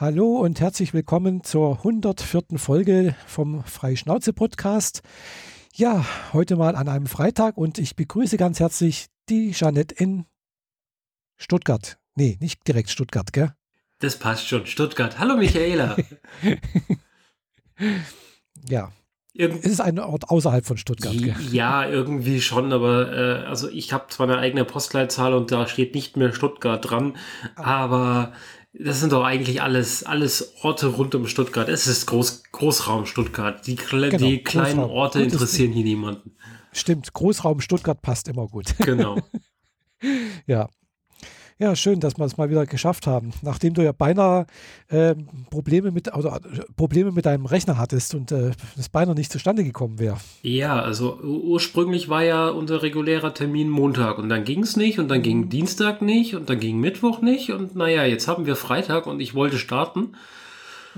[0.00, 2.56] Hallo und herzlich willkommen zur 104.
[2.56, 5.02] Folge vom Freischnauze-Podcast.
[5.74, 10.26] Ja, heute mal an einem Freitag und ich begrüße ganz herzlich die Jeanette in
[11.36, 11.98] Stuttgart.
[12.14, 13.52] Nee, nicht direkt Stuttgart, gell?
[13.98, 15.18] Das passt schon, Stuttgart.
[15.18, 15.96] Hallo Michaela.
[18.68, 18.92] ja.
[19.32, 21.18] Irgend es ist ein Ort außerhalb von Stuttgart.
[21.18, 21.34] Gell?
[21.50, 25.96] Ja, irgendwie schon, aber äh, also ich habe zwar eine eigene Postleitzahl und da steht
[25.96, 27.16] nicht mehr Stuttgart dran,
[27.56, 27.64] ah.
[27.64, 28.32] aber
[28.72, 31.68] das sind doch eigentlich alles, alles Orte rund um Stuttgart.
[31.68, 33.66] Es ist Groß, Großraum Stuttgart.
[33.66, 34.90] Die, genau, die kleinen Großraum.
[34.90, 36.36] Orte interessieren hier niemanden.
[36.72, 38.76] Stimmt, Großraum Stuttgart passt immer gut.
[38.78, 39.18] Genau.
[40.46, 40.68] ja.
[41.60, 43.32] Ja, schön, dass wir es mal wieder geschafft haben.
[43.42, 44.46] Nachdem du ja beinahe
[44.90, 45.16] äh,
[45.50, 46.12] Probleme mit äh,
[46.76, 50.18] Probleme mit deinem Rechner hattest und äh, das beinahe nicht zustande gekommen wäre.
[50.42, 55.08] Ja, also ursprünglich war ja unser regulärer Termin Montag und dann ging es nicht und
[55.08, 55.48] dann ging mhm.
[55.48, 59.34] Dienstag nicht und dann ging Mittwoch nicht und naja, jetzt haben wir Freitag und ich
[59.34, 60.12] wollte starten.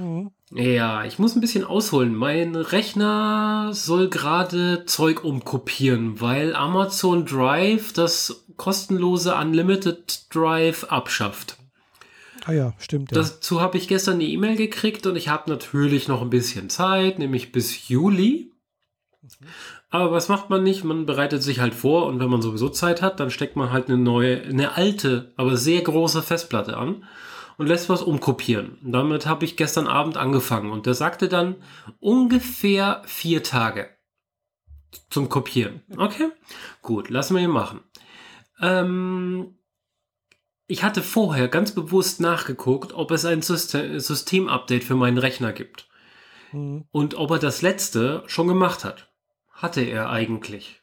[0.00, 0.30] Mhm.
[0.52, 2.14] Ja, ich muss ein bisschen ausholen.
[2.14, 11.56] Mein Rechner soll gerade Zeug umkopieren, weil Amazon Drive das kostenlose Unlimited Drive abschafft.
[12.46, 13.12] Ah ja, stimmt.
[13.12, 13.18] Ja.
[13.18, 17.18] Dazu habe ich gestern eine E-Mail gekriegt und ich habe natürlich noch ein bisschen Zeit,
[17.18, 18.52] nämlich bis Juli.
[19.90, 20.82] Aber was macht man nicht?
[20.82, 23.88] Man bereitet sich halt vor und wenn man sowieso Zeit hat, dann steckt man halt
[23.88, 27.04] eine neue, eine alte, aber sehr große Festplatte an
[27.60, 28.78] und lässt was umkopieren.
[28.82, 31.56] Und damit habe ich gestern Abend angefangen und der sagte dann
[32.00, 33.90] ungefähr vier Tage
[35.10, 35.82] zum Kopieren.
[35.94, 36.30] Okay,
[36.80, 37.80] gut, lassen wir ihn machen.
[38.62, 39.58] Ähm,
[40.68, 45.86] ich hatte vorher ganz bewusst nachgeguckt, ob es ein System-Update für meinen Rechner gibt.
[46.52, 46.86] Mhm.
[46.90, 49.12] Und ob er das letzte schon gemacht hat.
[49.52, 50.79] Hatte er eigentlich.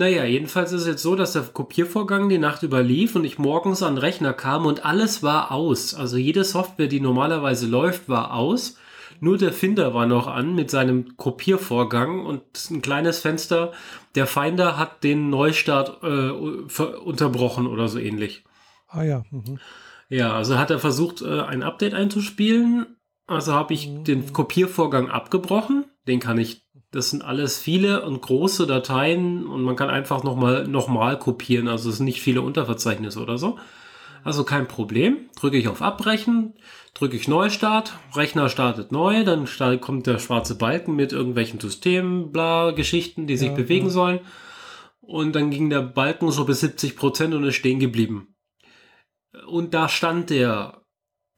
[0.00, 3.38] Naja, jedenfalls ist es jetzt so, dass der Kopiervorgang die Nacht über lief und ich
[3.38, 5.92] morgens an den Rechner kam und alles war aus.
[5.92, 8.78] Also jede Software, die normalerweise läuft, war aus.
[9.20, 12.40] Nur der Finder war noch an mit seinem Kopiervorgang und
[12.70, 13.72] ein kleines Fenster.
[14.14, 18.42] Der Finder hat den Neustart äh, unterbrochen oder so ähnlich.
[18.88, 19.22] Ah ja.
[19.30, 19.58] Mhm.
[20.08, 22.96] Ja, also hat er versucht, äh, ein Update einzuspielen.
[23.26, 24.04] Also habe ich mhm.
[24.04, 25.84] den Kopiervorgang abgebrochen.
[26.08, 26.62] Den kann ich,
[26.92, 31.68] das sind alles viele und große Dateien und man kann einfach nochmal noch mal kopieren.
[31.68, 33.58] Also es sind nicht viele Unterverzeichnisse oder so.
[34.24, 35.30] Also kein Problem.
[35.36, 36.54] Drücke ich auf Abbrechen,
[36.94, 42.32] drücke ich Neustart, Rechner startet neu, dann start, kommt der schwarze Balken mit irgendwelchen Systemen,
[42.32, 43.92] bla, Geschichten, die sich ja, bewegen ja.
[43.92, 44.20] sollen.
[45.00, 48.34] Und dann ging der Balken so bis 70 Prozent und ist stehen geblieben.
[49.46, 50.82] Und da stand der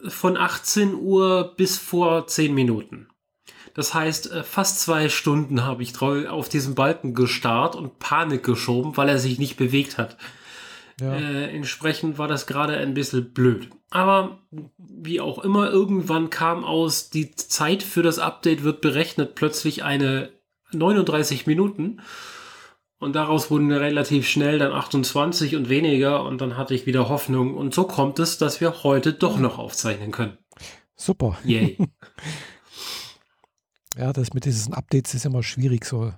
[0.08, 3.08] von 18 Uhr bis vor 10 Minuten.
[3.74, 8.96] Das heißt, äh, fast zwei Stunden habe ich auf diesen Balken gestarrt und Panik geschoben,
[8.96, 10.16] weil er sich nicht bewegt hat.
[11.00, 11.14] Ja.
[11.14, 13.70] Äh, entsprechend war das gerade ein bisschen blöd.
[13.90, 14.38] Aber
[14.78, 20.30] wie auch immer, irgendwann kam aus, die Zeit für das Update wird berechnet, plötzlich eine
[20.72, 22.00] 39 Minuten.
[22.98, 26.24] Und daraus wurden relativ schnell dann 28 und weniger.
[26.24, 27.56] Und dann hatte ich wieder Hoffnung.
[27.56, 30.38] Und so kommt es, dass wir heute doch noch aufzeichnen können.
[30.94, 31.36] Super.
[31.44, 31.78] Yay.
[33.98, 36.12] ja, das mit diesen Updates ist immer schwierig so.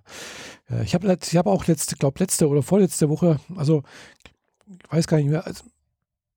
[0.82, 3.82] Ich habe ich hab auch letzte, glaube letzte oder vorletzte Woche, also
[4.66, 5.64] ich weiß gar nicht mehr, also,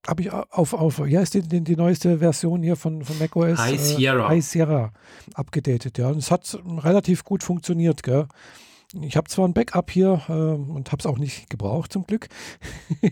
[0.07, 3.59] habe ich auf, auf, wie heißt die, die, die, neueste Version hier von, von macOS?
[3.59, 4.25] High Sierra.
[4.25, 4.93] Äh, High Sierra
[5.33, 6.07] abgedatet, ja.
[6.07, 8.27] Und es hat relativ gut funktioniert, gell.
[9.01, 12.29] Ich habe zwar ein Backup hier äh, und habe es auch nicht gebraucht, zum Glück.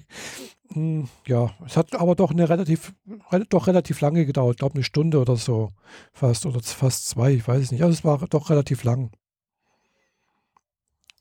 [0.75, 2.94] Hm, ja, es hat aber doch eine relativ,
[3.31, 5.72] re doch relativ lange gedauert, Ich glaube eine Stunde oder so,
[6.12, 7.81] fast oder fast zwei, ich weiß es nicht.
[7.81, 9.12] Also es war doch relativ lang,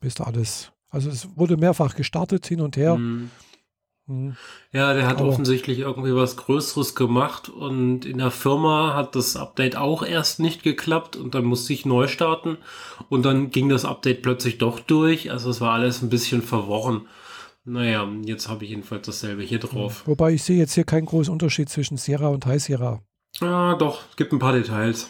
[0.01, 0.73] bis da alles.
[0.89, 2.97] Also es wurde mehrfach gestartet hin und her.
[2.97, 3.31] Mhm.
[4.07, 4.35] Mhm.
[4.73, 9.37] Ja, der hat Aber offensichtlich irgendwie was Größeres gemacht und in der Firma hat das
[9.37, 12.57] Update auch erst nicht geklappt und dann musste ich neu starten
[13.09, 15.31] und dann ging das Update plötzlich doch durch.
[15.31, 17.07] Also es war alles ein bisschen verworren.
[17.65, 20.03] Naja, jetzt habe ich jedenfalls dasselbe hier drauf.
[20.05, 23.01] Wobei ich sehe jetzt hier keinen großen Unterschied zwischen Sierra und High Sierra.
[23.41, 25.09] Ah, doch, es gibt ein paar Details,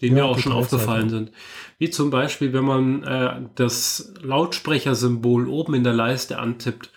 [0.00, 1.32] die ja, mir auch schon aufgefallen halt, sind.
[1.78, 6.90] Wie zum Beispiel, wenn man äh, das Lautsprechersymbol oben in der Leiste antippt,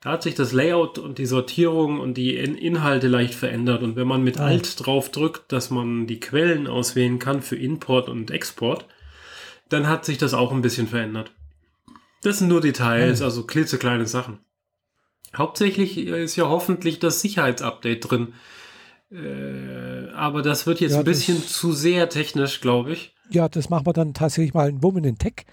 [0.00, 3.82] da hat sich das Layout und die Sortierung und die In Inhalte leicht verändert.
[3.82, 4.46] Und wenn man mit ah.
[4.46, 8.84] Alt drauf drückt, dass man die Quellen auswählen kann für Import und Export,
[9.68, 11.32] dann hat sich das auch ein bisschen verändert.
[12.24, 13.24] Das sind nur Details, oh.
[13.24, 14.38] also klitzekleine Sachen.
[15.36, 18.34] Hauptsächlich ist ja hoffentlich das Sicherheitsupdate drin.
[19.12, 23.14] Äh, aber das wird jetzt ja, ein bisschen zu sehr technisch, glaube ich.
[23.30, 25.44] Ja, das machen wir dann tatsächlich mal in Woman in Tech.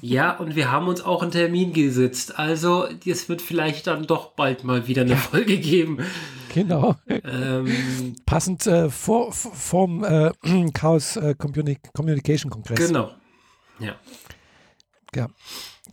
[0.00, 2.38] Ja, und wir haben uns auch einen Termin gesetzt.
[2.38, 5.98] Also, es wird vielleicht dann doch bald mal wieder eine Folge geben.
[6.54, 6.94] genau.
[7.08, 10.30] Ähm, Passend äh, vor, vom äh,
[10.74, 12.86] Chaos äh, Communication Kongress.
[12.86, 13.10] Genau.
[13.80, 13.96] Ja.
[15.14, 15.28] Ja.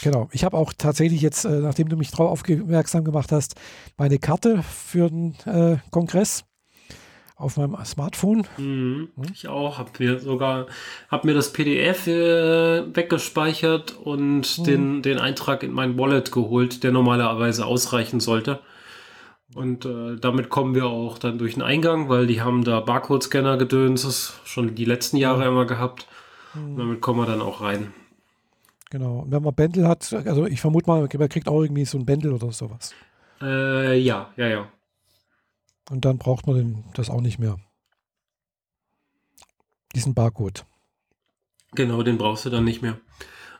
[0.01, 0.29] Genau.
[0.31, 3.55] Ich habe auch tatsächlich jetzt, äh, nachdem du mich darauf aufmerksam gemacht hast,
[3.97, 6.45] meine Karte für den äh, Kongress
[7.37, 8.47] auf meinem Smartphone.
[8.57, 9.25] Mhm, hm?
[9.33, 10.67] Ich auch, habe mir sogar
[11.09, 14.63] hab mir das PDF äh, weggespeichert und mhm.
[14.63, 18.59] den, den Eintrag in mein Wallet geholt, der normalerweise ausreichen sollte.
[19.53, 23.57] Und äh, damit kommen wir auch dann durch den Eingang, weil die haben da Barcode-Scanner
[23.57, 25.47] gedöns, das schon die letzten Jahre mhm.
[25.47, 26.07] immer gehabt.
[26.53, 27.93] Und damit kommen wir dann auch rein.
[28.89, 29.19] Genau.
[29.19, 32.05] Und wenn man Bändel hat, also ich vermute mal, man kriegt auch irgendwie so ein
[32.05, 32.93] Bändel oder sowas.
[33.41, 34.71] Äh, ja, ja, ja.
[35.89, 37.57] Und dann braucht man den, das auch nicht mehr.
[39.93, 40.65] Diesen Barcode.
[41.73, 42.99] Genau, den brauchst du dann nicht mehr.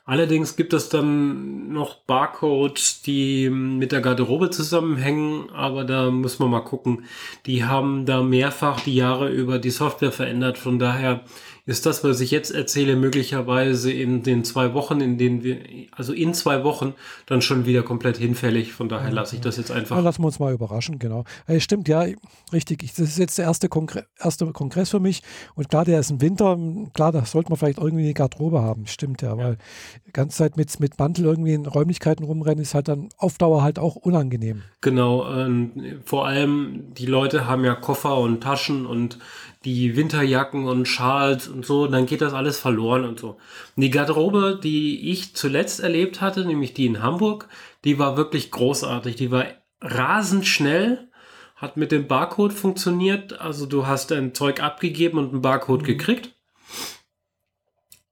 [0.08, 6.52] Allerdings gibt es dann noch Barcodes, die mit der Garderobe zusammenhängen, aber da muss man
[6.52, 7.06] mal gucken.
[7.48, 10.60] Die haben da mehrfach die Jahre über die Software verändert.
[10.60, 11.22] Von daher
[11.68, 16.14] ist das, was ich jetzt erzähle, möglicherweise in den zwei Wochen, in denen wir, also
[16.14, 16.94] in zwei Wochen,
[17.26, 18.72] dann schon wieder komplett hinfällig.
[18.72, 19.96] Von daher lasse ich das jetzt einfach.
[19.96, 21.24] Ja, lassen wir uns mal überraschen, genau.
[21.48, 22.06] Äh, stimmt, ja,
[22.54, 22.84] richtig.
[22.84, 25.24] Ich, das ist jetzt der erste, Kongre erste Kongress für mich.
[25.56, 26.56] Und klar, der ist im Winter.
[26.94, 28.86] Klar, da sollte man vielleicht irgendwie eine Garderobe haben.
[28.86, 29.38] Stimmt, ja, ja.
[29.38, 29.58] weil
[30.06, 33.64] die ganze Zeit mit, mit Mantel irgendwie in Räumlichkeiten rumrennen, ist halt dann auf Dauer
[33.64, 34.62] halt auch unangenehm.
[34.82, 35.28] Genau.
[35.32, 39.18] Ähm, vor allem, die Leute haben ja Koffer und Taschen und
[39.66, 43.38] die Winterjacken und Schals und so, dann geht das alles verloren und so.
[43.76, 47.50] Und die Garderobe, die ich zuletzt erlebt hatte, nämlich die in Hamburg,
[47.84, 49.16] die war wirklich großartig.
[49.16, 49.46] Die war
[49.82, 51.10] rasend schnell,
[51.56, 53.42] hat mit dem Barcode funktioniert.
[53.42, 55.86] Also du hast ein Zeug abgegeben und einen Barcode mhm.
[55.86, 56.36] gekriegt.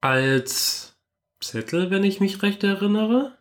[0.02, 0.96] Als
[1.40, 3.38] Zettel, wenn ich mich recht erinnere.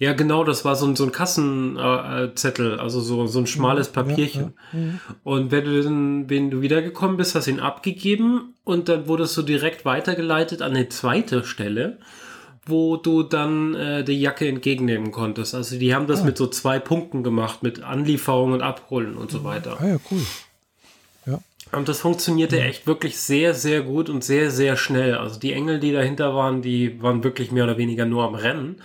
[0.00, 3.88] Ja, genau, das war so ein, so ein Kassenzettel, äh, also so, so ein schmales
[3.88, 4.54] Papierchen.
[4.72, 4.94] Ja, ja, ja.
[5.24, 9.36] Und wenn du, dann, wenn du wiedergekommen bist, hast du ihn abgegeben und dann wurdest
[9.36, 11.98] du direkt weitergeleitet an eine zweite Stelle,
[12.64, 15.54] wo du dann äh, die Jacke entgegennehmen konntest.
[15.54, 16.24] Also die haben das ah.
[16.24, 19.76] mit so zwei Punkten gemacht, mit Anlieferung und Abholen und so weiter.
[19.80, 20.22] Ah ja, cool.
[21.26, 21.40] Ja.
[21.72, 25.16] Und das funktionierte echt wirklich sehr, sehr gut und sehr, sehr schnell.
[25.16, 28.80] Also die Engel, die dahinter waren, die waren wirklich mehr oder weniger nur am Rennen.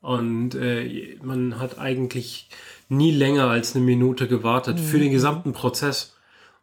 [0.00, 2.48] Und äh, man hat eigentlich
[2.88, 4.82] nie länger als eine Minute gewartet mhm.
[4.82, 6.16] für den gesamten Prozess.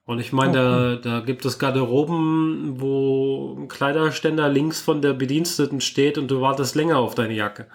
[0.06, 5.82] Und ich meine, da, da gibt es Garderoben, wo ein Kleiderständer links von der Bediensteten
[5.82, 7.68] steht und du wartest länger auf deine Jacke.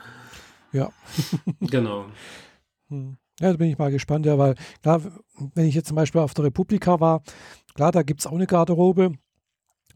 [0.72, 0.90] Ja.
[1.60, 2.06] genau.
[2.88, 3.18] Hm.
[3.38, 5.00] Ja, da bin ich mal gespannt, ja, weil klar,
[5.54, 7.22] wenn ich jetzt zum Beispiel auf der Republika war,
[7.74, 9.12] klar, da gibt es auch eine Garderobe.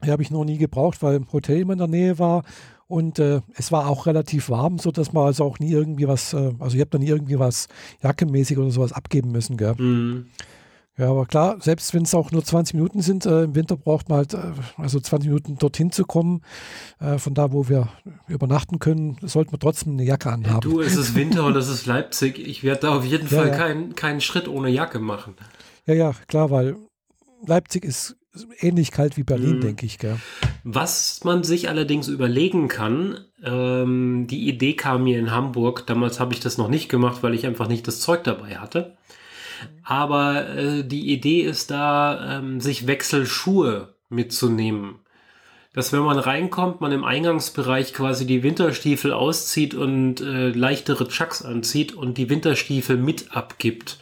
[0.04, 2.44] Die habe ich noch nie gebraucht, weil im Hotel immer in der Nähe war
[2.88, 6.52] und äh, es war auch relativ warm, sodass man also auch nie irgendwie was, äh,
[6.58, 7.68] also ich habe da nie irgendwie was
[8.02, 9.74] jackenmäßig oder sowas abgeben müssen, gell?
[9.76, 10.26] Mhm.
[10.98, 14.08] Ja, aber klar, selbst wenn es auch nur 20 Minuten sind, äh, im Winter braucht
[14.08, 14.38] man halt, äh,
[14.78, 16.40] also 20 Minuten dorthin zu kommen,
[17.00, 17.88] äh, von da, wo wir
[18.28, 20.70] übernachten können, sollten wir trotzdem eine Jacke anhaben.
[20.70, 22.38] du, es ist Winter und es ist Leipzig.
[22.38, 23.56] Ich werde da auf jeden ja, Fall ja.
[23.56, 25.34] Keinen, keinen Schritt ohne Jacke machen.
[25.84, 26.76] Ja, ja, klar, weil
[27.44, 28.16] Leipzig ist
[28.60, 29.60] ähnlich kalt wie Berlin, mhm.
[29.60, 29.98] denke ich.
[29.98, 30.16] Gell?
[30.64, 36.34] Was man sich allerdings überlegen kann, ähm, die Idee kam mir in Hamburg, damals habe
[36.34, 38.96] ich das noch nicht gemacht, weil ich einfach nicht das Zeug dabei hatte.
[39.82, 44.96] Aber äh, die Idee ist da, ähm, sich Wechselschuhe mitzunehmen.
[45.72, 51.42] Dass wenn man reinkommt, man im Eingangsbereich quasi die Winterstiefel auszieht und äh, leichtere Chucks
[51.42, 53.98] anzieht und die Winterstiefel mit abgibt.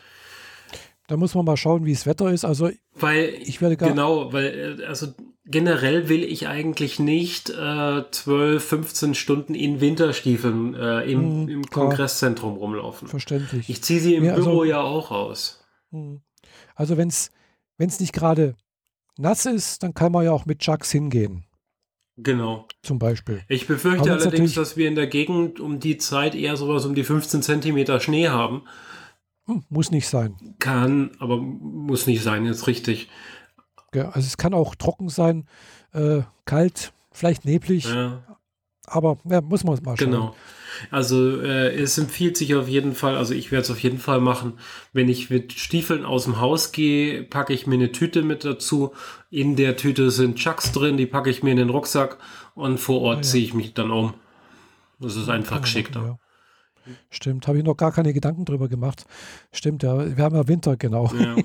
[1.07, 2.45] Da muss man mal schauen, wie das Wetter ist.
[2.45, 5.09] Also weil ich werde gar genau, weil äh, also
[5.45, 11.67] generell will ich eigentlich nicht äh, 12, 15 Stunden in Winterstiefeln äh, im, mhm, im
[11.67, 13.09] Kongresszentrum rumlaufen.
[13.09, 13.69] Verständlich.
[13.69, 15.65] Ich ziehe sie im ja, Büro also, ja auch aus.
[15.91, 16.23] Mhm.
[16.75, 17.31] Also wenn es
[17.79, 18.55] nicht gerade
[19.19, 21.45] nass ist, dann kann man ja auch mit Chucks hingehen.
[22.17, 22.69] Genau.
[22.83, 23.43] Zum Beispiel.
[23.49, 27.03] Ich befürchte allerdings, dass wir in der Gegend um die Zeit eher sowas um die
[27.03, 28.63] 15 Zentimeter Schnee haben.
[29.47, 30.37] Hm, muss nicht sein.
[30.59, 33.09] Kann, aber muss nicht sein, ist richtig.
[33.95, 35.47] Ja, also es kann auch trocken sein,
[35.93, 37.85] äh, kalt, vielleicht neblig.
[37.85, 38.23] Ja.
[38.87, 40.11] Aber ja, muss man mal schauen.
[40.11, 40.35] Genau.
[40.91, 44.21] Also äh, es empfiehlt sich auf jeden Fall, also ich werde es auf jeden Fall
[44.21, 44.55] machen,
[44.93, 48.93] wenn ich mit Stiefeln aus dem Haus gehe, packe ich mir eine Tüte mit dazu.
[49.31, 52.19] In der Tüte sind Chucks drin, die packe ich mir in den Rucksack
[52.55, 53.23] und vor Ort ah, ja.
[53.23, 54.15] ziehe ich mich dann um.
[54.99, 56.19] Das ist einfach geschickter.
[57.11, 59.07] Stimmt, habe ich noch gar keine Gedanken drüber gemacht.
[59.53, 61.11] Stimmt, ja, wir haben ja Winter, genau.
[61.15, 61.37] Ja.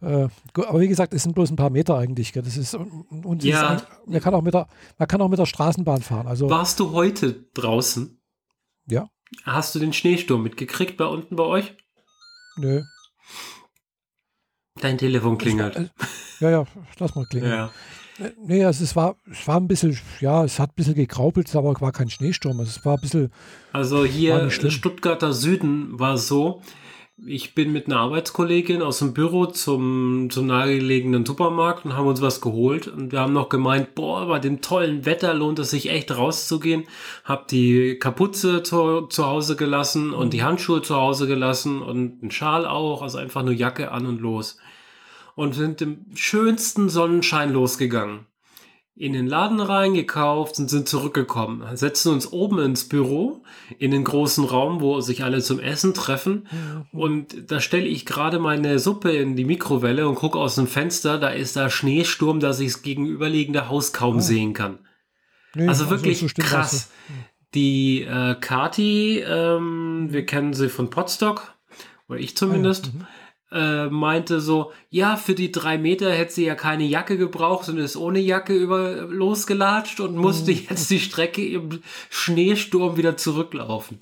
[0.24, 2.32] äh, aber wie gesagt, es sind bloß ein paar Meter eigentlich.
[2.32, 2.42] Gell?
[2.42, 3.74] Das ist, und ja.
[3.74, 4.66] Ist, man, kann auch mit der,
[4.98, 6.26] man kann auch mit der Straßenbahn fahren.
[6.26, 8.20] Also, Warst du heute draußen?
[8.86, 9.08] Ja.
[9.44, 11.76] Hast du den Schneesturm mitgekriegt bei unten bei euch?
[12.56, 12.82] Nö.
[14.80, 15.76] Dein Telefon klingelt.
[15.76, 15.88] War, äh,
[16.40, 16.64] ja, ja,
[16.98, 17.52] lass mal klingeln.
[17.52, 17.72] Ja.
[18.44, 21.72] Nee, also es war, es war ein bisschen, ja, es hat ein bisschen gekraupelt, aber
[21.72, 22.58] es war kein Schneesturm.
[22.58, 23.32] Also es war ein bisschen.
[23.72, 26.62] Also hier Stuttgarter Süden war so,
[27.26, 32.22] ich bin mit einer Arbeitskollegin aus dem Büro zum, zum nahegelegenen Supermarkt und haben uns
[32.22, 32.86] was geholt.
[32.86, 36.84] Und wir haben noch gemeint, boah, bei dem tollen Wetter lohnt es sich echt rauszugehen.
[37.24, 42.30] Hab die Kapuze zu, zu Hause gelassen und die Handschuhe zu Hause gelassen und einen
[42.30, 44.58] Schal auch, also einfach nur Jacke an und los.
[45.38, 48.26] Und sind im schönsten Sonnenschein losgegangen
[48.98, 51.64] in den Laden reingekauft und sind zurückgekommen.
[51.76, 53.44] Setzen uns oben ins Büro,
[53.78, 56.48] in den großen Raum, wo sich alle zum Essen treffen.
[56.92, 61.18] Und da stelle ich gerade meine Suppe in die Mikrowelle und gucke aus dem Fenster.
[61.18, 64.20] Da ist da Schneesturm, dass ich das gegenüberliegende Haus kaum oh.
[64.20, 64.80] sehen kann.
[65.54, 66.90] Nee, also wirklich also so krass.
[67.54, 71.54] Die äh, Kati, ähm, wir kennen sie von Potstock,
[72.08, 72.86] oder ich zumindest.
[72.86, 72.98] Ah, ja.
[72.98, 73.06] mhm
[73.50, 77.78] äh, meinte so, ja, für die drei Meter hätte sie ja keine Jacke gebraucht und
[77.78, 80.66] ist ohne Jacke über losgelatscht und musste mhm.
[80.68, 84.00] jetzt die Strecke im Schneesturm wieder zurücklaufen.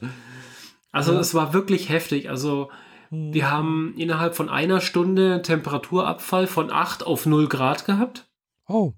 [0.90, 1.20] Also ja.
[1.20, 2.28] es war wirklich heftig.
[2.28, 2.70] Also
[3.10, 3.32] mhm.
[3.32, 8.26] wir haben innerhalb von einer Stunde Temperaturabfall von 8 auf 0 Grad gehabt.
[8.66, 8.94] Oh.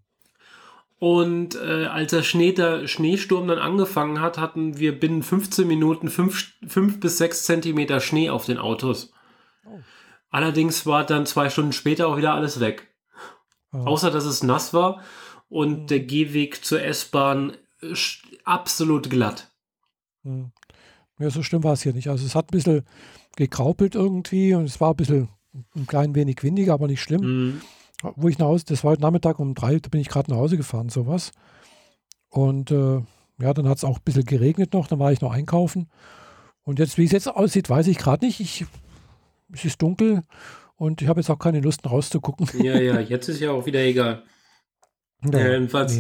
[0.99, 6.09] Und äh, als der, Schnee, der Schneesturm dann angefangen hat, hatten wir binnen 15 Minuten
[6.09, 9.13] 5 bis 6 Zentimeter Schnee auf den Autos.
[10.31, 12.89] Allerdings war dann zwei Stunden später auch wieder alles weg.
[13.73, 13.79] Oh.
[13.79, 15.03] Außer dass es nass war
[15.49, 15.87] und mhm.
[15.87, 17.57] der Gehweg zur S-Bahn
[18.45, 19.51] absolut glatt.
[20.23, 20.53] Mhm.
[21.19, 22.09] Ja, so schlimm war es hier nicht.
[22.09, 22.85] Also es hat ein bisschen
[23.37, 25.29] gekraupelt irgendwie und es war ein bisschen
[25.75, 27.21] ein klein wenig windiger, aber nicht schlimm.
[27.23, 27.61] Mhm.
[28.15, 30.39] Wo ich nach Hause, das war heute Nachmittag um drei, da bin ich gerade nach
[30.39, 31.33] Hause gefahren, sowas.
[32.29, 33.03] Und äh,
[33.41, 35.91] ja, dann hat es auch ein bisschen geregnet noch, dann war ich noch einkaufen.
[36.63, 38.41] Und jetzt, wie es jetzt aussieht, weiß ich gerade nicht.
[38.41, 38.67] Ich
[39.53, 40.23] es ist dunkel
[40.77, 42.49] und ich habe jetzt auch keine Lust rauszugucken.
[42.63, 44.23] Ja, ja, jetzt ist ja auch wieder egal.
[45.25, 45.97] Ja, äh, jedenfalls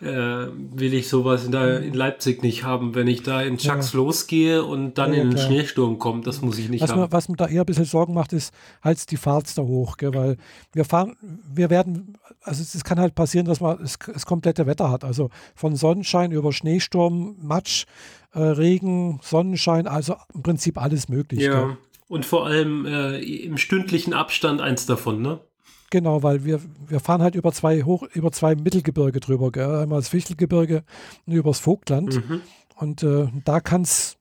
[0.00, 0.08] nee.
[0.08, 3.92] äh, will ich sowas in, der, in, Leipzig nicht haben, wenn ich da in Chucks
[3.92, 3.98] ja.
[3.98, 5.46] losgehe und dann ja, in den klar.
[5.46, 6.26] Schneesturm kommt.
[6.26, 7.02] Das muss ich nicht was haben.
[7.02, 9.98] Mir, was mir da eher ein bisschen Sorgen macht, ist halt die Fahrt da hoch,
[9.98, 10.36] gell, weil
[10.72, 14.90] wir fahren, wir werden, also es, kann halt passieren, dass man das, das komplette Wetter
[14.90, 15.04] hat.
[15.04, 17.84] Also von Sonnenschein über Schneesturm, Matsch,
[18.32, 21.40] äh, Regen, Sonnenschein, also im Prinzip alles möglich.
[21.42, 21.66] Ja.
[21.66, 21.76] Gell.
[22.12, 25.40] Und vor allem äh, im stündlichen Abstand eins davon, ne?
[25.88, 29.76] Genau, weil wir, wir fahren halt über zwei Hoch, über zwei Mittelgebirge drüber, gell?
[29.76, 30.84] einmal das Fichtelgebirge
[31.24, 32.16] und übers Vogtland.
[32.16, 32.42] Mhm.
[32.76, 34.18] Und äh, da kann es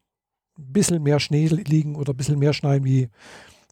[0.58, 3.10] ein bisschen mehr Schnee liegen oder ein bisschen mehr schneien wie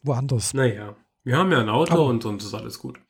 [0.02, 0.52] woanders.
[0.52, 3.00] Naja, wir haben ja ein Auto Aber, und, und ist alles gut.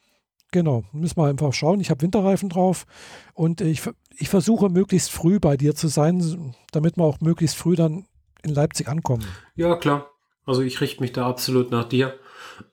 [0.52, 1.81] Genau, müssen wir einfach schauen.
[1.81, 2.87] Ich habe Winterreifen drauf
[3.35, 3.83] und ich,
[4.17, 8.07] ich versuche möglichst früh bei dir zu sein, damit wir auch möglichst früh dann
[8.45, 9.25] in Leipzig ankommen.
[9.57, 10.07] Ja, klar.
[10.50, 12.19] Also ich richte mich da absolut nach dir.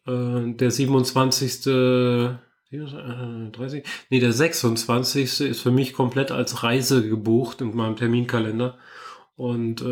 [0.07, 1.61] Äh, der 27.
[1.61, 5.41] 30, äh, nee, der 26.
[5.41, 8.79] ist für mich komplett als Reise gebucht in meinem Terminkalender.
[9.35, 9.85] Und äh,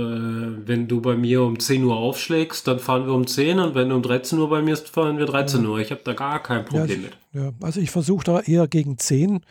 [0.68, 3.90] wenn du bei mir um 10 Uhr aufschlägst, dann fahren wir um 10 und wenn
[3.90, 5.78] du um 13 Uhr bei mir ist, fahren wir 13 Uhr.
[5.78, 7.18] Ich habe da gar kein Problem ja, ich, mit.
[7.34, 9.42] Ja, also ich versuche da eher gegen 10,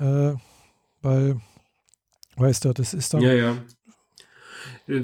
[0.00, 0.32] äh,
[1.02, 1.40] weil,
[2.34, 3.56] weißt du, das ist dann, ja, ja.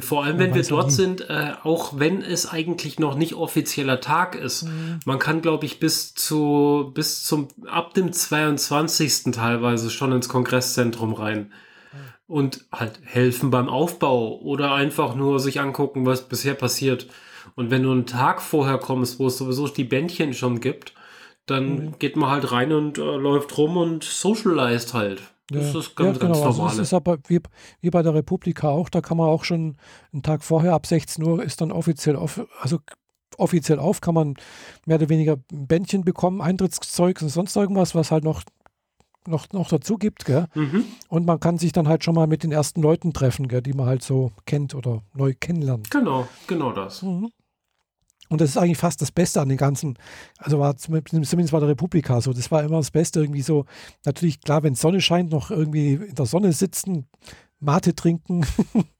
[0.00, 4.34] Vor allem, wenn wir dort sind, äh, auch wenn es eigentlich noch nicht offizieller Tag
[4.34, 4.62] ist.
[4.62, 5.00] Mhm.
[5.04, 9.32] Man kann, glaube ich, bis zu, bis zum, ab dem 22.
[9.32, 11.52] teilweise schon ins Kongresszentrum rein.
[12.26, 17.08] Und halt helfen beim Aufbau oder einfach nur sich angucken, was bisher passiert.
[17.54, 20.94] Und wenn du einen Tag vorher kommst, wo es sowieso die Bändchen schon gibt,
[21.44, 21.98] dann mhm.
[21.98, 25.20] geht man halt rein und äh, läuft rum und socialized halt.
[25.48, 25.80] Das ja.
[25.80, 26.40] ist ganz, ja, genau.
[26.40, 26.70] ganz normal.
[26.70, 27.40] Also ist aber wie,
[27.80, 29.76] wie bei der Republika auch, da kann man auch schon
[30.12, 32.78] einen Tag vorher ab 16 Uhr ist dann offiziell auf, also
[33.36, 34.34] offiziell auf, kann man
[34.86, 38.42] mehr oder weniger ein Bändchen bekommen, Eintrittszeug und sonst irgendwas, was halt noch,
[39.26, 40.24] noch, noch dazu gibt.
[40.24, 40.46] Gell?
[40.54, 40.84] Mhm.
[41.08, 43.74] Und man kann sich dann halt schon mal mit den ersten Leuten treffen, gell, die
[43.74, 45.90] man halt so kennt oder neu kennenlernt.
[45.90, 47.02] Genau, genau das.
[47.02, 47.30] Mhm.
[48.28, 49.98] Und das ist eigentlich fast das Beste an den ganzen,
[50.38, 53.66] also war zumindest bei der Republika so, das war immer das Beste irgendwie so,
[54.04, 57.06] natürlich klar, wenn Sonne scheint, noch irgendwie in der Sonne sitzen,
[57.60, 58.46] Mate trinken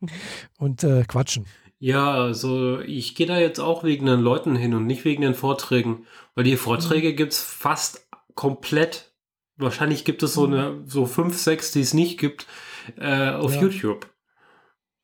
[0.58, 1.46] und äh, quatschen.
[1.78, 5.34] Ja, also ich gehe da jetzt auch wegen den Leuten hin und nicht wegen den
[5.34, 7.16] Vorträgen, weil die Vorträge mhm.
[7.16, 9.12] gibt es fast komplett.
[9.56, 12.46] Wahrscheinlich gibt es so eine, so fünf, sechs, die es nicht gibt,
[12.98, 13.62] äh, auf ja.
[13.62, 14.08] YouTube.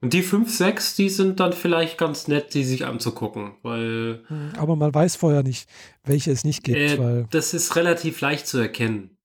[0.02, 4.23] Und die 5, 6, die sind dann vielleicht ganz nett, die sich anzugucken, weil.
[4.28, 5.69] Hm, aber man weiß vorher nicht,
[6.04, 6.78] welche es nicht gibt.
[6.78, 9.19] Äh, weil das ist relativ leicht zu erkennen.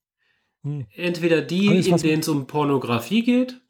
[0.64, 0.86] Hm.
[0.94, 3.62] Entweder die, Alles, in denen es um Pornografie geht.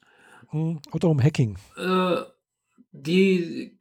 [0.48, 1.56] Hm, oder um Hacking.
[1.76, 2.16] Äh,
[2.90, 3.78] die,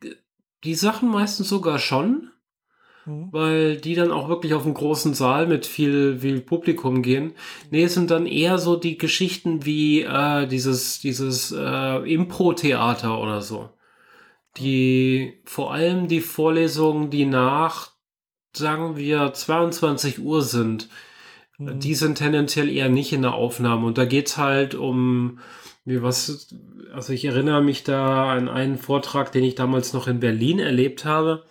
[0.64, 2.30] die Sachen meistens sogar schon.
[3.06, 3.28] Mhm.
[3.32, 7.34] weil die dann auch wirklich auf einen großen Saal mit viel, viel Publikum gehen.
[7.72, 13.42] Nee, es sind dann eher so die Geschichten wie äh, dieses, dieses äh, Impro-Theater oder
[13.42, 13.70] so.
[14.58, 17.92] Die, vor allem die Vorlesungen, die nach,
[18.54, 20.90] sagen wir, 22 Uhr sind,
[21.58, 21.80] mhm.
[21.80, 23.86] die sind tendenziell eher nicht in der Aufnahme.
[23.86, 25.40] Und da geht's halt um,
[25.84, 26.56] wie was,
[26.94, 31.04] also ich erinnere mich da an einen Vortrag, den ich damals noch in Berlin erlebt
[31.04, 31.44] habe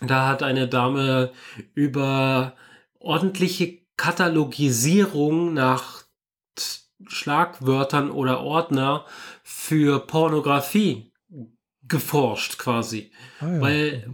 [0.00, 1.32] da hat eine Dame
[1.74, 2.54] über
[2.98, 6.04] ordentliche Katalogisierung nach
[7.06, 9.04] Schlagwörtern oder Ordner
[9.42, 11.12] für Pornografie
[11.88, 13.10] geforscht quasi.
[13.40, 13.60] Ah, ja.
[13.60, 14.10] Weil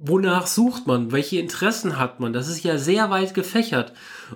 [0.00, 1.12] wonach sucht man?
[1.12, 2.32] Welche Interessen hat man?
[2.32, 3.92] Das ist ja sehr weit gefächert.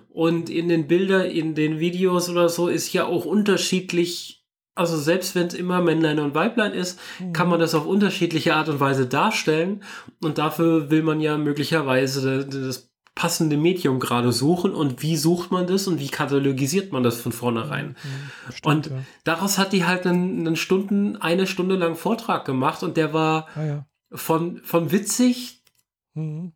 [0.08, 4.39] Und in den Bildern, in den Videos oder so ist ja auch unterschiedlich
[4.74, 7.32] also selbst wenn es immer Männlein und Weiblein ist, mhm.
[7.32, 9.82] kann man das auf unterschiedliche Art und Weise darstellen.
[10.22, 14.72] Und dafür will man ja möglicherweise das passende Medium gerade suchen.
[14.72, 17.88] Und wie sucht man das und wie katalogisiert man das von vornherein?
[17.88, 18.52] Mhm.
[18.52, 19.02] Stimmt, und ja.
[19.24, 23.48] daraus hat die halt einen, einen, Stunden, eine Stunde lang Vortrag gemacht und der war
[23.54, 23.86] ah, ja.
[24.12, 25.59] von, von witzig Mhm.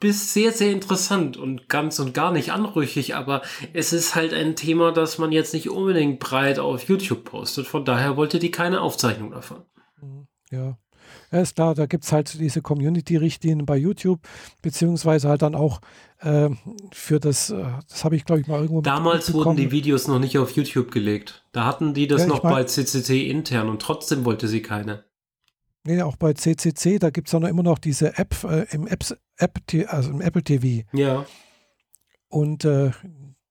[0.01, 3.43] Bis sehr, sehr interessant und ganz und gar nicht anrüchig, aber
[3.73, 7.67] es ist halt ein Thema, das man jetzt nicht unbedingt breit auf YouTube postet.
[7.67, 9.63] Von daher wollte die keine Aufzeichnung davon.
[10.51, 10.77] Ja.
[11.31, 14.21] Ja, ist klar, da gibt es halt diese Community-Richtlinien bei YouTube,
[14.63, 15.81] beziehungsweise halt dann auch
[16.21, 16.51] äh,
[16.93, 20.19] für das, äh, das habe ich glaube ich mal irgendwo Damals wurden die Videos noch
[20.19, 21.45] nicht auf YouTube gelegt.
[21.53, 25.05] Da hatten die das ja, noch mein, bei CCC intern und trotzdem wollte sie keine.
[25.87, 28.87] Nee, auch bei CCC, da gibt es ja noch immer noch diese App äh, im,
[28.87, 30.87] Apps, App, also im Apple TV.
[30.93, 31.27] Ja.
[32.29, 32.91] Und äh,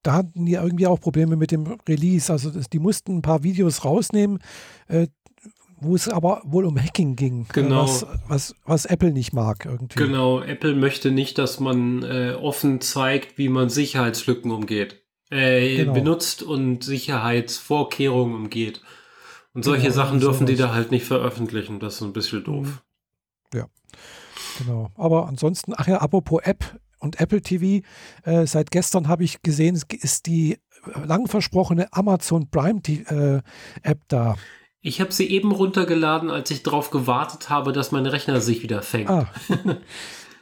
[0.02, 2.32] da hatten die irgendwie auch Probleme mit dem Release.
[2.32, 4.40] Also das, die mussten ein paar Videos rausnehmen,
[4.88, 5.08] äh,
[5.80, 7.44] wo es aber wohl um Hacking ging.
[7.50, 7.84] Äh, genau.
[7.84, 10.00] Was, was, was, Apple nicht mag irgendwie.
[10.00, 15.04] Genau, Apple möchte nicht, dass man äh, offen zeigt, wie man Sicherheitslücken umgeht.
[15.30, 15.94] Äh, genau.
[15.94, 18.82] benutzt und Sicherheitsvorkehrungen umgeht.
[19.54, 21.80] Und solche genau, Sachen dürfen die da halt nicht veröffentlichen.
[21.80, 22.84] Das ist ein bisschen doof.
[23.54, 23.68] Ja,
[24.58, 24.90] genau.
[24.96, 27.86] Aber ansonsten, ach ja, apropos App und Apple TV,
[28.24, 30.58] äh, seit gestern habe ich gesehen, ist die
[31.06, 33.42] lang versprochene Amazon Prime äh,
[33.84, 34.36] App da.
[34.82, 38.82] Ich habe sie eben runtergeladen, als ich darauf gewartet habe, dass mein Rechner sich wieder
[38.82, 39.10] fängt.
[39.10, 39.30] Ah.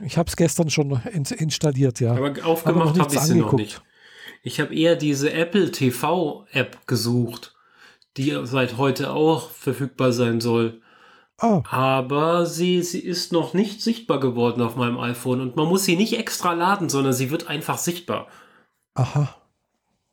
[0.04, 2.16] Ich habe es gestern schon in, installiert, ja.
[2.16, 3.84] Aber aufgemacht habe ich sie noch nicht.
[4.42, 7.54] Ich habe eher diese Apple TV App gesucht
[8.18, 10.82] die seit heute auch verfügbar sein soll.
[11.42, 11.64] Oh.
[11.70, 15.96] Aber sie, sie ist noch nicht sichtbar geworden auf meinem iPhone und man muss sie
[15.96, 18.28] nicht extra laden, sondern sie wird einfach sichtbar.
[18.94, 19.36] Aha.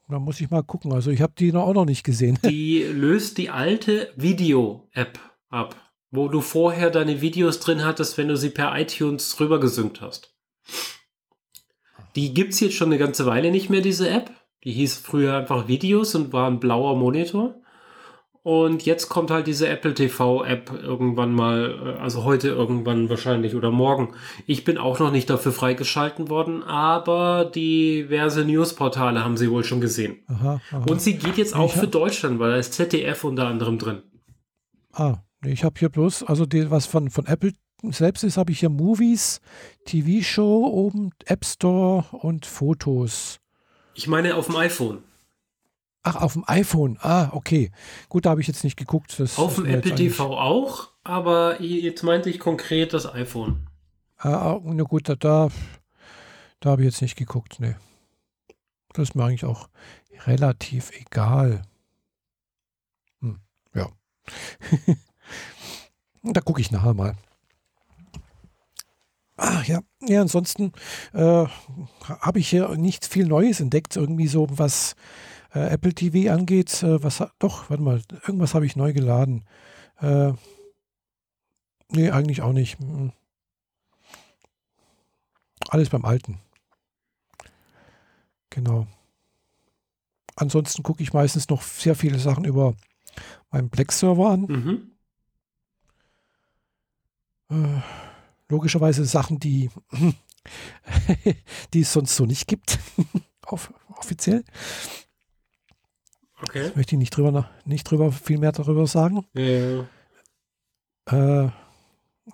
[0.08, 0.92] Da muss ich mal gucken.
[0.92, 2.38] Also ich habe die noch auch noch nicht gesehen.
[2.44, 5.18] Die löst die alte Video-App
[5.50, 5.76] ab,
[6.10, 10.34] wo du vorher deine Videos drin hattest, wenn du sie per iTunes rübergesynkt hast.
[12.16, 14.30] Die gibt es jetzt schon eine ganze Weile nicht mehr, diese App.
[14.64, 17.57] Die hieß früher einfach Videos und war ein blauer Monitor.
[18.48, 23.54] Und jetzt kommt halt diese Apple TV App irgendwann mal, äh, also heute irgendwann wahrscheinlich
[23.54, 24.14] oder morgen.
[24.46, 29.82] Ich bin auch noch nicht dafür freigeschalten worden, aber diverse Newsportale haben sie wohl schon
[29.82, 30.20] gesehen.
[30.28, 30.86] Aha, aha.
[30.88, 34.02] Und sie geht jetzt auch für Deutschland, weil da ist ZDF unter anderem drin.
[34.94, 38.60] Ah, ich habe hier bloß, also die, was von, von Apple selbst ist, habe ich
[38.60, 39.42] hier Movies,
[39.84, 43.40] TV-Show oben, App Store und Fotos.
[43.92, 45.02] Ich meine auf dem iPhone.
[46.08, 46.98] Ach, auf dem iPhone.
[47.02, 47.70] Ah, okay.
[48.08, 49.20] Gut, da habe ich jetzt nicht geguckt.
[49.20, 53.66] Das auf dem Apple TV auch, aber jetzt meinte ich konkret das iPhone.
[54.16, 55.48] Ah, ah, na gut, da, da,
[56.60, 57.56] da habe ich jetzt nicht geguckt.
[57.60, 57.76] Nee.
[58.94, 59.68] Das ist mir eigentlich auch
[60.26, 61.60] relativ egal.
[63.20, 63.38] Hm,
[63.74, 63.90] ja.
[66.22, 67.16] da gucke ich nachher mal.
[69.40, 70.72] Ach ja, ja, ansonsten
[71.12, 71.46] äh,
[72.06, 73.94] habe ich hier nicht viel Neues entdeckt.
[73.94, 74.96] Irgendwie so was
[75.54, 79.44] äh, Apple TV angeht, äh, was doch, warte mal, irgendwas habe ich neu geladen.
[80.00, 80.32] Äh,
[81.92, 82.80] nee, eigentlich auch nicht.
[82.80, 83.12] Hm.
[85.68, 86.40] Alles beim Alten.
[88.50, 88.88] Genau.
[90.34, 92.74] Ansonsten gucke ich meistens noch sehr viele Sachen über
[93.52, 94.40] meinen Black-Server an.
[94.40, 94.92] Mhm.
[97.50, 98.07] Äh,
[98.48, 99.70] logischerweise Sachen, die,
[101.74, 102.78] die es sonst so nicht gibt.
[103.46, 104.44] Auf, offiziell.
[106.42, 106.70] Okay.
[106.74, 109.26] Möchte ich nicht drüber, nicht drüber viel mehr darüber sagen.
[109.34, 109.86] Ja.
[111.10, 111.50] Äh,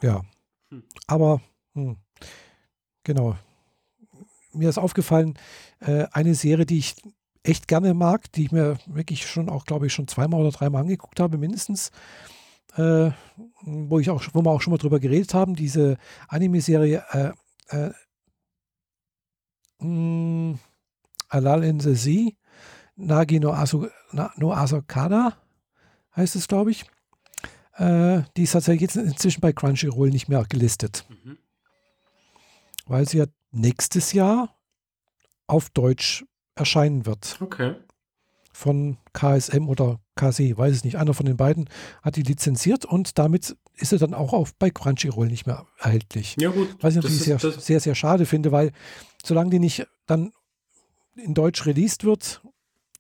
[0.03, 0.23] ja.
[0.71, 0.83] Hm.
[1.07, 1.41] Aber,
[1.75, 1.97] hm,
[3.03, 3.37] genau.
[4.53, 5.39] Mir ist aufgefallen,
[5.81, 6.97] äh, eine Serie, die ich
[7.43, 10.83] echt gerne mag, die ich mir wirklich schon auch, glaube ich, schon zweimal oder dreimal
[10.83, 11.91] angeguckt habe, mindestens.
[12.77, 13.13] Äh,
[13.63, 15.97] wo ich auch, wo wir auch schon mal drüber geredet haben, diese
[16.29, 17.33] Anime-Serie äh,
[17.69, 17.93] äh
[19.79, 20.59] mh,
[21.29, 22.31] Alal in the Sea,
[22.97, 25.37] Nagi no, Asu, no Asokada
[26.17, 26.85] heißt es, glaube ich.
[27.77, 31.05] Äh, die ist tatsächlich jetzt inzwischen bei Crunchyroll nicht mehr gelistet.
[31.09, 31.39] Mhm.
[32.87, 34.57] Weil sie ja nächstes Jahr
[35.47, 37.39] auf Deutsch erscheinen wird.
[37.41, 37.75] Okay.
[38.57, 40.97] Von KSM oder KC, weiß es nicht.
[40.97, 41.69] Einer von den beiden
[42.03, 46.37] hat die lizenziert und damit ist sie dann auch auf, bei Crunchyroll nicht mehr erhältlich.
[46.39, 46.69] Ja, gut.
[46.81, 48.71] Was ich natürlich sehr, sehr, sehr schade finde, weil
[49.25, 50.33] solange die nicht dann
[51.17, 52.43] in Deutsch released wird,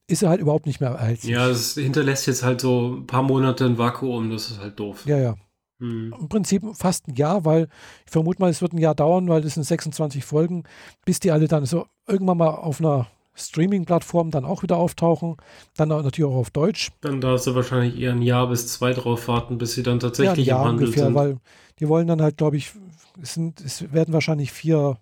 [0.09, 1.33] ist er halt überhaupt nicht mehr erhältlich.
[1.33, 5.07] Ja, es hinterlässt jetzt halt so ein paar Monate ein Vakuum, das ist halt doof.
[5.07, 5.37] Ja, ja.
[5.79, 6.14] Hm.
[6.19, 7.69] Im Prinzip fast ein Jahr, weil
[8.05, 10.64] ich vermute mal, es wird ein Jahr dauern, weil das sind 26 Folgen,
[11.05, 15.37] bis die alle dann so irgendwann mal auf einer Streaming-Plattform dann auch wieder auftauchen.
[15.77, 16.90] Dann natürlich auch auf Deutsch.
[17.01, 20.47] Dann darfst du wahrscheinlich eher ein Jahr bis zwei drauf warten, bis sie dann tatsächlich
[20.47, 21.14] ja, im Handel ungefähr, sind.
[21.14, 21.38] Weil
[21.81, 22.73] die wollen dann halt, glaube ich,
[23.20, 24.99] es, sind, es werden wahrscheinlich vier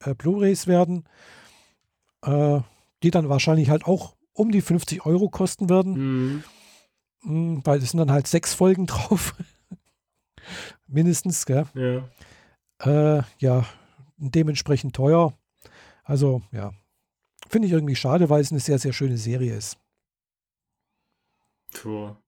[0.00, 1.04] äh, Blu-rays werden,
[2.22, 2.60] äh,
[3.02, 6.44] die dann wahrscheinlich halt auch um die 50 Euro kosten werden.
[7.22, 7.62] Mhm.
[7.64, 9.34] Weil es sind dann halt sechs Folgen drauf.
[10.86, 11.64] Mindestens, gell?
[11.74, 13.18] Ja.
[13.18, 13.64] Äh, ja,
[14.16, 15.32] dementsprechend teuer.
[16.04, 16.72] Also, ja.
[17.54, 19.78] Finde ich irgendwie schade, weil es eine sehr, sehr schöne Serie ist.
[21.70, 22.20] Tja.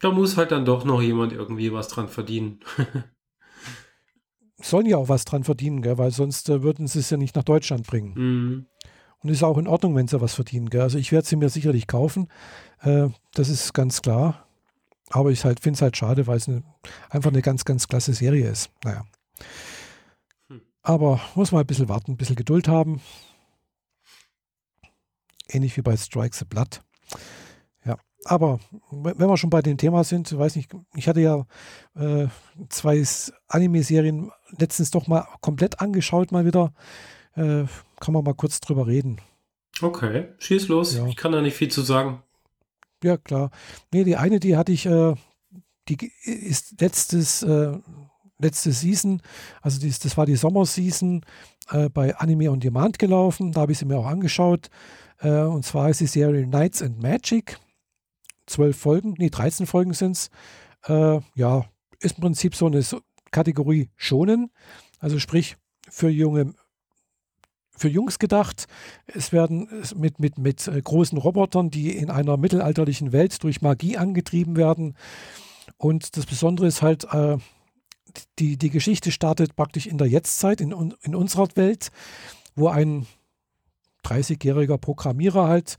[0.00, 2.58] Da muss halt dann doch noch jemand irgendwie was dran verdienen.
[4.60, 5.98] Sollen ja auch was dran verdienen, gell?
[5.98, 8.14] weil sonst äh, würden sie es ja nicht nach Deutschland bringen.
[8.16, 8.66] Mhm.
[9.20, 10.68] Und ist auch in Ordnung, wenn sie was verdienen.
[10.68, 10.80] Gell?
[10.80, 12.26] Also ich werde sie mir sicherlich kaufen.
[12.80, 14.48] Äh, das ist ganz klar.
[15.10, 16.64] Aber ich halt, finde es halt schade, weil es eine,
[17.08, 18.72] einfach eine ganz, ganz klasse Serie ist.
[18.82, 19.04] Naja.
[20.88, 23.02] Aber muss mal ein bisschen warten, ein bisschen Geduld haben.
[25.46, 26.80] Ähnlich wie bei Strike the Blood.
[27.84, 28.58] Ja, aber
[28.90, 31.44] wenn wir schon bei dem Thema sind, weiß nicht, ich hatte ja
[31.94, 32.28] äh,
[32.70, 33.04] zwei
[33.48, 36.72] Anime-Serien letztens doch mal komplett angeschaut, mal wieder.
[37.34, 37.66] Äh,
[38.00, 39.20] kann man mal kurz drüber reden.
[39.82, 40.96] Okay, schieß los.
[40.96, 41.06] Ja.
[41.06, 42.22] Ich kann da nicht viel zu sagen.
[43.04, 43.50] Ja, klar.
[43.92, 45.14] Nee, die eine, die hatte ich, äh,
[45.90, 47.78] die ist letztes, äh,
[48.38, 49.20] letzte Season,
[49.62, 51.22] also dies, das war die Sommerseason
[51.70, 53.52] äh, bei Anime on Demand gelaufen.
[53.52, 54.70] Da habe ich sie mir auch angeschaut.
[55.20, 57.58] Äh, und zwar ist die Serie Knights and Magic.
[58.46, 60.30] Zwölf Folgen, nee, 13 Folgen sind es.
[60.86, 61.66] Äh, ja,
[62.00, 62.82] ist im Prinzip so eine
[63.30, 64.50] Kategorie Schonen.
[65.00, 65.56] Also sprich,
[65.90, 66.54] für junge
[67.78, 68.66] für Jungs gedacht.
[69.06, 73.96] Es werden mit, mit, mit äh, großen Robotern, die in einer mittelalterlichen Welt durch Magie
[73.96, 74.96] angetrieben werden.
[75.76, 77.38] Und das Besondere ist halt, äh,
[78.38, 81.90] die, die Geschichte startet praktisch in der Jetztzeit, in, in unserer Welt,
[82.54, 83.06] wo ein
[84.04, 85.76] 30-jähriger Programmierer halt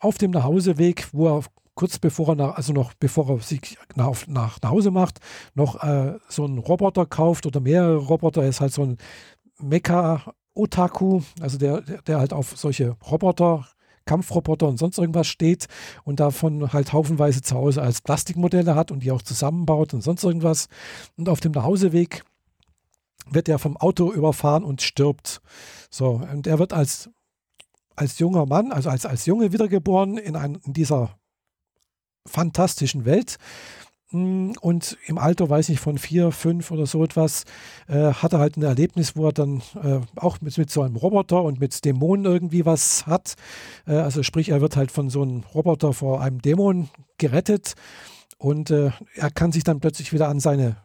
[0.00, 4.26] auf dem Nachhauseweg, wo er kurz bevor er nach, also noch bevor er sich nach,
[4.26, 5.20] nach, nach Hause macht,
[5.54, 8.42] noch äh, so einen Roboter kauft oder mehrere Roboter.
[8.42, 8.98] Er ist halt so ein
[9.60, 13.68] Mecha Otaku, also der, der halt auf solche Roboter,
[14.08, 15.66] Kampfroboter und sonst irgendwas steht
[16.02, 20.24] und davon halt haufenweise zu Hause als Plastikmodelle hat und die auch zusammenbaut und sonst
[20.24, 20.68] irgendwas.
[21.16, 22.24] Und auf dem Nachhauseweg
[23.30, 25.42] wird er vom Auto überfahren und stirbt.
[25.90, 27.10] So, und er wird als,
[27.94, 31.18] als junger Mann, also als, als Junge wiedergeboren in, ein, in dieser
[32.26, 33.36] fantastischen Welt
[34.10, 37.44] und im Alter, weiß ich, von vier, fünf oder so etwas,
[37.88, 40.96] äh, hat er halt ein Erlebnis, wo er dann äh, auch mit, mit so einem
[40.96, 43.34] Roboter und mit Dämonen irgendwie was hat.
[43.86, 47.74] Äh, also sprich, er wird halt von so einem Roboter vor einem Dämon gerettet
[48.38, 50.76] und äh, er kann sich dann plötzlich wieder an seine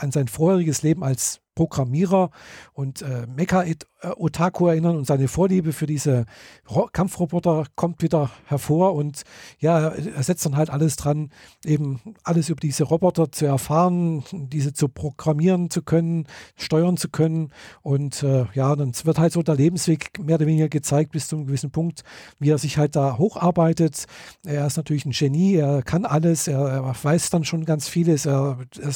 [0.00, 2.30] an sein vorheriges Leben als Programmierer
[2.72, 6.24] und äh, Mecha-Otaku erinnern und seine Vorliebe für diese
[6.70, 9.24] Ro Kampfroboter kommt wieder hervor und
[9.58, 11.30] ja, er setzt dann halt alles dran,
[11.64, 17.50] eben alles über diese Roboter zu erfahren, diese zu programmieren zu können, steuern zu können
[17.82, 21.34] und äh, ja, dann wird halt so der Lebensweg mehr oder weniger gezeigt bis zu
[21.34, 22.04] einem gewissen Punkt,
[22.38, 24.04] wie er sich halt da hocharbeitet.
[24.46, 28.26] Er ist natürlich ein Genie, er kann alles, er, er weiß dann schon ganz vieles,
[28.26, 28.92] er, er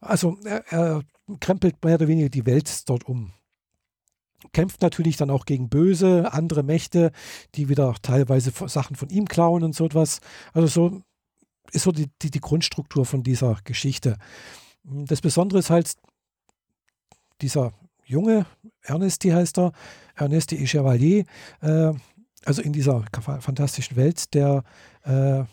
[0.00, 1.02] also er, er
[1.38, 3.32] krempelt mehr oder weniger die Welt dort um.
[4.52, 7.12] Kämpft natürlich dann auch gegen böse, andere Mächte,
[7.54, 10.20] die wieder teilweise Sachen von ihm klauen und so etwas.
[10.52, 11.02] Also so
[11.72, 14.16] ist so die, die, die Grundstruktur von dieser Geschichte.
[14.82, 15.92] Das Besondere ist halt
[17.42, 17.72] dieser
[18.04, 18.46] junge,
[18.82, 19.72] Ernesti heißt er,
[20.14, 21.24] Ernesti Chevalier,
[21.60, 21.92] äh,
[22.44, 24.64] also in dieser fantastischen Welt, der
[25.04, 25.44] äh,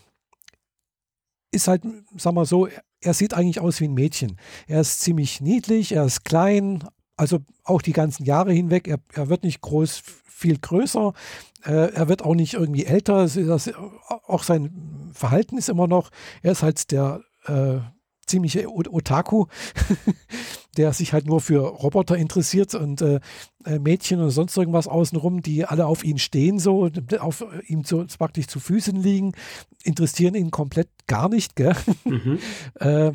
[1.51, 1.83] ist halt,
[2.15, 2.67] sag mal so,
[3.01, 4.37] er sieht eigentlich aus wie ein Mädchen.
[4.67, 6.83] Er ist ziemlich niedlich, er ist klein,
[7.15, 8.87] also auch die ganzen Jahre hinweg.
[8.87, 11.13] Er, er wird nicht groß, viel größer.
[11.65, 13.27] Äh, er wird auch nicht irgendwie älter.
[13.27, 13.69] Das,
[14.07, 16.09] auch sein Verhalten ist immer noch.
[16.41, 17.79] Er ist halt der äh,
[18.27, 19.45] ziemliche Otaku,
[20.77, 23.19] der sich halt nur für Roboter interessiert und äh,
[23.65, 28.05] äh Mädchen und sonst irgendwas außenrum, die alle auf ihn stehen, so auf ihm so
[28.17, 29.33] praktisch zu Füßen liegen,
[29.83, 31.75] interessieren ihn komplett gar nicht, gell?
[32.05, 32.39] Mhm.
[32.79, 33.11] äh,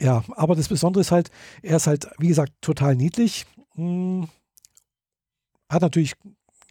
[0.00, 1.30] ja, aber das Besondere ist halt,
[1.62, 3.46] er ist halt, wie gesagt, total niedlich.
[3.74, 4.28] Hm,
[5.68, 6.14] hat natürlich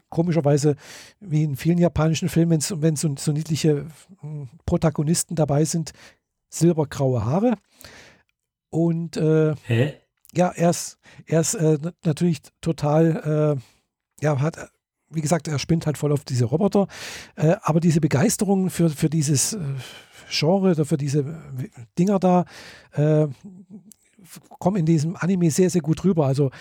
[0.10, 0.76] komischerweise,
[1.20, 3.88] wie in vielen japanischen Filmen, wenn so, so niedliche
[4.22, 5.92] hm, Protagonisten dabei sind,
[6.50, 7.56] silbergraue Haare.
[8.78, 9.96] Und äh, Hä?
[10.36, 14.70] ja, er ist, er ist äh, natürlich total, äh, ja, hat,
[15.10, 16.88] wie gesagt, er spinnt halt voll auf diese Roboter.
[17.36, 19.60] Äh, aber diese Begeisterung für, für dieses äh,
[20.30, 21.42] Genre oder für diese
[21.98, 22.46] Dinger da
[22.92, 23.28] äh,
[24.60, 26.28] kommen in diesem Anime sehr, sehr gut rüber.
[26.28, 26.52] Also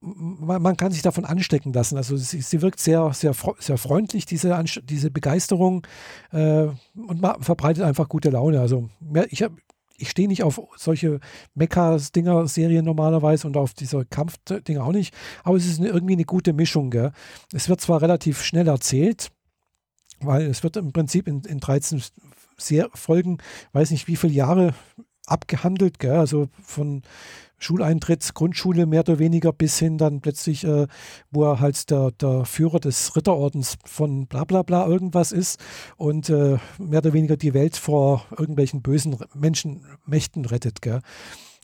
[0.00, 1.96] man, man, kann sich davon anstecken lassen.
[1.96, 5.86] Also sie, sie wirkt sehr, sehr, sehr freundlich, diese, diese Begeisterung
[6.32, 8.60] äh, und man verbreitet einfach gute Laune.
[8.60, 8.88] Also
[9.28, 9.54] ich habe
[10.02, 11.20] ich stehe nicht auf solche
[11.54, 16.52] Mecha-Dinger-Serien normalerweise und auf diese Kampfdinger auch nicht, aber es ist eine, irgendwie eine gute
[16.52, 16.90] Mischung.
[16.90, 17.12] Gell?
[17.52, 19.30] Es wird zwar relativ schnell erzählt,
[20.20, 22.02] weil es wird im Prinzip in, in 13
[22.58, 23.38] Ser Folgen,
[23.72, 24.74] weiß nicht wie viele Jahre
[25.32, 26.12] abgehandelt, gell?
[26.12, 27.02] also von
[27.58, 30.86] Schuleintritt, Grundschule mehr oder weniger bis hin dann plötzlich, äh,
[31.30, 35.60] wo er halt der, der Führer des Ritterordens von bla bla bla irgendwas ist
[35.96, 40.82] und äh, mehr oder weniger die Welt vor irgendwelchen bösen Menschenmächten rettet.
[40.82, 41.00] Gell?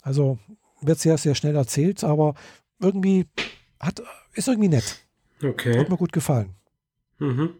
[0.02, 0.38] Also
[0.80, 2.34] wird sehr, sehr schnell erzählt, aber
[2.78, 3.26] irgendwie
[3.80, 4.00] hat,
[4.34, 5.04] ist irgendwie nett.
[5.42, 5.78] Okay.
[5.78, 6.54] Hat mir gut gefallen.
[7.18, 7.54] Mhm.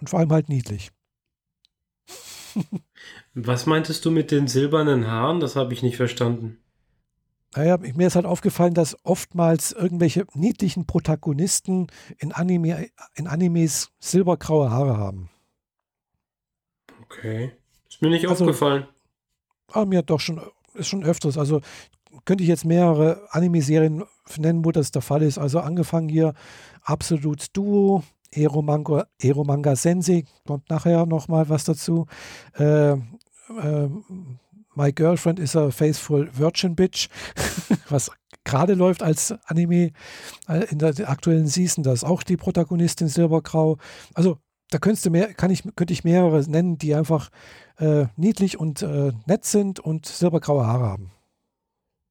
[0.00, 0.90] Und vor allem halt niedlich.
[3.34, 5.40] Was meintest du mit den silbernen Haaren?
[5.40, 6.58] Das habe ich nicht verstanden.
[7.54, 11.88] Naja, mir ist halt aufgefallen, dass oftmals irgendwelche niedlichen Protagonisten
[12.18, 15.28] in, Anime, in Animes silbergraue Haare haben.
[17.02, 17.52] Okay.
[17.88, 18.86] Ist mir nicht also, aufgefallen.
[19.70, 20.40] Ah, mir doch schon,
[20.74, 21.36] ist schon öfters.
[21.36, 21.60] Also
[22.24, 24.04] könnte ich jetzt mehrere Anime-Serien
[24.38, 25.38] nennen, wo das der Fall ist.
[25.38, 26.34] Also angefangen hier
[26.82, 32.06] Absolut Duo, Eromanga, Eromanga Sensei, kommt nachher nochmal was dazu.
[32.58, 33.88] Äh, äh,
[34.74, 37.08] My Girlfriend is a Faithful Virgin Bitch,
[37.88, 38.10] was
[38.44, 39.92] gerade läuft als Anime
[40.48, 41.84] äh, in der aktuellen Season.
[41.84, 43.78] Da ist auch die Protagonistin Silbergrau.
[44.14, 44.38] Also
[44.70, 47.30] da könntest du mehr, kann ich, könnte ich mehrere nennen, die einfach
[47.76, 51.10] äh, niedlich und äh, nett sind und silbergraue Haare haben.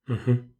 [0.05, 0.50] Mhm.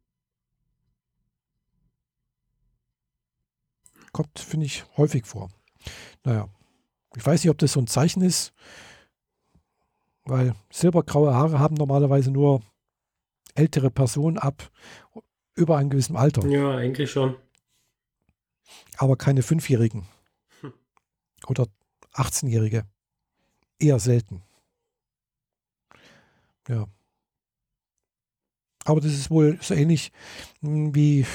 [4.12, 5.48] Kommt, finde ich, häufig vor.
[6.24, 6.48] Naja,
[7.16, 8.52] ich weiß nicht, ob das so ein Zeichen ist,
[10.24, 12.62] weil silbergraue Haare haben normalerweise nur
[13.54, 14.70] ältere Personen ab
[15.54, 16.46] über einem gewissen Alter.
[16.46, 17.36] Ja, eigentlich schon.
[18.96, 20.06] Aber keine Fünfjährigen
[20.60, 20.72] hm.
[21.46, 21.66] oder
[22.14, 22.84] 18-Jährige.
[23.78, 24.42] Eher selten.
[26.68, 26.86] Ja.
[28.84, 30.12] Aber das ist wohl so ähnlich
[30.60, 31.26] hm, wie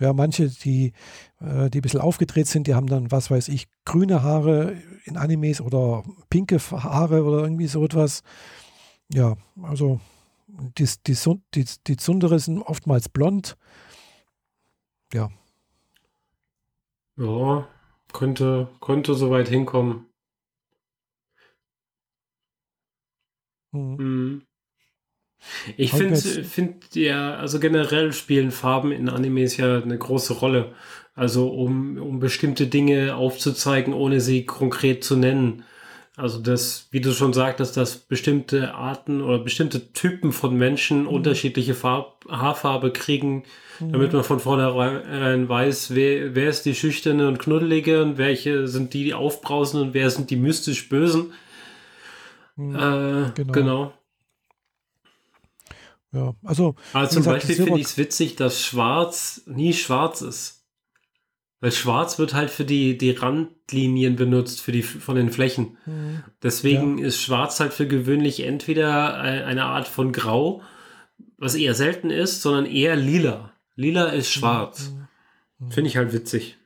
[0.00, 0.92] ja, manche, die,
[1.40, 5.60] die ein bisschen aufgedreht sind, die haben dann, was weiß ich, grüne Haare in Animes
[5.60, 8.22] oder pinke Haare oder irgendwie so etwas.
[9.12, 10.00] Ja, also
[10.46, 11.16] die, die,
[11.54, 13.56] die, die Zundere sind oftmals blond.
[15.14, 15.30] Ja.
[17.16, 17.68] Ja,
[18.12, 20.06] könnte, könnte soweit hinkommen.
[23.72, 23.96] Mhm.
[23.96, 24.42] Mhm.
[25.78, 30.74] Ich finde, find, ja, also generell spielen Farben in Animes ja eine große Rolle.
[31.20, 35.64] Also um, um bestimmte Dinge aufzuzeigen, ohne sie konkret zu nennen.
[36.16, 41.08] Also das, wie du schon sagtest, dass bestimmte Arten oder bestimmte Typen von Menschen mhm.
[41.08, 43.42] unterschiedliche Farb, Haarfarbe kriegen,
[43.80, 43.92] mhm.
[43.92, 48.94] damit man von vornherein weiß, wer, wer ist die Schüchterne und Knuddelige und welche sind
[48.94, 51.34] die, die aufbrausen und wer sind die mystisch Bösen.
[52.56, 52.74] Mhm.
[52.76, 53.52] Äh, genau.
[53.52, 53.92] genau.
[56.12, 56.76] Ja, also.
[56.94, 60.59] Also zum gesagt, Beispiel finde ich es witzig, dass Schwarz nie schwarz ist.
[61.60, 65.76] Weil Schwarz wird halt für die, die Randlinien benutzt, für die, von den Flächen.
[65.84, 66.22] Mhm.
[66.42, 67.06] Deswegen ja.
[67.06, 70.62] ist Schwarz halt für gewöhnlich entweder eine Art von Grau,
[71.36, 73.52] was eher selten ist, sondern eher lila.
[73.76, 74.90] Lila ist schwarz.
[74.90, 75.66] Mhm.
[75.66, 75.70] mhm.
[75.70, 76.56] Finde ich halt witzig.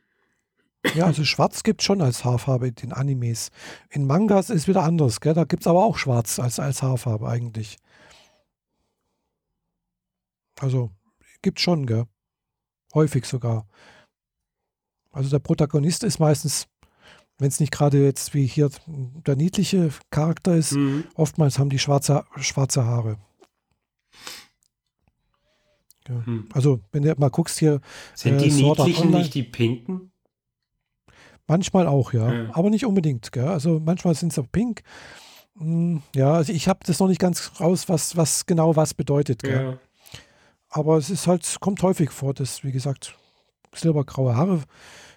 [0.93, 3.49] Ja, also Schwarz gibt es schon als Haarfarbe in den Animes.
[3.89, 5.33] In Mangas ist wieder anders, gell?
[5.33, 7.77] Da gibt es aber auch Schwarz als, als Haarfarbe eigentlich.
[10.59, 10.91] Also
[11.41, 12.05] gibt schon, gell?
[12.93, 13.67] Häufig sogar.
[15.15, 16.67] Also der Protagonist ist meistens,
[17.37, 18.69] wenn es nicht gerade jetzt wie hier
[19.25, 21.05] der niedliche Charakter ist, mhm.
[21.15, 23.17] oftmals haben die schwarze, schwarze Haare.
[26.09, 26.21] Ja.
[26.25, 26.49] Mhm.
[26.53, 27.79] Also, wenn du mal guckst hier.
[28.13, 30.11] Sind die äh, niedlichen nicht die pinken?
[31.47, 32.33] Manchmal auch, ja.
[32.33, 32.49] ja.
[32.53, 33.31] Aber nicht unbedingt.
[33.31, 33.47] Gell?
[33.47, 34.83] Also manchmal sind sie auch pink.
[35.57, 39.47] Hm, ja, also ich habe das noch nicht ganz raus, was, was genau was bedeutet.
[39.47, 39.77] Ja.
[40.69, 43.15] Aber es ist halt, kommt häufig vor, dass, wie gesagt,
[43.77, 44.63] silbergraue Haare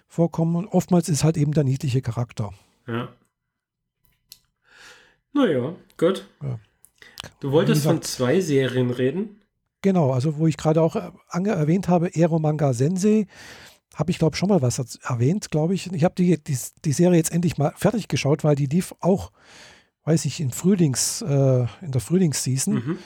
[0.07, 0.55] vorkommen.
[0.55, 2.51] Und oftmals ist halt eben der niedliche Charakter.
[2.87, 3.09] Ja.
[5.33, 6.27] Naja, gut.
[6.41, 6.59] Ja.
[7.39, 9.41] Du wolltest gesagt, von zwei Serien reden?
[9.81, 13.27] Genau, also wo ich gerade auch äh, erwähnt habe, Ero Manga Sensei,
[13.95, 15.91] habe ich glaube schon mal was erwähnt, glaube ich.
[15.91, 19.31] Ich habe die, die, die, Serie jetzt endlich mal fertig geschaut, weil die lief auch,
[20.03, 22.99] weiß ich, in Frühlings, äh, in der Frühlingsseason.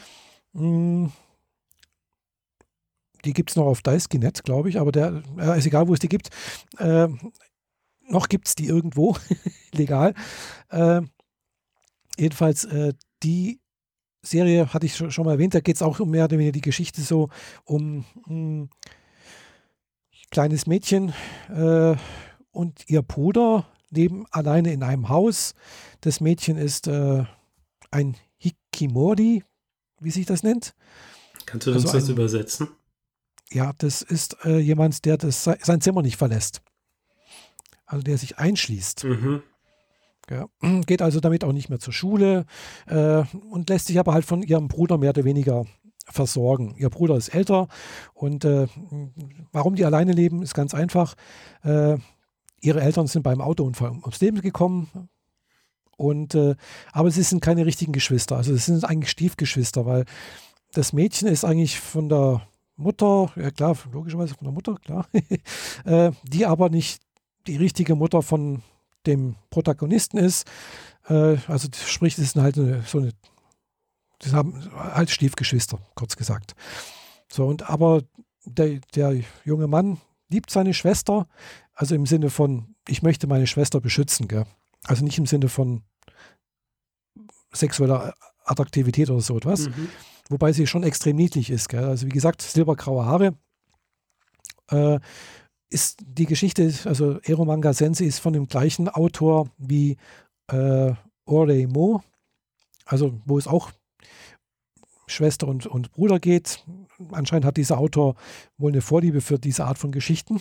[0.53, 1.11] Mhm.
[3.25, 5.99] Die gibt es noch auf Daisuke.net, glaube ich, aber der, äh, ist egal, wo es
[5.99, 6.29] die gibt.
[6.77, 7.07] Äh,
[8.09, 9.15] noch gibt es die irgendwo,
[9.73, 10.13] legal.
[10.69, 11.01] Äh,
[12.17, 12.67] jedenfalls,
[13.23, 13.59] die
[14.21, 16.62] Serie hatte ich schon mal erwähnt, da geht es auch um mehr oder weniger die
[16.62, 17.29] Geschichte so
[17.65, 18.69] um ein
[20.33, 21.13] kleines Mädchen
[21.49, 21.95] äh,
[22.51, 25.53] und ihr Bruder leben alleine in einem Haus.
[26.01, 27.23] Das Mädchen ist äh,
[27.91, 29.43] ein Hikimori,
[29.99, 30.73] wie sich das nennt.
[31.45, 32.69] Kannst du uns also das übersetzen?
[33.53, 36.61] Ja, das ist äh, jemand, der das, sein Zimmer nicht verlässt.
[37.85, 39.03] Also der sich einschließt.
[39.03, 39.43] Mhm.
[40.29, 40.47] Ja,
[40.87, 42.45] geht also damit auch nicht mehr zur Schule
[42.87, 45.65] äh, und lässt sich aber halt von ihrem Bruder mehr oder weniger
[46.05, 46.75] versorgen.
[46.77, 47.67] Ihr Bruder ist älter
[48.13, 48.67] und äh,
[49.51, 51.13] warum die alleine leben, ist ganz einfach.
[51.63, 51.97] Äh,
[52.59, 55.09] ihre Eltern sind beim Autounfall ums Leben gekommen.
[55.95, 56.55] Und, äh,
[56.91, 58.35] aber sie sind keine richtigen Geschwister.
[58.35, 60.05] Also es sind eigentlich Stiefgeschwister, weil
[60.73, 62.41] das Mädchen ist eigentlich von der
[62.75, 65.07] Mutter, ja klar, logischerweise von der Mutter, klar,
[65.86, 67.01] äh, die aber nicht
[67.47, 68.63] die richtige Mutter von
[69.05, 70.47] dem Protagonisten ist.
[71.07, 73.12] Äh, also sprich, das ist halt eine, so eine,
[74.19, 76.55] das haben halt Stiefgeschwister, kurz gesagt.
[77.31, 78.03] So, und aber
[78.45, 81.27] der, der junge Mann liebt seine Schwester,
[81.73, 84.45] also im Sinne von, ich möchte meine Schwester beschützen, gell?
[84.83, 85.83] Also nicht im Sinne von
[87.53, 89.67] sexueller Attraktivität oder so etwas.
[89.67, 89.89] Mhm.
[90.29, 91.69] Wobei sie schon extrem niedlich ist.
[91.69, 91.83] Gell?
[91.83, 93.38] Also wie gesagt, silbergraue Haare.
[94.69, 94.99] Äh,
[95.69, 99.97] ist die Geschichte, also Ero Manga Sensei ist von dem gleichen Autor wie
[100.47, 100.93] äh,
[101.25, 102.03] Oreimo,
[102.86, 103.71] also wo es auch
[105.07, 106.63] Schwester und, und Bruder geht.
[107.12, 108.15] Anscheinend hat dieser Autor
[108.57, 110.39] wohl eine Vorliebe für diese Art von Geschichten.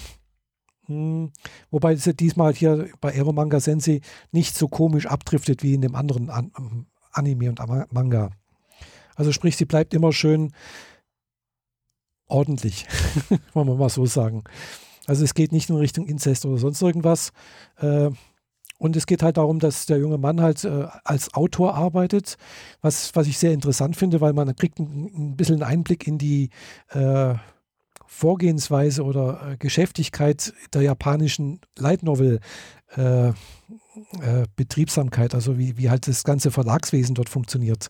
[0.87, 1.33] Hm.
[1.71, 4.01] Wobei es diesmal hier bei Ero Manga Sensei
[4.33, 8.31] nicht so komisch abdriftet wie in dem anderen An Anime und Manga.
[9.15, 10.53] Also sprich, sie bleibt immer schön
[12.27, 12.87] ordentlich,
[13.53, 14.45] wollen wir mal so sagen.
[15.07, 17.33] Also es geht nicht in Richtung Inzest oder sonst irgendwas.
[17.79, 18.11] Äh,
[18.79, 22.37] und es geht halt darum, dass der junge Mann halt äh, als Autor arbeitet,
[22.81, 26.51] was, was ich sehr interessant finde, weil man kriegt ein, bisschen einen Einblick in die
[26.89, 27.35] äh,
[28.07, 32.41] Vorgehensweise oder Geschäftigkeit der japanischen Light Novel
[32.97, 33.33] äh, äh,
[34.57, 37.89] Betriebsamkeit, also wie, wie halt das ganze Verlagswesen dort funktioniert.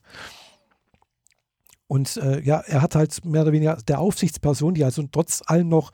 [1.93, 5.69] Und äh, ja, er hat halt mehr oder weniger der Aufsichtsperson, die also trotz allem
[5.69, 5.93] noch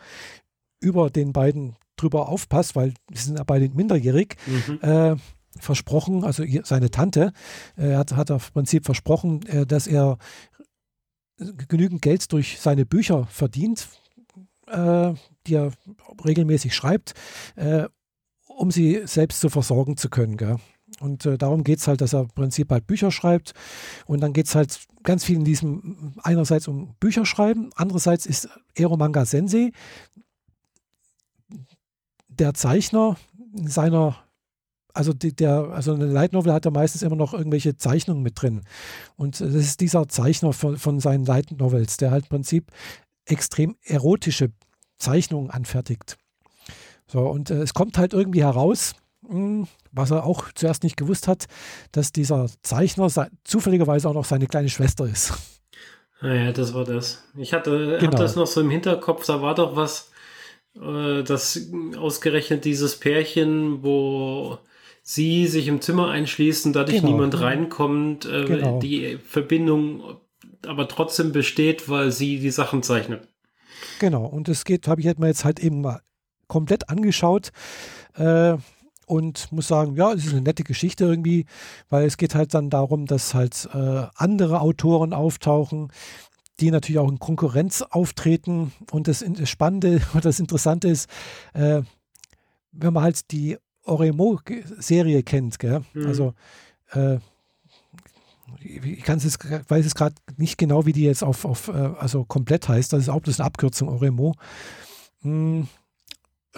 [0.78, 4.78] über den beiden drüber aufpasst, weil sie sind ja beide minderjährig, mhm.
[4.80, 5.16] äh,
[5.58, 7.32] versprochen, also seine Tante
[7.76, 10.18] äh, hat, hat im Prinzip versprochen, äh, dass er
[11.36, 13.88] genügend Geld durch seine Bücher verdient,
[14.68, 15.14] äh,
[15.48, 15.72] die er
[16.24, 17.14] regelmäßig schreibt,
[17.56, 17.88] äh,
[18.46, 20.36] um sie selbst zu versorgen zu können.
[20.36, 20.58] Gell?
[21.00, 23.54] Und äh, darum geht es halt, dass er im Prinzip halt Bücher schreibt.
[24.06, 28.48] Und dann geht es halt ganz viel in diesem, einerseits um Bücher schreiben, andererseits ist
[28.74, 29.70] Ero Manga Sensei,
[32.28, 33.16] der Zeichner
[33.64, 34.16] seiner,
[34.94, 38.40] also die, der, also eine Light Novel hat ja meistens immer noch irgendwelche Zeichnungen mit
[38.40, 38.62] drin.
[39.16, 42.70] Und das ist dieser Zeichner von, von seinen Light Novels, der halt im Prinzip
[43.24, 44.52] extrem erotische
[44.98, 46.16] Zeichnungen anfertigt.
[47.06, 48.94] So, und äh, es kommt halt irgendwie heraus,
[49.92, 51.46] was er auch zuerst nicht gewusst hat,
[51.92, 53.08] dass dieser Zeichner
[53.44, 55.34] zufälligerweise auch noch seine kleine Schwester ist.
[56.20, 57.24] Naja, ah das war das.
[57.36, 58.16] Ich hatte, genau.
[58.16, 60.10] das noch so im Hinterkopf, da war doch was,
[60.74, 64.58] äh, dass ausgerechnet dieses Pärchen, wo
[65.02, 67.12] sie sich im Zimmer einschließen, dadurch genau.
[67.12, 68.78] niemand reinkommt, äh, genau.
[68.80, 70.18] die Verbindung
[70.66, 73.28] aber trotzdem besteht, weil sie die Sachen zeichnet.
[74.00, 76.00] Genau, und es geht, habe ich mir jetzt halt eben mal
[76.48, 77.52] komplett angeschaut
[78.16, 78.56] äh,
[79.08, 81.46] und muss sagen, ja, es ist eine nette Geschichte irgendwie,
[81.88, 85.90] weil es geht halt dann darum, dass halt äh, andere Autoren auftauchen,
[86.60, 88.72] die natürlich auch in Konkurrenz auftreten.
[88.90, 91.08] Und das, das Spannende und das Interessante ist,
[91.54, 91.82] äh,
[92.72, 95.82] wenn man halt die Oremo-Serie kennt, gell?
[95.94, 96.06] Mhm.
[96.06, 96.34] also
[96.92, 97.18] äh,
[98.60, 99.38] ich kann es
[99.68, 102.92] weiß es gerade nicht genau, wie die jetzt auf, auf äh, also komplett heißt.
[102.92, 104.34] Das ist auch bloß eine Abkürzung, Oremo.
[105.22, 105.68] Hm,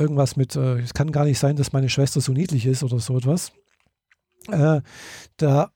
[0.00, 2.98] irgendwas mit, äh, es kann gar nicht sein, dass meine Schwester so niedlich ist oder
[2.98, 3.52] so etwas.
[4.48, 4.80] Äh,
[5.36, 5.70] da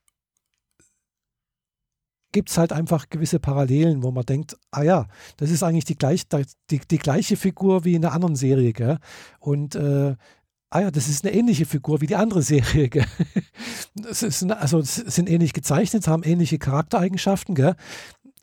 [2.32, 5.06] gibt es halt einfach gewisse Parallelen, wo man denkt, ah ja,
[5.36, 8.72] das ist eigentlich die, gleich, die, die gleiche Figur wie in der anderen Serie.
[8.72, 8.98] Gell?
[9.38, 10.16] Und äh,
[10.70, 12.88] ah ja, das ist eine ähnliche Figur wie die andere Serie.
[12.90, 13.06] Gell?
[13.94, 17.54] Das ist, also sind ähnlich gezeichnet, haben ähnliche Charaktereigenschaften.
[17.54, 17.76] Gell?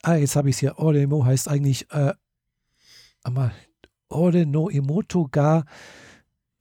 [0.03, 0.79] Ah, jetzt habe ich es hier.
[0.79, 2.13] Oremo heißt eigentlich äh,
[4.11, 5.63] Ore no Imoto ga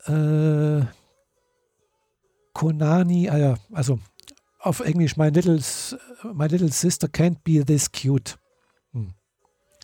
[0.06, 0.82] äh,
[2.52, 3.98] Konani, ah also
[4.58, 5.60] auf Englisch, my little,
[6.34, 8.36] my little sister can't be this cute.
[8.92, 9.14] Hm.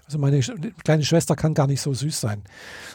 [0.04, 0.40] Also meine
[0.84, 2.44] kleine Schwester kann gar nicht so süß sein,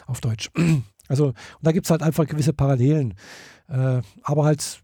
[0.06, 0.50] auf Deutsch.
[1.08, 3.14] Also, und da gibt es halt einfach gewisse Parallelen,
[3.68, 4.82] äh, aber halt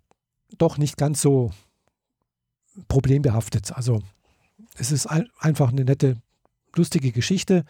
[0.59, 1.53] doch nicht ganz so
[2.89, 3.72] problembehaftet.
[3.72, 4.03] Also
[4.76, 6.20] es ist ein, einfach eine nette,
[6.74, 7.64] lustige Geschichte,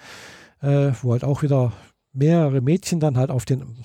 [0.60, 1.72] äh, wo halt auch wieder
[2.18, 3.84] mehrere Mädchen dann halt auf den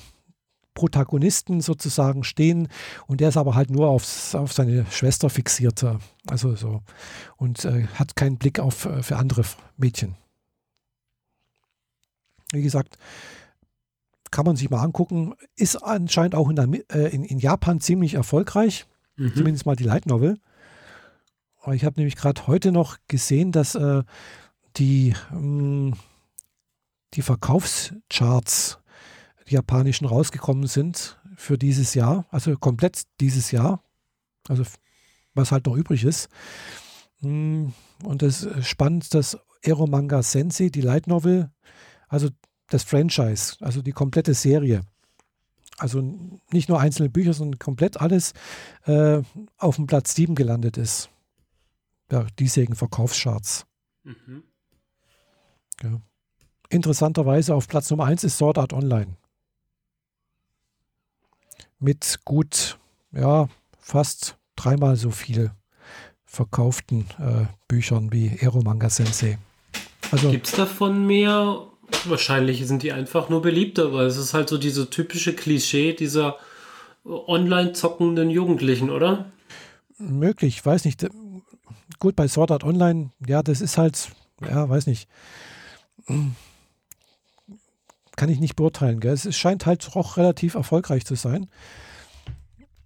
[0.73, 2.67] Protagonisten sozusagen stehen
[3.07, 5.85] und der ist aber halt nur aufs, auf seine Schwester fixiert.
[6.27, 6.81] Also so.
[7.37, 9.43] Und äh, hat keinen Blick auf äh, für andere
[9.77, 10.15] Mädchen.
[12.51, 12.97] Wie gesagt,
[14.31, 15.35] kann man sich mal angucken.
[15.55, 18.85] Ist anscheinend auch in, der, äh, in, in Japan ziemlich erfolgreich.
[19.15, 19.35] Mhm.
[19.35, 20.39] Zumindest mal die Light Novel.
[21.71, 24.03] Ich habe nämlich gerade heute noch gesehen, dass äh,
[24.75, 25.93] die, mh, hm,
[27.13, 28.79] die Verkaufscharts
[29.47, 33.83] die japanischen rausgekommen sind für dieses Jahr, also komplett dieses Jahr,
[34.47, 34.63] also
[35.33, 36.29] was halt noch übrig ist.
[37.21, 41.51] Hm, und es ist spannend, dass Eromanga Sensei, die Light Novel,
[42.07, 42.29] also
[42.69, 44.81] das Franchise, also die komplette Serie,
[45.77, 46.01] also
[46.51, 48.33] nicht nur einzelne Bücher, sondern komplett alles
[48.85, 49.21] äh,
[49.57, 51.09] auf dem Platz 7 gelandet ist.
[52.11, 53.65] Der diesjährigen Verkaufscharts.
[54.03, 54.43] Mhm.
[55.81, 56.01] Ja.
[56.73, 59.15] Interessanterweise auf Platz Nummer 1 ist Sword Art Online
[61.83, 62.77] mit gut,
[63.11, 65.51] ja, fast dreimal so viel
[66.25, 69.37] verkauften äh, Büchern wie Eromanga Sensei.
[70.09, 71.67] Also, Gibt es davon mehr?
[72.05, 76.37] Wahrscheinlich sind die einfach nur beliebter, weil es ist halt so diese typische Klischee dieser
[77.05, 79.31] online zockenden Jugendlichen, oder?
[79.97, 81.05] Möglich, ich weiß nicht.
[81.99, 84.09] Gut, bei Sword Art Online, ja, das ist halt,
[84.41, 85.07] ja, weiß nicht
[88.15, 88.99] kann ich nicht beurteilen.
[88.99, 89.13] Gell?
[89.13, 91.47] Es scheint halt auch relativ erfolgreich zu sein.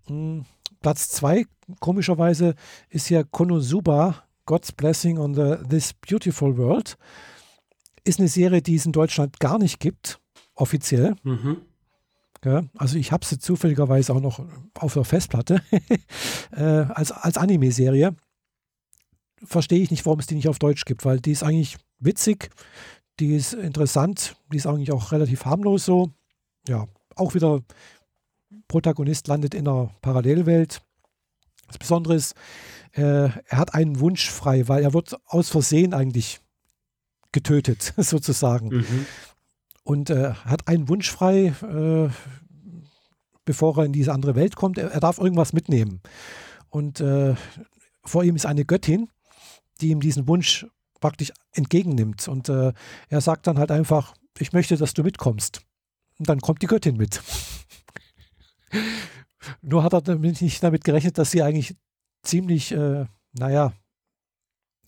[0.07, 0.45] Hm,
[0.81, 1.45] Platz 2,
[1.79, 2.55] komischerweise,
[2.89, 6.97] ist ja Konosuba, God's Blessing on the, This Beautiful World.
[8.03, 10.19] Ist eine Serie, die es in Deutschland gar nicht gibt,
[10.55, 11.15] offiziell.
[11.23, 11.57] Mhm.
[12.45, 14.39] Ja, also ich habe sie zufälligerweise auch noch
[14.75, 15.61] auf der Festplatte
[16.51, 18.15] äh, als, als Anime-Serie.
[19.43, 22.49] Verstehe ich nicht, warum es die nicht auf Deutsch gibt, weil die ist eigentlich witzig,
[23.19, 26.11] die ist interessant, die ist eigentlich auch relativ harmlos so.
[26.67, 27.61] Ja, auch wieder
[28.67, 30.81] Protagonist landet in einer Parallelwelt.
[31.67, 32.35] Das Besondere ist,
[32.93, 36.39] äh, er hat einen Wunsch frei, weil er wird aus Versehen eigentlich
[37.31, 38.69] getötet, sozusagen.
[38.69, 39.05] Mhm.
[39.83, 42.09] Und äh, hat einen Wunsch frei, äh,
[43.45, 44.77] bevor er in diese andere Welt kommt.
[44.77, 46.01] Er, er darf irgendwas mitnehmen.
[46.69, 47.35] Und äh,
[48.03, 49.09] vor ihm ist eine Göttin,
[49.79, 50.65] die ihm diesen Wunsch
[50.99, 52.27] praktisch entgegennimmt.
[52.27, 52.73] Und äh,
[53.09, 55.61] er sagt dann halt einfach, ich möchte, dass du mitkommst.
[56.19, 57.21] Und dann kommt die Göttin mit.
[59.61, 61.75] Nur hat er nicht damit gerechnet, dass sie eigentlich
[62.23, 63.73] ziemlich, äh, naja,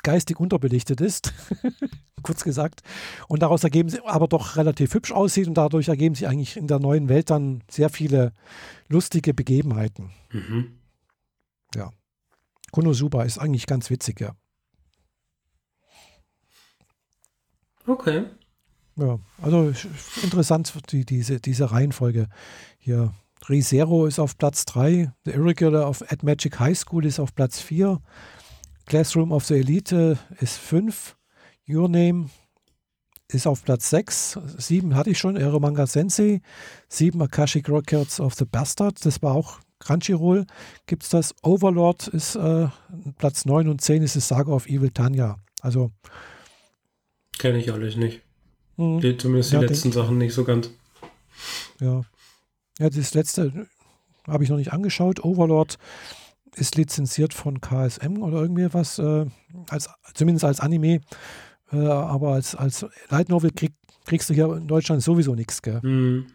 [0.04, 1.34] geistig unterbelichtet ist,
[2.24, 2.82] kurz gesagt.
[3.28, 6.68] Und daraus ergeben sie aber doch relativ hübsch aussieht und dadurch ergeben sich eigentlich in
[6.68, 8.34] der neuen Welt dann sehr viele
[8.88, 10.12] lustige Begebenheiten.
[10.32, 10.80] Mhm.
[11.76, 11.92] Ja.
[12.72, 14.36] Konosuba ist eigentlich ganz witzig, ja.
[17.90, 18.26] Okay.
[18.98, 19.74] Ja, also
[20.22, 22.28] interessant, die, diese, diese Reihenfolge
[22.78, 23.14] hier.
[23.48, 27.60] ReZero ist auf Platz 3, The Irregular of at Magic High School ist auf Platz
[27.60, 28.00] 4,
[28.86, 31.16] Classroom of the Elite ist 5,
[31.68, 32.30] Your Name
[33.32, 36.42] ist auf Platz 6, 7 hatte ich schon, Eromanga Sensei,
[36.90, 40.46] 7 Akashic Records of the Bastard, das war auch Crunchyroll,
[40.86, 42.68] gibt es das, Overlord ist äh,
[43.18, 45.38] Platz 9 und 10 ist das Saga of Evil Tanya.
[45.62, 45.92] Also
[47.40, 48.22] Kenne ich alles nicht.
[48.78, 49.00] Mhm.
[49.00, 50.70] Die, zumindest die ja, letzten Sachen nicht so ganz.
[51.80, 52.04] Ja.
[52.78, 53.68] Ja, das letzte
[54.28, 55.24] habe ich noch nicht angeschaut.
[55.24, 55.78] Overlord
[56.56, 59.26] ist lizenziert von KSM oder irgendwie was, äh,
[59.70, 61.02] als, zumindest als Anime.
[61.72, 63.74] Äh, aber als, als Light Novel krieg,
[64.06, 65.80] kriegst du hier in Deutschland sowieso nichts, gell?
[65.82, 66.28] Mhm.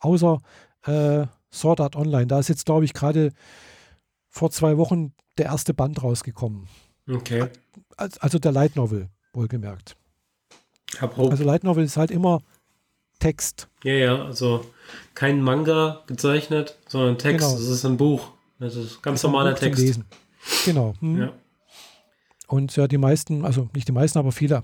[0.00, 0.38] Außer
[0.84, 2.26] äh, Sword Art Online.
[2.26, 3.32] Da ist jetzt, glaube ich, gerade
[4.28, 6.66] vor zwei Wochen der erste Band rausgekommen.
[7.08, 7.48] Okay.
[7.96, 9.96] Also der Light Novel, wohlgemerkt.
[11.00, 12.40] Also Light Novel ist halt immer
[13.18, 13.68] Text.
[13.82, 14.64] Ja, ja, also
[15.14, 17.46] kein Manga gezeichnet, sondern Text.
[17.46, 17.58] Genau.
[17.58, 18.30] Das ist ein Buch.
[18.58, 19.80] Das ist ganz das normaler Text.
[19.80, 20.04] Lesen.
[20.64, 20.94] Genau.
[21.00, 21.20] Hm.
[21.20, 21.32] Ja.
[22.46, 24.62] Und ja, die meisten, also nicht die meisten, aber viele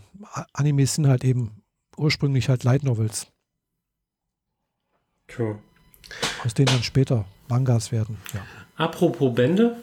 [0.52, 1.62] Animes sind halt eben
[1.96, 3.26] ursprünglich halt Light Novels.
[5.36, 5.58] Cool.
[6.44, 8.18] Aus denen dann später Mangas werden.
[8.34, 8.40] Ja.
[8.76, 9.76] Apropos Bände,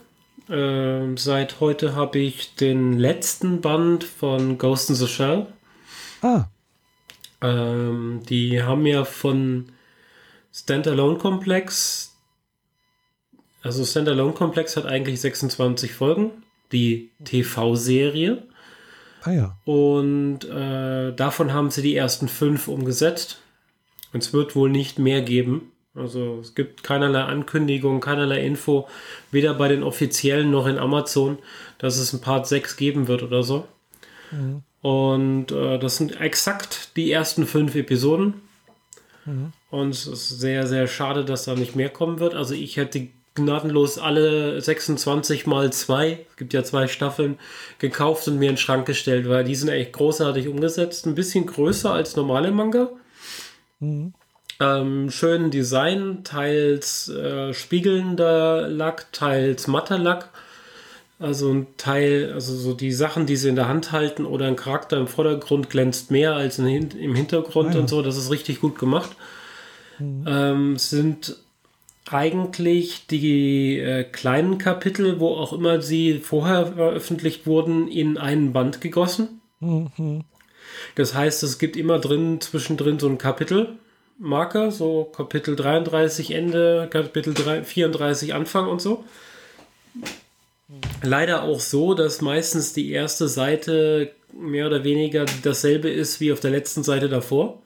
[0.49, 5.47] äh, seit heute habe ich den letzten Band von Ghost in the Shell.
[6.21, 6.45] Ah.
[7.41, 9.71] Ähm, die haben ja von
[10.53, 12.15] Standalone Complex,
[13.61, 16.31] also Standalone Complex hat eigentlich 26 Folgen,
[16.71, 18.43] die TV-Serie.
[19.23, 19.57] Ah ja.
[19.65, 23.41] Und äh, davon haben sie die ersten fünf umgesetzt.
[24.13, 25.71] Und es wird wohl nicht mehr geben.
[25.93, 28.87] Also es gibt keinerlei Ankündigung, keinerlei Info,
[29.31, 31.39] weder bei den offiziellen noch in Amazon,
[31.79, 33.67] dass es ein Part 6 geben wird oder so.
[34.31, 34.63] Mhm.
[34.81, 38.41] Und äh, das sind exakt die ersten fünf Episoden.
[39.25, 39.53] Mhm.
[39.69, 42.35] Und es ist sehr, sehr schade, dass da nicht mehr kommen wird.
[42.35, 43.07] Also ich hätte
[43.37, 47.37] gnadenlos alle 26 mal zwei, es gibt ja zwei Staffeln,
[47.79, 51.05] gekauft und mir in den Schrank gestellt, weil die sind echt großartig umgesetzt.
[51.05, 52.89] Ein bisschen größer als normale Manga.
[53.79, 54.13] Mhm.
[54.59, 60.29] Ähm, schönen Design, teils äh, spiegelnder Lack, teils matter Lack.
[61.19, 64.55] Also ein Teil, also so die Sachen, die sie in der Hand halten oder ein
[64.55, 66.67] Charakter im Vordergrund glänzt mehr als im
[67.15, 67.79] Hintergrund ah, ja.
[67.79, 68.03] und so.
[68.03, 69.15] Das ist richtig gut gemacht.
[69.97, 70.25] Mhm.
[70.27, 71.37] Ähm, sind
[72.09, 78.79] eigentlich die äh, kleinen Kapitel, wo auch immer sie vorher veröffentlicht wurden, in einen Band
[78.79, 79.41] gegossen.
[79.59, 80.23] Mhm.
[80.95, 87.33] Das heißt, es gibt immer drin, zwischendrin so ein Kapitelmarker, so Kapitel 33 Ende, Kapitel
[87.33, 89.03] 3, 34 Anfang und so.
[91.01, 96.39] Leider auch so, dass meistens die erste Seite mehr oder weniger dasselbe ist wie auf
[96.39, 97.61] der letzten Seite davor.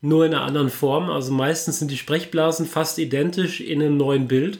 [0.00, 1.10] Nur in einer anderen Form.
[1.10, 4.58] Also meistens sind die Sprechblasen fast identisch in einem neuen Bild,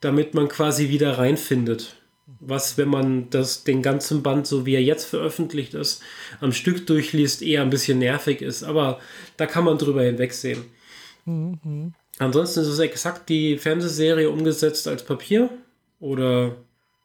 [0.00, 1.96] damit man quasi wieder reinfindet.
[2.40, 6.02] Was, wenn man das, den ganzen Band, so wie er jetzt veröffentlicht ist,
[6.40, 8.64] am Stück durchliest, eher ein bisschen nervig ist.
[8.64, 8.98] Aber
[9.36, 10.64] da kann man drüber hinwegsehen.
[11.24, 11.94] Mhm.
[12.18, 15.50] Ansonsten ist es exakt die Fernsehserie umgesetzt als Papier
[16.00, 16.56] oder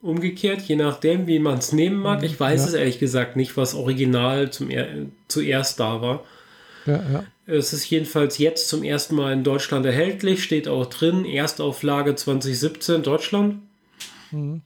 [0.07, 2.23] umgekehrt, je nachdem, wie man es nehmen mag.
[2.23, 2.67] Ich weiß ja.
[2.67, 4.87] es ehrlich gesagt nicht, was original zum er
[5.27, 6.23] zuerst da war.
[6.85, 7.23] Ja, ja.
[7.45, 13.03] Es ist jedenfalls jetzt zum ersten Mal in Deutschland erhältlich, steht auch drin, Erstauflage 2017
[13.03, 13.61] Deutschland.
[14.31, 14.61] Mhm.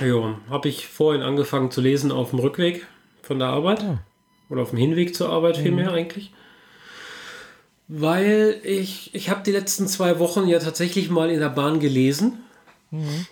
[0.00, 2.86] Ja, habe ich vorhin angefangen zu lesen auf dem Rückweg
[3.22, 3.82] von der Arbeit.
[3.82, 3.98] Oh.
[4.50, 5.62] Oder auf dem Hinweg zur Arbeit mhm.
[5.62, 6.32] vielmehr eigentlich.
[7.88, 12.38] Weil ich, ich habe die letzten zwei Wochen ja tatsächlich mal in der Bahn gelesen.
[12.90, 13.26] Mhm.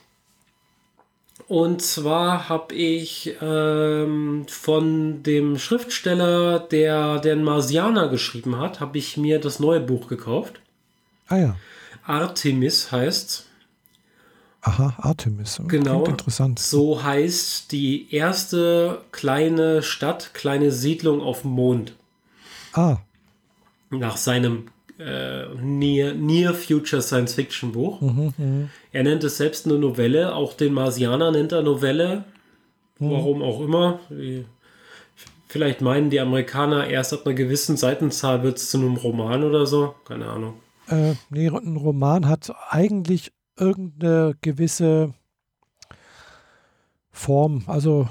[1.49, 9.17] Und zwar habe ich ähm, von dem Schriftsteller, der den Marsianer geschrieben hat, habe ich
[9.17, 10.61] mir das neue Buch gekauft.
[11.29, 11.57] Ah ja.
[12.05, 13.47] Artemis heißt.
[14.63, 15.61] Aha, Artemis.
[15.69, 16.03] Genau.
[16.03, 16.59] Klingt interessant.
[16.59, 21.95] So heißt die erste kleine Stadt, kleine Siedlung auf dem Mond.
[22.73, 22.99] Ah.
[23.91, 24.67] Nach seinem
[24.99, 28.01] äh, Near, Near Future Science Fiction Buch.
[28.01, 28.69] Mhm, mh.
[28.93, 32.25] Er nennt es selbst eine Novelle, auch den Marsianer nennt er Novelle.
[32.99, 33.11] Mhm.
[33.11, 34.01] Warum auch immer.
[35.49, 39.67] Vielleicht meinen die Amerikaner, erst ab einer gewissen Seitenzahl wird es zu einem Roman oder
[39.67, 39.95] so.
[40.07, 40.55] Keine Ahnung.
[40.89, 45.15] Äh, nee, ein Roman hat eigentlich irgendeine gewisse
[47.11, 47.65] Form.
[47.67, 48.09] Also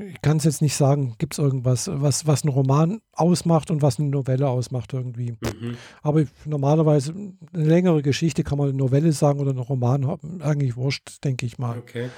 [0.00, 3.82] ich kann es jetzt nicht sagen, gibt es irgendwas, was, was einen Roman ausmacht und
[3.82, 5.32] was eine Novelle ausmacht irgendwie.
[5.32, 5.76] Mhm.
[6.02, 11.24] Aber normalerweise eine längere Geschichte kann man eine Novelle sagen oder ein Roman, eigentlich wurscht,
[11.24, 11.78] denke ich mal.
[11.78, 12.10] Okay.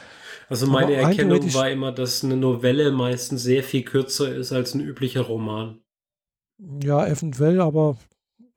[0.48, 4.74] Also meine Aber Erkennung war immer, dass eine Novelle meistens sehr viel kürzer ist als
[4.74, 5.78] ein üblicher Roman.
[6.82, 7.96] Ja, eventuell, aber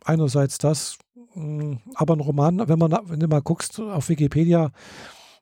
[0.03, 0.97] einerseits das,
[1.33, 4.71] mm, aber ein Roman, wenn man wenn du mal guckst auf Wikipedia,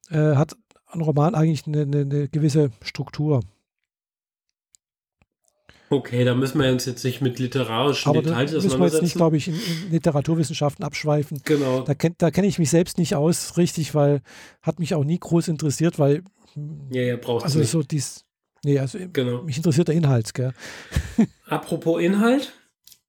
[0.09, 0.55] äh, hat
[0.93, 3.41] ein Roman eigentlich eine, eine, eine gewisse Struktur.
[5.93, 9.01] Okay, da müssen wir uns jetzt nicht mit literarischen Aber Details da müssen wir jetzt
[9.03, 11.39] nicht, glaube ich, in, in, Literaturwissenschaften abschweifen.
[11.45, 11.81] Genau.
[11.81, 14.21] Da, kenn, da kenne ich mich selbst nicht aus, richtig, weil
[14.63, 16.23] hat mich auch nie groß interessiert, weil
[16.91, 17.69] ja, ja, brauchst also nicht.
[17.69, 18.25] so dies,
[18.63, 19.43] nee, also genau.
[19.43, 20.53] mich interessiert der Inhalt, gell?
[21.47, 22.53] Apropos Inhalt,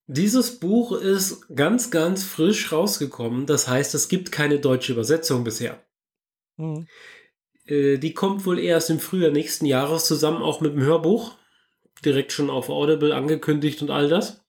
[0.06, 3.46] dieses Buch ist ganz, ganz frisch rausgekommen.
[3.46, 5.82] Das heißt, es gibt keine deutsche Übersetzung bisher.
[6.58, 6.86] Mhm.
[7.66, 11.36] Äh, die kommt wohl erst im Frühjahr nächsten Jahres zusammen, auch mit dem Hörbuch
[12.04, 14.44] direkt schon auf Audible angekündigt und all das.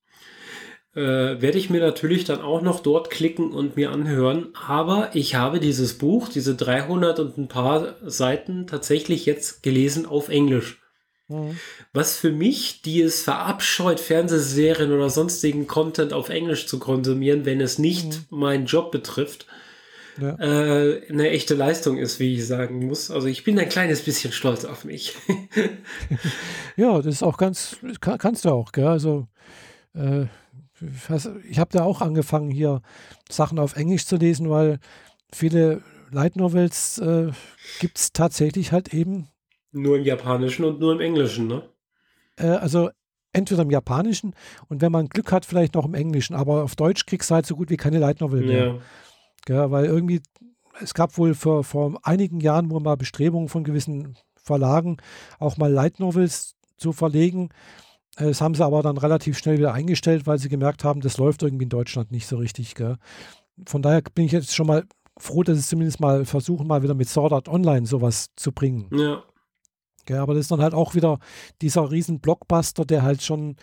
[0.95, 4.49] Äh, werde ich mir natürlich dann auch noch dort klicken und mir anhören.
[4.65, 10.29] Aber ich habe dieses Buch, diese 300 und ein paar Seiten tatsächlich jetzt gelesen auf
[10.29, 10.79] Englisch.
[11.27, 11.59] Mhm.
[11.91, 17.61] Was für mich, die es verabscheut, Fernsehserien oder sonstigen Content auf Englisch zu konsumieren, wenn
[17.61, 18.37] es nicht mhm.
[18.37, 19.47] meinen Job betrifft,
[20.19, 20.35] ja.
[20.39, 23.11] äh, eine echte Leistung ist, wie ich sagen muss.
[23.11, 25.15] Also ich bin ein kleines bisschen stolz auf mich.
[26.75, 28.87] ja, das ist auch ganz, kann, kannst du auch, gell?
[28.87, 29.27] Also
[29.93, 30.25] äh,
[31.49, 32.81] ich habe da auch angefangen, hier
[33.29, 34.79] Sachen auf Englisch zu lesen, weil
[35.33, 37.31] viele Light Novels äh,
[37.79, 39.27] gibt es tatsächlich halt eben.
[39.71, 41.63] Nur im Japanischen und nur im Englischen, ne?
[42.37, 42.89] Äh, also
[43.33, 44.33] entweder im Japanischen
[44.69, 46.35] und wenn man Glück hat, vielleicht noch im Englischen.
[46.35, 48.65] Aber auf Deutsch kriegst du halt so gut wie keine Light Novel mehr.
[48.65, 48.79] Ja.
[49.47, 50.21] Ja, weil irgendwie,
[50.81, 54.97] es gab wohl vor, vor einigen Jahren wohl mal Bestrebungen von gewissen Verlagen,
[55.39, 57.49] auch mal Light Novels zu verlegen.
[58.17, 61.43] Das haben sie aber dann relativ schnell wieder eingestellt, weil sie gemerkt haben, das läuft
[61.43, 62.75] irgendwie in Deutschland nicht so richtig.
[62.75, 62.97] Gell.
[63.65, 64.85] Von daher bin ich jetzt schon mal
[65.17, 68.89] froh, dass sie zumindest mal versuchen, mal wieder mit Sword Art Online sowas zu bringen.
[68.93, 69.23] Ja.
[70.07, 71.19] Ja, aber das ist dann halt auch wieder
[71.61, 73.55] dieser riesen Blockbuster, der halt schon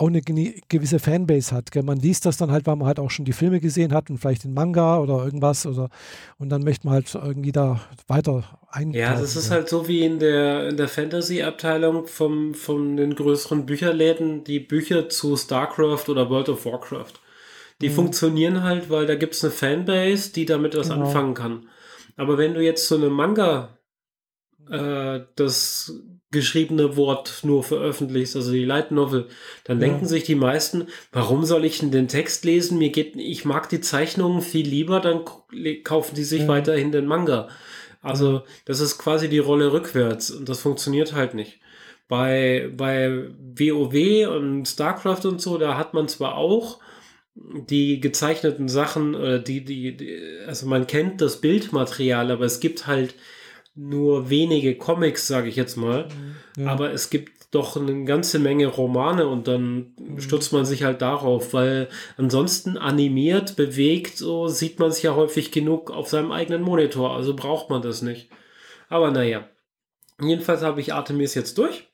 [0.00, 1.70] auch eine gewisse Fanbase hat.
[1.70, 1.82] Gell?
[1.82, 4.16] Man liest das dann halt, weil man halt auch schon die Filme gesehen hat und
[4.18, 5.90] vielleicht den Manga oder irgendwas oder
[6.38, 8.92] und dann möchte man halt irgendwie da weiter ein.
[8.92, 9.56] Ja, das ist ja.
[9.56, 15.10] halt so wie in der, in der Fantasy-Abteilung vom, von den größeren Bücherläden, die Bücher
[15.10, 17.20] zu StarCraft oder World of Warcraft.
[17.82, 17.94] Die mhm.
[17.94, 21.06] funktionieren halt, weil da gibt es eine Fanbase, die damit was genau.
[21.06, 21.68] anfangen kann.
[22.16, 23.76] Aber wenn du jetzt so eine Manga
[24.70, 25.92] äh, das
[26.30, 29.26] geschriebene Wort nur veröffentlicht, also die Light Novel,
[29.64, 29.88] dann ja.
[29.88, 32.78] denken sich die meisten, warum soll ich denn den Text lesen?
[32.78, 35.24] Mir geht, ich mag die Zeichnungen viel lieber, dann
[35.82, 36.48] kaufen die sich ja.
[36.48, 37.48] weiterhin den Manga.
[38.02, 41.58] Also, das ist quasi die Rolle rückwärts und das funktioniert halt nicht.
[42.08, 43.26] Bei, bei
[43.56, 46.80] WoW und StarCraft und so, da hat man zwar auch
[47.34, 52.86] die gezeichneten Sachen, oder die, die, die also man kennt das Bildmaterial, aber es gibt
[52.86, 53.14] halt
[53.80, 56.08] nur wenige Comics, sage ich jetzt mal.
[56.56, 56.68] Ja.
[56.68, 60.20] Aber es gibt doch eine ganze Menge Romane und dann mhm.
[60.20, 65.50] stürzt man sich halt darauf, weil ansonsten animiert, bewegt, so sieht man sich ja häufig
[65.50, 68.28] genug auf seinem eigenen Monitor, also braucht man das nicht.
[68.88, 69.48] Aber naja,
[70.20, 71.88] jedenfalls habe ich Artemis jetzt durch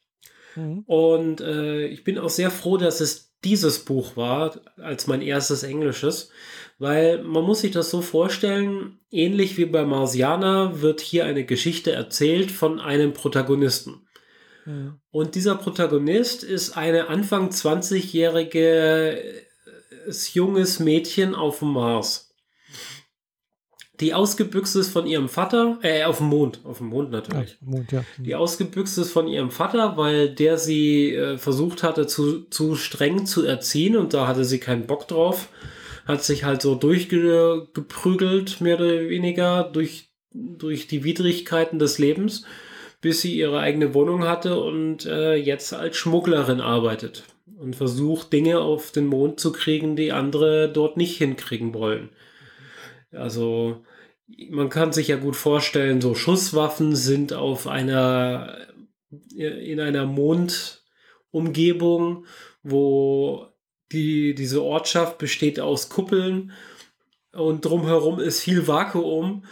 [0.57, 0.81] mhm.
[0.87, 5.63] und äh, ich bin auch sehr froh, dass es dieses Buch war als mein erstes
[5.63, 6.31] Englisches,
[6.79, 11.93] weil man muss sich das so vorstellen, ähnlich wie bei Marsiana wird hier eine Geschichte
[11.93, 14.07] erzählt von einem Protagonisten.
[14.67, 14.99] Ja.
[15.11, 19.23] Und dieser Protagonist ist eine Anfang 20-jährige
[20.33, 22.27] junges Mädchen auf dem Mars
[24.01, 27.53] die ausgebüxt ist von ihrem Vater, äh, auf dem Mond, auf dem Mond natürlich.
[27.53, 28.05] Ja, Mond, ja.
[28.19, 33.27] Die ausgebüxt ist von ihrem Vater, weil der sie äh, versucht hatte, zu, zu streng
[33.27, 35.49] zu erziehen und da hatte sie keinen Bock drauf
[36.07, 42.45] hat sich halt so durchgeprügelt, mehr oder weniger, durch, durch die Widrigkeiten des Lebens,
[43.01, 47.25] bis sie ihre eigene Wohnung hatte und äh, jetzt als Schmugglerin arbeitet
[47.59, 52.11] und versucht, Dinge auf den Mond zu kriegen, die andere dort nicht hinkriegen wollen.
[53.13, 53.85] Also,
[54.51, 58.57] man kann sich ja gut vorstellen, so Schusswaffen sind auf einer,
[59.35, 62.27] in einer Mondumgebung,
[62.63, 63.49] wo
[63.93, 66.53] die, diese Ortschaft besteht aus Kuppeln
[67.33, 69.45] und drumherum ist viel Vakuum.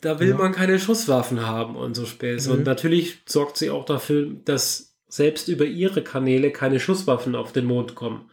[0.00, 0.36] Da will ja.
[0.36, 2.50] man keine Schusswaffen haben und so Späße.
[2.50, 2.58] Mhm.
[2.58, 7.64] Und natürlich sorgt sie auch dafür, dass selbst über ihre Kanäle keine Schusswaffen auf den
[7.64, 8.30] Mond kommen.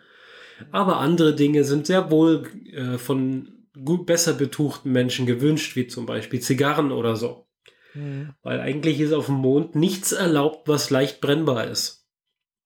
[0.71, 6.05] Aber andere Dinge sind sehr wohl äh, von gut besser betuchten Menschen gewünscht, wie zum
[6.05, 7.47] Beispiel Zigarren oder so.
[7.93, 8.33] Mhm.
[8.43, 12.07] Weil eigentlich ist auf dem Mond nichts erlaubt, was leicht brennbar ist.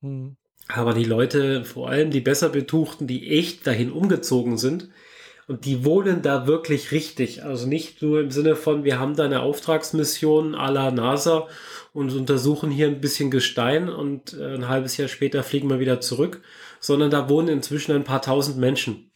[0.01, 0.37] Mhm.
[0.67, 4.89] Aber die Leute, vor allem die besser betuchten, die echt dahin umgezogen sind,
[5.47, 7.43] und die wohnen da wirklich richtig.
[7.43, 11.47] Also nicht nur im Sinne von, wir haben da eine Auftragsmission à la NASA
[11.91, 15.99] und untersuchen hier ein bisschen Gestein und äh, ein halbes Jahr später fliegen wir wieder
[15.99, 16.41] zurück,
[16.79, 19.11] sondern da wohnen inzwischen ein paar tausend Menschen.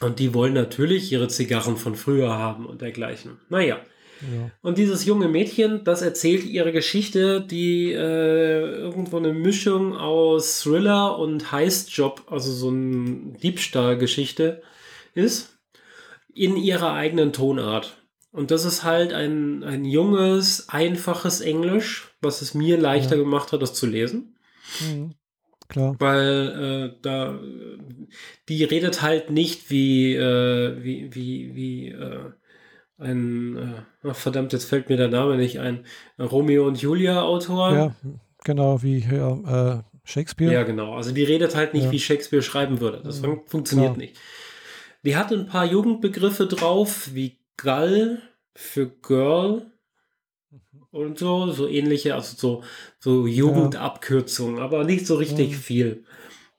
[0.00, 3.38] Und die wollen natürlich ihre Zigarren von früher haben und dergleichen.
[3.48, 3.78] Naja.
[4.62, 11.18] Und dieses junge Mädchen, das erzählt ihre Geschichte, die äh, irgendwo eine Mischung aus Thriller
[11.18, 14.62] und Heist-Job, also so eine Diebstahlgeschichte
[15.14, 15.58] ist,
[16.34, 17.96] in ihrer eigenen Tonart.
[18.32, 23.22] Und das ist halt ein, ein junges, einfaches Englisch, was es mir leichter ja.
[23.22, 24.36] gemacht hat, das zu lesen.
[24.80, 25.14] Mhm.
[25.68, 25.96] Klar.
[25.98, 27.40] Weil äh, da
[28.48, 32.30] die redet halt nicht wie, äh, wie, wie, wie äh,
[32.98, 35.84] ein, äh, ach verdammt, jetzt fällt mir der Name nicht ein,
[36.18, 37.72] Romeo und Julia Autor.
[37.74, 37.94] Ja,
[38.44, 40.52] genau, wie äh, Shakespeare.
[40.52, 40.94] Ja, genau.
[40.94, 41.92] Also die redet halt nicht, ja.
[41.92, 43.02] wie Shakespeare schreiben würde.
[43.04, 43.98] Das fun funktioniert Klar.
[43.98, 44.18] nicht.
[45.04, 48.20] Die hat ein paar Jugendbegriffe drauf, wie Gall
[48.54, 49.70] für Girl
[50.90, 52.62] und so, so ähnliche, also so,
[52.98, 55.58] so Jugendabkürzungen, aber nicht so richtig ja.
[55.58, 56.04] viel.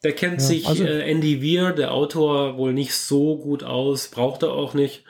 [0.04, 4.10] Der kennt Ja, sich also- äh, Andy Weir, der Autor, wohl nicht so gut aus,
[4.10, 5.04] braucht er auch nicht.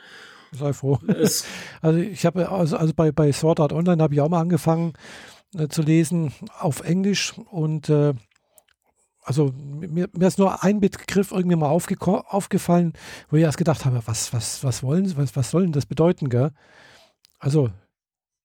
[0.52, 0.98] Sei froh.
[1.06, 1.44] Es,
[1.82, 4.94] Also ich habe also, also bei, bei Sword Art Online habe ich auch mal angefangen
[5.54, 8.14] äh, zu lesen auf Englisch und äh,
[9.22, 12.94] also mir, mir ist nur ein Begriff irgendwie mal aufgefallen,
[13.28, 16.30] wo ich erst gedacht habe, was, was, was wollen was, was soll denn das bedeuten,
[16.30, 16.52] gell?
[17.38, 17.70] Also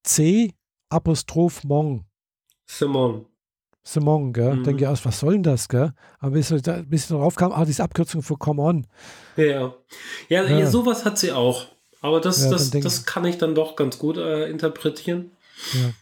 [0.04, 0.54] C
[0.90, 2.06] Apostroph Mong.
[2.66, 3.26] Simon.
[3.82, 4.56] Simon, gell?
[4.56, 4.64] Mhm.
[4.64, 5.94] Denke ich erst, was soll denn das, gell?
[6.20, 8.88] Aber bis, bis ich darauf kam, ah, diese Abkürzung für Come On.
[9.36, 9.74] Ja.
[10.30, 10.60] Ja, Ja.
[10.60, 11.68] ja, sowas hat sie auch.
[12.04, 15.32] Aber das, Ja, das, das kann ich dann doch ganz gut äh, interpretieren.
[15.74, 15.94] Ja.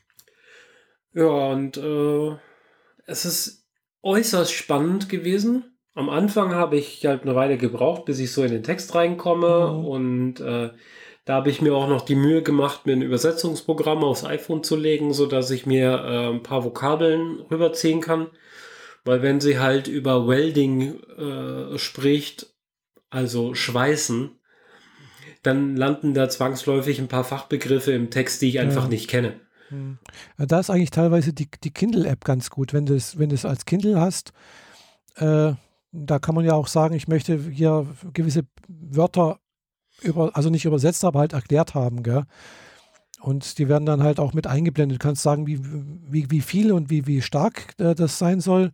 [1.21, 2.37] Ja, und äh,
[3.05, 3.67] es ist
[4.01, 5.77] äußerst spannend gewesen.
[5.93, 9.73] Am Anfang habe ich halt eine Weile gebraucht, bis ich so in den Text reinkomme.
[9.73, 9.85] Mhm.
[9.85, 10.71] Und äh,
[11.25, 14.75] da habe ich mir auch noch die Mühe gemacht, mir ein Übersetzungsprogramm aufs iPhone zu
[14.75, 18.25] legen, sodass ich mir äh, ein paar Vokabeln rüberziehen kann.
[19.05, 22.47] Weil wenn sie halt über Welding äh, spricht,
[23.11, 24.40] also schweißen,
[25.43, 28.89] dann landen da zwangsläufig ein paar Fachbegriffe im Text, die ich einfach Ja.
[28.89, 29.33] nicht kenne.
[30.37, 32.73] Da ist eigentlich teilweise die, die Kindle-App ganz gut.
[32.73, 34.33] Wenn du es wenn als Kindle hast,
[35.15, 35.53] äh,
[35.93, 39.39] da kann man ja auch sagen, ich möchte hier gewisse Wörter
[40.01, 42.25] über, also nicht übersetzt, aber halt erklärt haben, gell?
[43.21, 45.01] Und die werden dann halt auch mit eingeblendet.
[45.01, 48.71] Du kannst sagen, wie, wie, wie viel und wie, wie stark äh, das sein soll.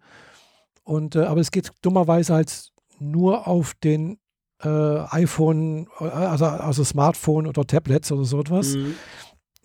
[0.83, 4.19] Und, äh, aber es geht dummerweise halt nur auf den
[4.63, 4.67] äh,
[5.09, 8.75] iPhone, äh, also, also Smartphone oder Tablets oder so etwas.
[8.75, 8.95] Mhm.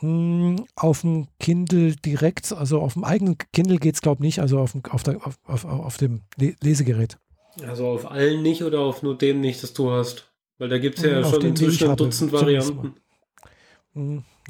[0.01, 4.40] Mm, Auf dem Kindle direkt, also auf dem eigenen Kindle geht es, glaube ich, nicht,
[4.40, 7.18] also auf dem, auf, der, auf, auf, auf dem Le Lesegerät.
[7.66, 10.32] Also auf allen nicht oder auf nur dem nicht, das du hast?
[10.59, 12.95] Weil da gibt es ja Mhm, auf schon inzwischen ein Dutzend Varianten.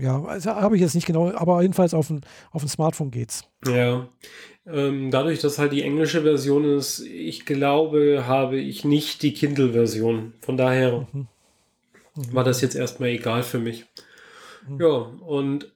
[0.01, 3.45] Ja, also habe ich jetzt nicht genau, aber jedenfalls auf dem, auf dem Smartphone geht's.
[3.67, 4.09] Ja.
[4.67, 10.35] Ähm, dadurch, dass halt die englische Version ist, ich glaube, habe ich nicht die Kindle-Version.
[10.41, 11.27] Von daher Mhm.
[12.17, 12.35] Mhm.
[12.35, 13.87] war das jetzt erstmal egal für mich.
[14.69, 14.81] Mhm.
[14.81, 15.73] Ja, und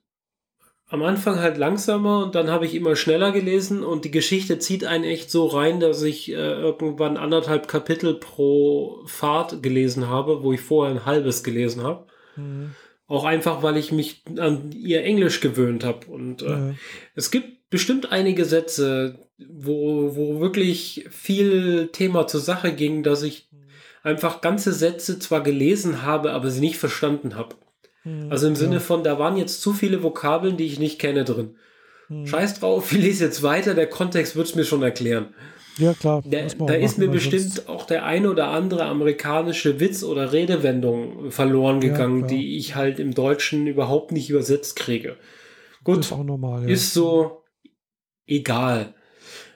[0.89, 4.85] am Anfang halt langsamer und dann habe ich immer schneller gelesen und die Geschichte zieht
[4.85, 10.53] einen echt so rein, dass ich äh, irgendwann anderthalb Kapitel pro Fahrt gelesen habe, wo
[10.53, 12.07] ich vorher ein halbes gelesen habe.
[13.09, 16.07] Auch einfach, weil ich mich an ihr Englisch gewöhnt habe.
[16.07, 16.75] Und äh, Ja.
[17.15, 23.49] es gibt bestimmt einige Sätze, wo, wo wirklich viel Thema zur Sache ging, dass ich
[24.03, 27.57] einfach ganze Sätze zwar gelesen habe, aber sie nicht verstanden habe.
[28.05, 28.31] Mhm.
[28.31, 31.57] Also im Sinne von, da waren jetzt zu viele Vokabeln, die ich nicht kenne drin.
[32.09, 32.27] Mhm.
[32.27, 35.35] Scheiß drauf, ich lese jetzt weiter, der Kontext wird es mir schon erklären.
[35.79, 36.23] Ja, klar.
[36.25, 41.31] Man da auch ist mir bestimmt auch der eine oder andere amerikanische Witz oder Redewendung
[41.31, 42.29] verloren Ja, gegangen, klar.
[42.29, 45.17] die ich halt im Deutschen überhaupt nicht übersetzt kriege.
[45.85, 46.63] Gut, ist auch normal.
[46.63, 46.69] Ja.
[46.69, 47.43] ist so
[48.27, 48.95] egal.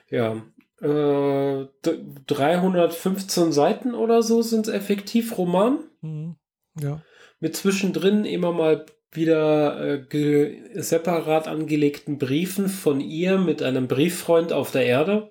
[0.09, 0.43] Ja.
[0.81, 5.79] Äh, d- 315 Seiten oder so sind es effektiv Roman.
[6.01, 6.35] Mhm.
[6.79, 7.01] Ja.
[7.39, 14.71] Mit zwischendrin immer mal wieder äh, separat angelegten Briefen von ihr mit einem Brieffreund auf
[14.71, 15.30] der Erde.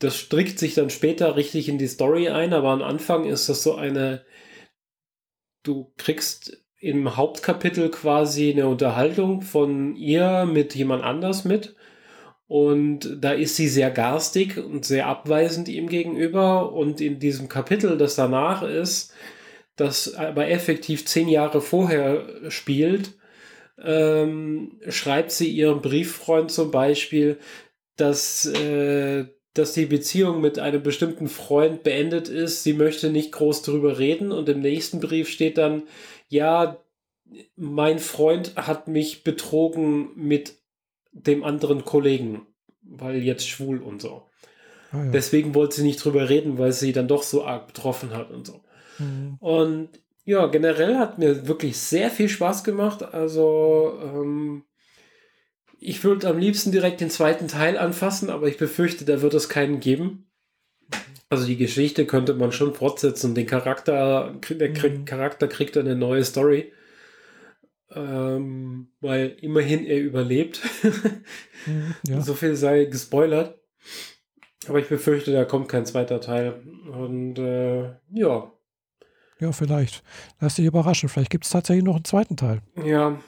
[0.00, 3.62] Das strickt sich dann später richtig in die Story ein, aber am Anfang ist das
[3.62, 4.24] so eine,
[5.62, 11.76] du kriegst im Hauptkapitel quasi eine Unterhaltung von ihr mit jemand anders mit.
[12.46, 16.72] Und da ist sie sehr garstig und sehr abweisend ihm gegenüber.
[16.72, 19.12] Und in diesem Kapitel, das danach ist,
[19.76, 23.18] das aber effektiv zehn Jahre vorher spielt,
[23.82, 27.38] ähm, schreibt sie ihrem Brieffreund zum Beispiel,
[27.96, 32.62] dass, äh, dass die Beziehung mit einem bestimmten Freund beendet ist.
[32.62, 34.32] Sie möchte nicht groß drüber reden.
[34.32, 35.84] Und im nächsten Brief steht dann,
[36.28, 36.78] ja,
[37.56, 40.56] mein Freund hat mich betrogen mit
[41.12, 42.46] dem anderen Kollegen,
[42.82, 44.22] weil jetzt schwul und so.
[44.92, 45.10] Ah, ja.
[45.10, 48.46] Deswegen wollte sie nicht drüber reden, weil sie dann doch so arg betroffen hat und
[48.46, 48.60] so.
[48.98, 49.36] Mhm.
[49.40, 49.88] Und
[50.24, 53.02] ja, generell hat mir wirklich sehr viel Spaß gemacht.
[53.02, 54.64] Also, ähm,
[55.80, 59.48] ich würde am liebsten direkt den zweiten Teil anfassen, aber ich befürchte, da wird es
[59.48, 60.30] keinen geben.
[61.28, 63.34] Also die Geschichte könnte man schon fortsetzen.
[63.34, 65.04] Den Charakter, der krieg, Mhm.
[65.04, 66.72] Charakter kriegt eine neue Story.
[67.92, 70.60] Ähm, weil immerhin er überlebt.
[71.66, 71.94] Mhm.
[72.06, 72.20] Ja.
[72.22, 73.58] So viel sei gespoilert.
[74.68, 76.62] Aber ich befürchte, da kommt kein zweiter Teil.
[76.92, 78.52] Und äh, ja,
[79.40, 80.02] ja, vielleicht.
[80.38, 81.08] Lass dich überraschen.
[81.08, 82.60] Vielleicht gibt es tatsächlich noch einen zweiten Teil.
[82.84, 83.18] ja.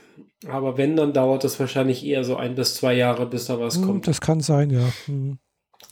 [0.49, 3.79] Aber wenn, dann dauert es wahrscheinlich eher so ein bis zwei Jahre, bis da was
[3.79, 4.09] Mhm, kommt.
[4.09, 4.93] Das kann sein, ja.
[5.07, 5.39] Mhm.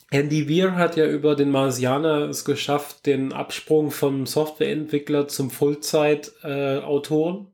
[0.09, 7.47] Andy Weir hat ja über den Marsianer es geschafft, den Absprung vom Softwareentwickler zum Vollzeit-Autoren.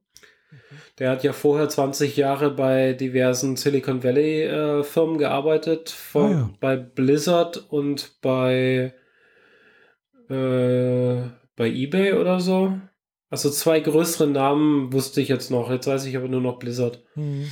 [0.97, 6.49] Der hat ja vorher 20 Jahre bei diversen Silicon Valley äh, gearbeitet, von, ah, ja.
[6.59, 8.93] bei Blizzard und bei,
[10.29, 11.21] äh,
[11.55, 12.73] bei eBay oder so.
[13.29, 15.69] Also zwei größere Namen wusste ich jetzt noch.
[15.69, 17.03] Jetzt weiß ich aber nur noch Blizzard.
[17.15, 17.47] Mhm.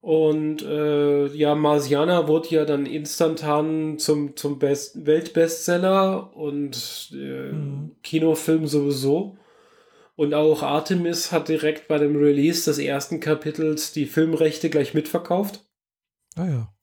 [0.00, 7.96] Und äh, ja, Marsiana wurde ja dann instantan zum, zum Best Weltbestseller und äh, mhm.
[8.02, 9.36] Kinofilm sowieso.
[10.16, 15.64] Und auch Artemis hat direkt bei dem Release des ersten Kapitels die Filmrechte gleich mitverkauft.
[16.34, 16.74] Ah ja.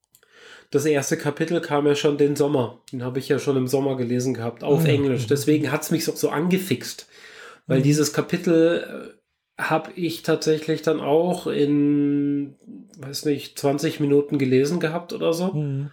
[0.71, 2.81] Das erste Kapitel kam ja schon den Sommer.
[2.91, 5.23] Den habe ich ja schon im Sommer gelesen gehabt, auf ah, Englisch.
[5.23, 5.27] Ja.
[5.29, 7.07] Deswegen hat es mich so, so angefixt.
[7.67, 7.83] Weil mhm.
[7.83, 9.15] dieses Kapitel
[9.57, 12.55] äh, habe ich tatsächlich dann auch in,
[12.97, 15.53] weiß nicht, 20 Minuten gelesen gehabt oder so.
[15.53, 15.91] Mhm.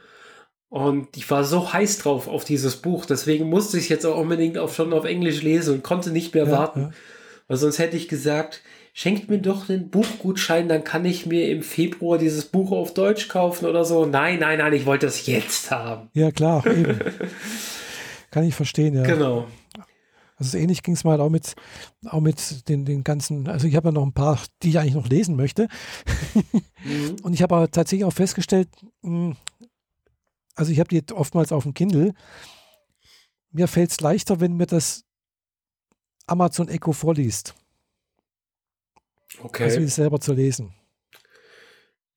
[0.69, 3.05] Und ich war so heiß drauf auf dieses Buch.
[3.05, 6.35] Deswegen musste ich es jetzt auch unbedingt auch schon auf Englisch lesen und konnte nicht
[6.35, 6.81] mehr ja, warten.
[6.81, 6.91] Ja.
[7.47, 8.63] Weil sonst hätte ich gesagt,
[8.95, 13.29] schenkt mir doch den Buchgutschein, dann kann ich mir im Februar dieses Buch auf Deutsch
[13.29, 14.07] kaufen oder so.
[14.07, 16.09] Nein, nein, nein, ich wollte das jetzt haben.
[16.15, 16.99] Ja, klar, eben.
[18.31, 19.03] kann ich verstehen, ja.
[19.03, 19.47] Genau.
[20.43, 21.55] Also ähnlich ging es mal auch mit,
[22.07, 24.95] auch mit den, den ganzen, also ich habe ja noch ein paar, die ich eigentlich
[24.95, 25.69] noch lesen möchte.
[26.85, 27.17] mhm.
[27.23, 28.69] Und ich habe aber tatsächlich auch festgestellt,
[29.05, 29.37] hm,
[30.57, 32.13] also ich habe die oftmals auf dem Kindle.
[33.53, 35.05] Mir fällt es leichter, wenn mir das
[36.27, 37.55] Amazon Echo vorliest.
[39.45, 39.63] Okay.
[39.63, 40.75] Also wie selber zu lesen.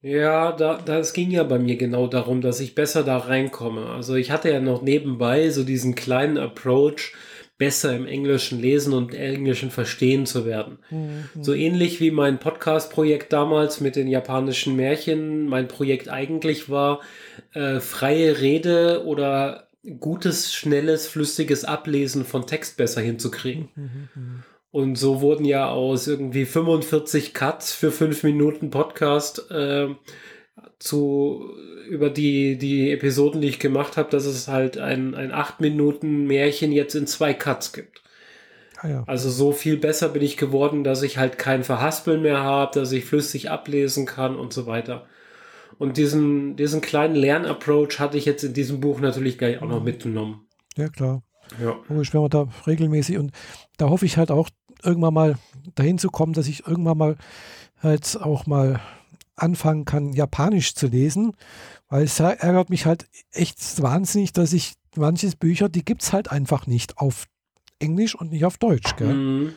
[0.02, 3.88] Ja, da, das ging ja bei mir genau darum, dass ich besser da reinkomme.
[3.88, 7.14] Also ich hatte ja noch nebenbei so diesen kleinen Approach,
[7.58, 10.80] besser im Englischen lesen und Englischen verstehen zu werden.
[10.90, 11.30] Mhm.
[11.42, 15.48] So ähnlich wie mein Podcast-Projekt damals mit den japanischen Märchen.
[15.48, 17.00] Mein Projekt eigentlich war,
[17.54, 19.68] äh, freie Rede oder
[20.00, 23.70] gutes, schnelles, flüssiges Ablesen von Text besser hinzukriegen.
[23.76, 24.44] Mhm.
[24.72, 29.88] Und so wurden ja aus irgendwie 45 Cuts für 5 Minuten Podcast äh,
[30.80, 31.50] zu
[31.88, 36.26] über die, die Episoden, die ich gemacht habe, dass es halt ein, ein 8 Minuten
[36.26, 38.02] Märchen jetzt in zwei Cuts gibt.
[38.78, 39.04] Ah ja.
[39.08, 42.92] Also so viel besser bin ich geworden, dass ich halt kein Verhaspeln mehr habe, dass
[42.92, 45.06] ich flüssig ablesen kann und so weiter.
[45.78, 49.80] Und diesen, diesen kleinen Lernapproach hatte ich jetzt in diesem Buch natürlich gleich auch noch
[49.80, 49.86] mhm.
[49.86, 50.48] mitgenommen.
[50.78, 51.22] Ja, klar.
[51.62, 51.78] Ja.
[51.90, 53.32] Logisch, wenn man da regelmäßig und
[53.78, 54.50] da hoffe ich halt auch
[54.84, 55.36] irgendwann mal
[55.76, 57.18] dahin zu kommen, dass ich irgendwann mal
[57.82, 58.80] halt auch mal
[59.36, 61.36] anfangen kann, Japanisch zu lesen,
[61.90, 66.32] weil es ärgert mich halt echt wahnsinnig, dass ich manches Bücher, die gibt es halt
[66.32, 67.26] einfach nicht auf
[67.80, 68.96] Englisch und nicht auf Deutsch.
[68.96, 69.14] Gell?
[69.14, 69.54] Mhm.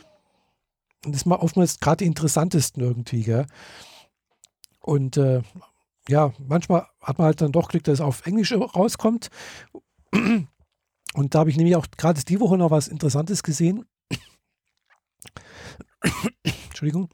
[1.04, 3.22] Und das ist mal oftmals gerade die interessantesten irgendwie.
[3.22, 3.46] Gell?
[4.80, 5.42] Und äh,
[6.08, 9.28] ja, manchmal hat man halt dann doch Glück, dass es auf Englisch rauskommt.
[11.14, 13.84] Und da habe ich nämlich auch gerade die Woche noch was Interessantes gesehen.
[16.68, 17.10] Entschuldigung,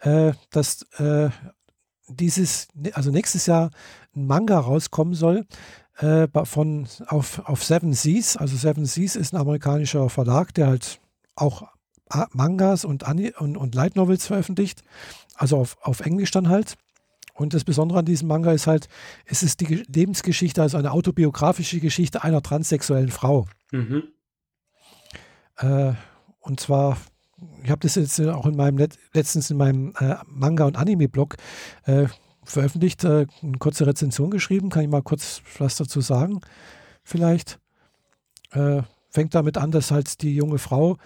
[0.00, 1.30] äh, dass äh,
[2.08, 3.70] dieses, also nächstes Jahr
[4.14, 5.46] ein Manga rauskommen soll
[5.98, 8.36] äh, von auf, auf Seven Seas.
[8.36, 11.00] Also Seven Seas ist ein amerikanischer Verlag, der halt
[11.34, 11.68] auch
[12.32, 14.82] Mangas und, und, und Light Novels veröffentlicht.
[15.34, 16.76] Also auf, auf Englisch dann halt.
[17.34, 18.88] Und das Besondere an diesem Manga ist halt,
[19.24, 23.48] es ist die Lebensgeschichte, also eine autobiografische Geschichte einer transsexuellen Frau.
[23.72, 24.04] Mhm.
[25.56, 25.94] Äh,
[26.38, 26.96] und zwar,
[27.62, 31.36] ich habe das jetzt auch in meinem letztens in meinem äh, Manga- und Anime-Blog
[31.84, 32.06] äh,
[32.44, 34.70] veröffentlicht, äh, eine kurze Rezension geschrieben.
[34.70, 36.40] Kann ich mal kurz was dazu sagen?
[37.02, 37.58] Vielleicht.
[38.52, 40.98] Äh, fängt damit an, dass halt die junge Frau,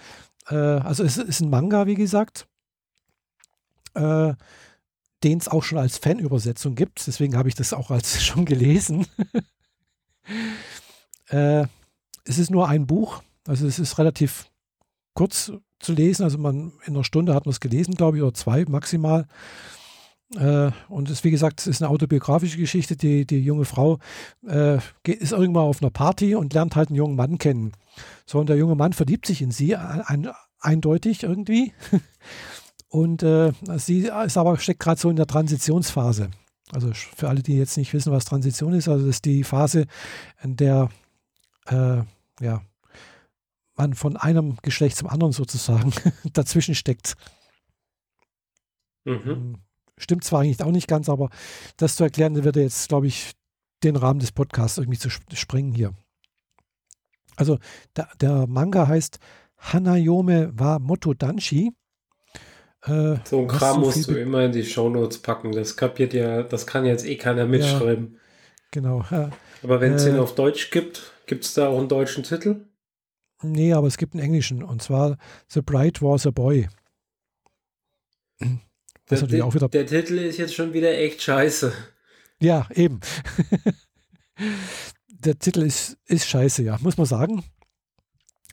[0.48, 2.46] äh, also es ist ein Manga, wie gesagt,
[3.94, 7.04] den es auch schon als Fanübersetzung gibt.
[7.06, 9.06] Deswegen habe ich das auch als schon gelesen.
[11.28, 11.66] äh,
[12.24, 14.50] es ist nur ein Buch, also es ist relativ
[15.18, 15.50] kurz
[15.80, 16.22] zu lesen.
[16.22, 19.26] Also man in einer Stunde hat man es gelesen, glaube ich, oder zwei maximal.
[20.36, 22.96] Äh, und es, wie gesagt, es ist eine autobiografische Geschichte.
[22.96, 23.98] Die, die junge Frau
[24.46, 27.72] äh, ist irgendwann auf einer Party und lernt halt einen jungen Mann kennen.
[28.26, 31.72] So, und der junge Mann verliebt sich in sie, ein, eindeutig irgendwie.
[32.90, 36.30] Und äh, sie ist aber steckt gerade so in der Transitionsphase.
[36.72, 39.84] Also für alle, die jetzt nicht wissen, was Transition ist, also das ist die Phase,
[40.42, 40.88] in der
[41.66, 41.98] äh,
[42.40, 42.62] ja,
[43.78, 45.92] man von einem Geschlecht zum anderen sozusagen
[46.32, 47.14] dazwischen steckt.
[49.04, 49.24] Mhm.
[49.24, 49.54] Hm,
[49.96, 51.30] stimmt zwar eigentlich auch nicht ganz, aber
[51.76, 53.32] das zu erklären, würde jetzt, glaube ich,
[53.82, 55.94] den Rahmen des Podcasts irgendwie zu sprengen hier.
[57.36, 57.58] Also
[57.96, 59.18] der, der Manga heißt
[59.56, 61.72] Hanayome wa Motodanshi
[62.84, 65.52] äh, so ein Kram so musst du immer in die Shownotes packen.
[65.52, 68.14] Das kapiert ja, das kann jetzt eh keiner mitschreiben.
[68.14, 68.18] Ja,
[68.70, 69.04] genau.
[69.62, 72.66] Aber wenn es äh, den auf Deutsch gibt, gibt es da auch einen deutschen Titel?
[73.42, 74.62] Nee, aber es gibt einen englischen.
[74.62, 75.16] Und zwar
[75.48, 76.68] The Bride Was a Boy.
[79.10, 81.72] Der, der, der Titel ist jetzt schon wieder echt scheiße.
[82.40, 83.00] Ja, eben.
[85.08, 87.44] der Titel ist, ist scheiße, ja, muss man sagen.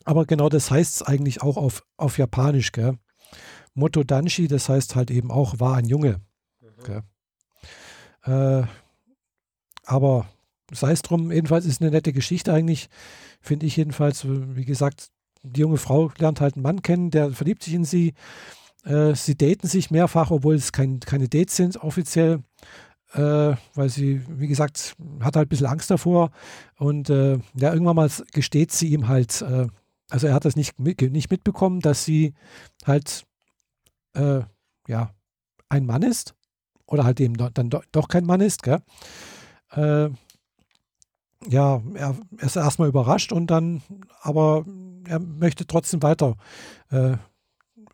[0.06, 2.98] Aber genau das heißt es eigentlich auch auf, auf Japanisch, gell?
[3.74, 6.22] Moto Danshi, das heißt halt eben auch, war ein Junge.
[6.62, 7.04] Mhm.
[8.24, 8.64] Äh,
[9.84, 10.28] aber
[10.76, 12.90] sei es drum, jedenfalls ist eine nette Geschichte eigentlich,
[13.42, 14.26] finde ich jedenfalls.
[14.28, 15.10] Wie gesagt,
[15.44, 18.14] die junge Frau lernt halt einen Mann kennen, der verliebt sich in sie.
[18.84, 22.44] Äh, sie daten sich mehrfach, obwohl es kein, keine Dates sind offiziell
[23.16, 26.32] äh, weil sie, wie gesagt, hat halt ein bisschen Angst davor.
[26.78, 29.68] Und äh, ja, irgendwann mal gesteht sie ihm halt, äh,
[30.10, 32.34] also er hat das nicht, nicht mitbekommen, dass sie
[32.86, 33.24] halt,
[34.14, 34.42] äh,
[34.88, 35.12] ja,
[35.70, 36.36] ein Mann ist.
[36.88, 38.80] Oder halt eben dann do, doch kein Mann ist, gell?
[41.48, 43.82] Äh, ja, er, ist erstmal überrascht und dann,
[44.22, 44.66] aber
[45.08, 46.36] er möchte trotzdem weiter
[46.92, 47.18] äh,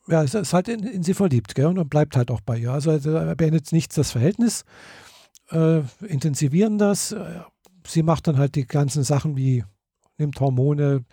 [0.07, 1.67] ja, ist, ist halt in, in, sie verliebt, gell?
[1.67, 2.71] Und bleibt halt auch bei ihr.
[2.71, 4.65] Also er beendet nicht das Verhältnis,
[5.51, 7.15] äh, intensivieren das.
[7.85, 9.63] Sie macht dann halt die ganzen Sachen wie
[10.17, 11.03] nimmt Hormone,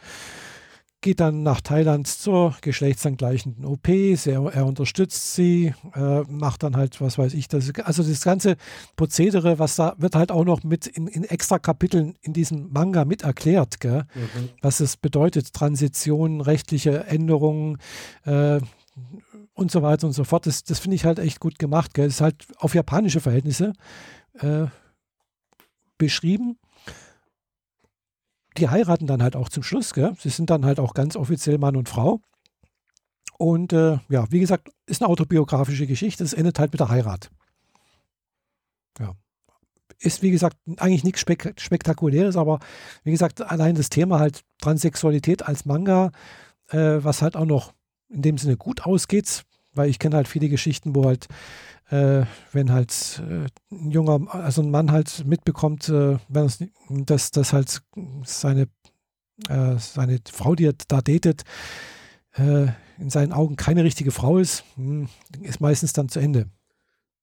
[1.00, 7.00] geht dann nach Thailand zur geschlechtsangleichenden OP, er, er unterstützt sie, äh, macht dann halt,
[7.00, 8.56] was weiß ich, das, also das ganze
[8.96, 13.04] Prozedere, was da wird halt auch noch mit in, in extra Kapiteln in diesem Manga
[13.04, 14.04] mit erklärt, gell?
[14.14, 14.48] Mhm.
[14.60, 17.78] was es bedeutet, Transition, rechtliche Änderungen,
[18.24, 18.60] äh,
[19.54, 20.46] und so weiter und so fort.
[20.46, 21.94] Das, das finde ich halt echt gut gemacht.
[21.94, 22.06] Gell?
[22.06, 23.72] Das ist halt auf japanische Verhältnisse
[24.34, 24.66] äh,
[25.98, 26.58] beschrieben.
[28.58, 29.94] Die heiraten dann halt auch zum Schluss.
[29.94, 30.14] Gell?
[30.18, 32.20] Sie sind dann halt auch ganz offiziell Mann und Frau.
[33.38, 36.24] Und äh, ja, wie gesagt, ist eine autobiografische Geschichte.
[36.24, 37.30] Es endet halt mit der Heirat.
[38.98, 39.14] Ja.
[40.00, 42.58] Ist, wie gesagt, eigentlich nichts Spek Spektakuläres, aber
[43.04, 46.10] wie gesagt, allein das Thema halt Transsexualität als Manga,
[46.68, 47.74] äh, was halt auch noch
[48.08, 51.28] in dem Sinne gut ausgeht, weil ich kenne halt viele Geschichten, wo halt
[51.90, 57.82] äh, wenn halt äh, ein junger, also ein Mann halt mitbekommt, äh, dass, dass halt
[58.24, 58.68] seine,
[59.48, 61.44] äh, seine Frau, die er da datet,
[62.34, 62.66] äh,
[62.98, 65.08] in seinen Augen keine richtige Frau ist, hm,
[65.42, 66.50] ist meistens dann zu Ende.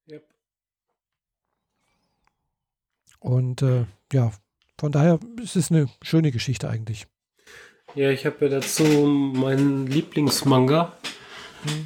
[0.09, 0.23] Yep.
[3.19, 4.31] Und äh, ja,
[4.79, 7.07] von daher ist es eine schöne Geschichte eigentlich.
[7.93, 10.93] Ja, ich habe ja dazu meinen Lieblingsmanga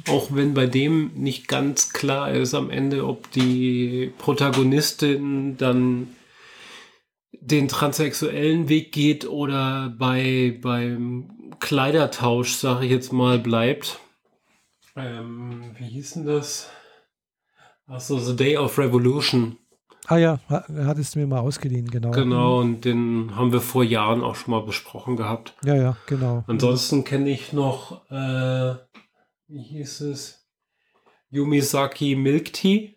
[0.08, 6.08] auch wenn bei dem nicht ganz klar ist am Ende, ob die Protagonistin dann
[7.32, 14.00] den transsexuellen Weg geht oder bei beim Kleidertausch, sage ich jetzt mal, bleibt.
[14.96, 16.70] Ähm, wie hieß denn das?
[17.86, 19.56] Achso, The Day of Revolution.
[20.06, 22.10] Ah ja, hattest du mir mal ausgeliehen, genau.
[22.10, 25.54] Genau, und den haben wir vor Jahren auch schon mal besprochen gehabt.
[25.64, 26.42] Ja, ja, genau.
[26.46, 28.74] Ansonsten kenne ich noch äh,
[29.50, 30.46] wie hieß es?
[31.30, 32.94] Yumisaki Milk Tea.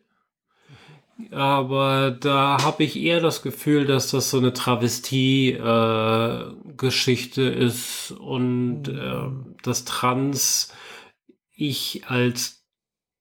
[1.31, 8.87] Aber da habe ich eher das Gefühl, dass das so eine Travestie-Geschichte äh, ist und
[8.87, 9.29] äh,
[9.61, 10.73] das Trans
[11.55, 12.65] ich als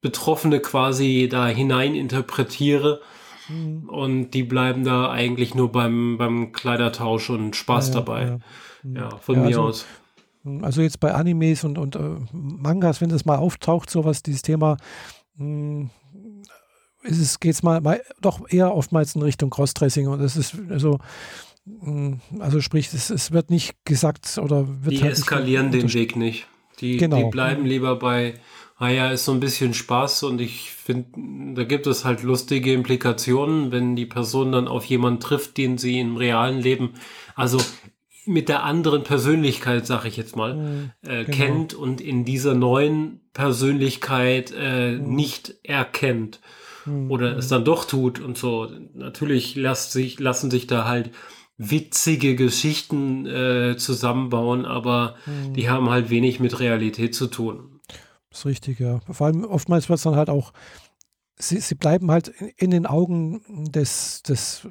[0.00, 3.02] Betroffene quasi da hinein interpretiere.
[3.48, 3.88] Mhm.
[3.88, 8.40] Und die bleiben da eigentlich nur beim, beim Kleidertausch und Spaß ja, dabei.
[8.84, 9.86] Ja, ja von ja, mir also, aus.
[10.62, 14.76] Also jetzt bei Animes und, und äh, Mangas, wenn das mal auftaucht, sowas, dieses Thema,
[15.36, 15.90] mh, hm,
[17.04, 20.56] ist es, geht es mal, mal, doch eher oftmals in Richtung Crossdressing und es ist
[20.70, 20.98] also
[21.66, 26.16] hm, also sprich, es, es, wird nicht gesagt oder wird Die halt eskalieren den Weg
[26.16, 26.46] nicht.
[26.80, 27.16] Die, genau.
[27.16, 28.34] die bleiben lieber bei,
[28.78, 32.72] ah ja, ist so ein bisschen Spaß und ich finde, da gibt es halt lustige
[32.72, 36.94] Implikationen, wenn die Person dann auf jemanden trifft, den sie im realen Leben,
[37.36, 37.58] also
[38.24, 41.36] mit der anderen Persönlichkeit, sag ich jetzt mal, mhm, äh, genau.
[41.36, 45.14] kennt und in dieser neuen Persönlichkeit äh, mhm.
[45.14, 46.40] nicht erkennt
[46.86, 47.10] mhm.
[47.10, 48.70] oder es dann doch tut und so.
[48.94, 51.10] Natürlich lässt sich, lassen sich da halt
[51.58, 55.54] witzige Geschichten äh, zusammenbauen, aber mhm.
[55.54, 57.80] die haben halt wenig mit Realität zu tun.
[58.30, 59.00] Das ist richtig, ja.
[59.10, 60.52] Vor allem oftmals wird es dann halt auch,
[61.36, 64.66] sie, sie bleiben halt in, in den Augen des, des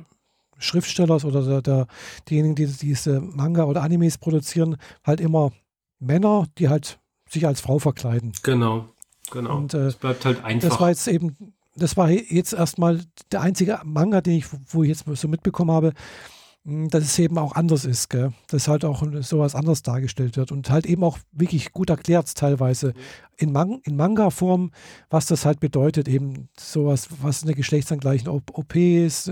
[0.62, 1.88] Schriftstellers oder der, der,
[2.30, 5.52] diejenigen, die diese Manga oder Animes produzieren, halt immer
[6.00, 7.00] Männer, die halt
[7.30, 8.34] sich als Frau verkleiden.
[8.44, 8.86] Genau,
[9.32, 9.58] genau.
[9.58, 10.70] Und, äh, das bleibt halt einfach.
[10.70, 13.02] Das war jetzt eben, das war jetzt erstmal
[13.32, 15.94] der einzige Manga, den ich, wo ich jetzt so mitbekommen habe,
[16.64, 18.34] dass es eben auch anders ist, gell?
[18.48, 22.94] dass halt auch sowas anders dargestellt wird und halt eben auch wirklich gut erklärt teilweise
[23.38, 24.72] in, Man in Manga-Form,
[25.10, 29.32] was das halt bedeutet, eben sowas, was eine geschlechtsangleichen OP ist,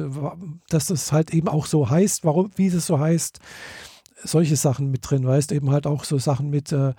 [0.70, 3.40] dass das halt eben auch so heißt, warum, wie es so heißt,
[4.24, 6.94] solche Sachen mit drin, weißt eben halt auch so Sachen mit, äh,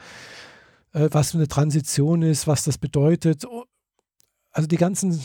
[0.93, 3.45] äh, was eine Transition ist, was das bedeutet
[4.53, 5.25] also die ganzen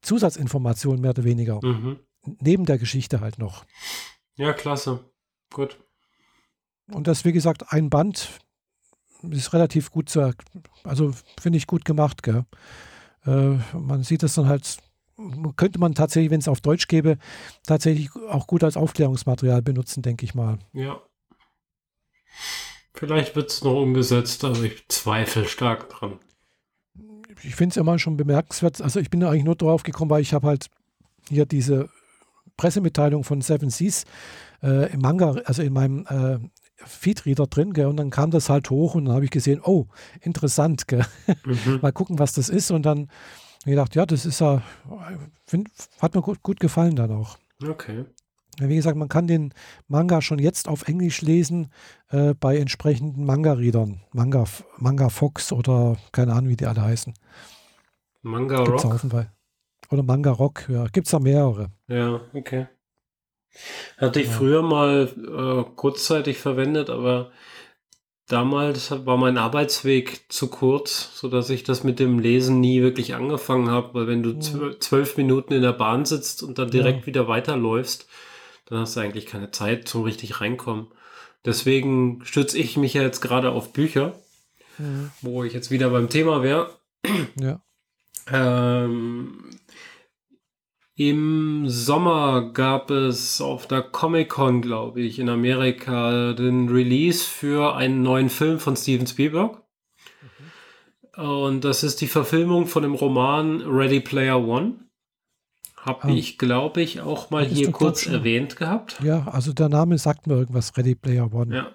[0.00, 1.60] Zusatzinformationen mehr oder weniger.
[1.62, 1.98] Mhm.
[2.24, 3.64] Neben der Geschichte halt noch.
[4.36, 5.10] Ja, klasse.
[5.52, 5.78] Gut.
[6.90, 8.30] Und das, wie gesagt, ein Band
[9.30, 10.34] ist relativ gut zu,
[10.84, 12.44] also finde ich gut gemacht, gell?
[13.24, 14.78] Äh, man sieht das dann halt,
[15.56, 17.18] könnte man tatsächlich, wenn es auf Deutsch gäbe,
[17.64, 20.58] tatsächlich auch gut als Aufklärungsmaterial benutzen, denke ich mal.
[20.72, 21.00] Ja.
[22.94, 26.18] Vielleicht wird es noch umgesetzt, aber ich zweifle stark dran.
[27.42, 28.80] Ich finde es immer schon bemerkenswert.
[28.80, 30.68] Also ich bin da eigentlich nur drauf gekommen, weil ich habe halt
[31.28, 31.88] hier diese
[32.56, 34.04] Pressemitteilung von Seven Seas
[34.62, 36.38] äh, im Manga, also in meinem äh,
[36.76, 39.86] Feedreader drin, gell, und dann kam das halt hoch und dann habe ich gesehen, oh,
[40.20, 40.84] interessant.
[41.44, 41.78] Mhm.
[41.82, 42.70] Mal gucken, was das ist.
[42.70, 43.08] Und dann
[43.64, 44.62] gedacht, ja, das ist ja,
[45.46, 45.68] find,
[46.00, 47.38] hat mir gut, gut gefallen dann auch.
[47.62, 48.04] Okay.
[48.60, 49.54] Wie gesagt, man kann den
[49.88, 51.68] Manga schon jetzt auf Englisch lesen
[52.10, 54.02] äh, bei entsprechenden Manga-Readern.
[54.12, 54.44] Manga,
[54.76, 57.14] Manga Fox oder keine Ahnung, wie die alle heißen.
[58.20, 59.28] Manga Gibt's Rock?
[59.92, 60.86] Oder Manga Rock, ja.
[60.86, 61.70] Gibt es da mehrere.
[61.86, 62.66] Ja, okay.
[63.98, 64.32] Hatte ich ja.
[64.32, 67.30] früher mal äh, kurzzeitig verwendet, aber
[68.26, 73.70] damals war mein Arbeitsweg zu kurz, sodass ich das mit dem Lesen nie wirklich angefangen
[73.70, 74.38] habe, weil wenn du
[74.78, 77.06] zwölf Minuten in der Bahn sitzt und dann direkt ja.
[77.06, 78.08] wieder weiterläufst,
[78.64, 80.86] dann hast du eigentlich keine Zeit zum richtig reinkommen.
[81.44, 84.14] Deswegen stütze ich mich ja jetzt gerade auf Bücher,
[84.78, 85.10] mhm.
[85.20, 86.70] wo ich jetzt wieder beim Thema wäre.
[87.38, 87.60] Ja.
[88.30, 89.50] Ähm,
[90.94, 98.02] Im Sommer gab es auf der Comic-Con, glaube ich, in Amerika den Release für einen
[98.02, 99.62] neuen Film von Steven Spielberg.
[101.16, 101.24] Mhm.
[101.24, 104.80] Und das ist die Verfilmung von dem Roman Ready Player One.
[105.78, 106.08] Habe ah.
[106.10, 109.00] ich, glaube ich, auch mal hier kurz erwähnt gehabt.
[109.02, 111.56] Ja, also der Name sagt mir irgendwas, Ready Player One.
[111.56, 111.70] Ja.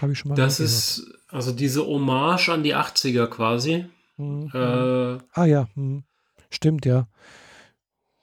[0.00, 3.86] Habe ich schon mal Das ist also diese Hommage an die 80er quasi.
[4.16, 4.50] Mhm.
[4.52, 6.02] Äh, ah ja, mhm.
[6.50, 7.06] stimmt, ja.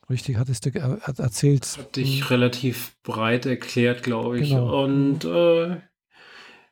[0.10, 0.72] Richtig, hattest du
[1.18, 1.78] erzählt.
[1.78, 2.28] Hatte ich mhm.
[2.28, 4.50] relativ breit erklärt, glaube ich.
[4.50, 4.84] Genau.
[4.84, 5.78] Und äh,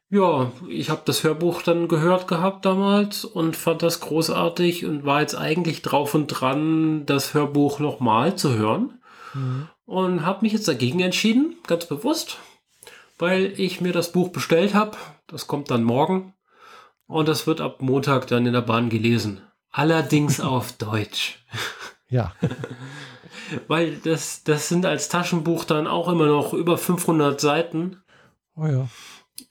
[0.09, 5.21] ja, ich habe das Hörbuch dann gehört gehabt damals und fand das großartig und war
[5.21, 9.01] jetzt eigentlich drauf und dran, das Hörbuch nochmal zu hören.
[9.33, 9.67] Mhm.
[9.85, 12.37] Und habe mich jetzt dagegen entschieden, ganz bewusst,
[13.17, 14.97] weil ich mir das Buch bestellt habe.
[15.27, 16.33] Das kommt dann morgen
[17.05, 19.41] und das wird ab Montag dann in der Bahn gelesen.
[19.71, 21.43] Allerdings auf Deutsch.
[22.09, 22.33] Ja.
[23.67, 27.97] weil das, das sind als Taschenbuch dann auch immer noch über 500 Seiten.
[28.55, 28.87] Oh ja.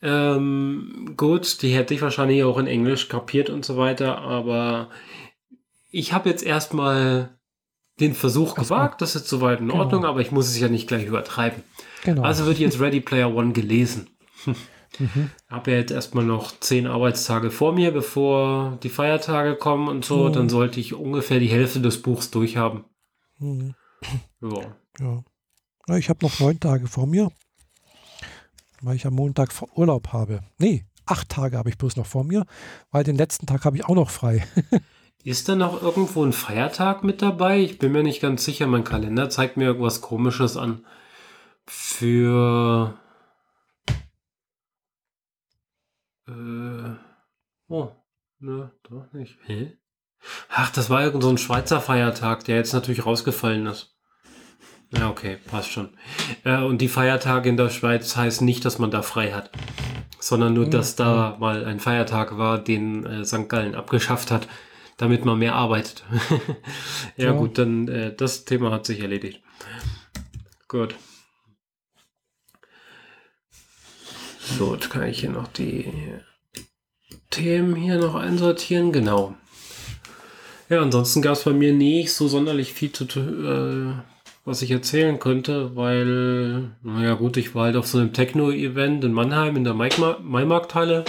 [0.02, 4.90] Ähm, gut, die hätte ich wahrscheinlich auch in Englisch kapiert und so weiter, aber
[5.90, 7.36] ich habe jetzt erstmal
[8.00, 9.80] den Versuch gewagt, das ist soweit in genau.
[9.80, 11.62] Ordnung, aber ich muss es ja nicht gleich übertreiben.
[12.04, 12.22] Genau.
[12.22, 14.08] Also wird jetzt Ready Player One gelesen.
[14.98, 15.30] Mhm.
[15.50, 20.28] Habe ja jetzt erstmal noch zehn Arbeitstage vor mir, bevor die Feiertage kommen und so.
[20.28, 20.32] Mhm.
[20.32, 22.84] Dann sollte ich ungefähr die Hälfte des Buchs durchhaben.
[23.38, 23.74] Mhm.
[24.40, 24.76] Ja.
[25.88, 25.96] ja.
[25.96, 27.30] Ich habe noch neun Tage vor mir
[28.82, 30.40] weil ich am Montag Urlaub habe.
[30.58, 32.46] Nee, acht Tage habe ich bloß noch vor mir,
[32.90, 34.46] weil den letzten Tag habe ich auch noch frei.
[35.24, 37.58] Ist da noch irgendwo ein Feiertag mit dabei?
[37.58, 38.68] Ich bin mir nicht ganz sicher.
[38.68, 40.86] Mein Kalender zeigt mir irgendwas Komisches an.
[41.66, 42.96] Für.
[46.28, 46.94] Äh.
[47.66, 47.90] Oh.
[48.38, 49.36] Ne, doch nicht.
[49.46, 49.76] Hä?
[50.48, 53.96] Ach, das war irgend so ein Schweizer Feiertag, der jetzt natürlich rausgefallen ist.
[54.90, 55.90] Ja, okay, passt schon.
[56.44, 59.50] Äh, und die Feiertage in der Schweiz heißen nicht, dass man da frei hat,
[60.20, 63.48] sondern nur, dass da mal ein Feiertag war, den äh, St.
[63.48, 64.48] Gallen abgeschafft hat,
[64.96, 66.04] damit man mehr arbeitet.
[67.16, 69.42] ja, ja, gut, dann äh, das Thema hat sich erledigt.
[70.68, 70.94] Gut.
[74.38, 75.92] So, jetzt kann ich hier noch die
[77.30, 78.92] Themen hier noch einsortieren.
[78.92, 79.34] Genau.
[80.68, 83.94] Ja, ansonsten gab es bei mir nicht so sonderlich viel zu äh,
[84.46, 89.12] was ich erzählen könnte, weil, naja gut, ich war halt auf so einem Techno-Event in
[89.12, 91.04] Mannheim in der Maimarkthalle.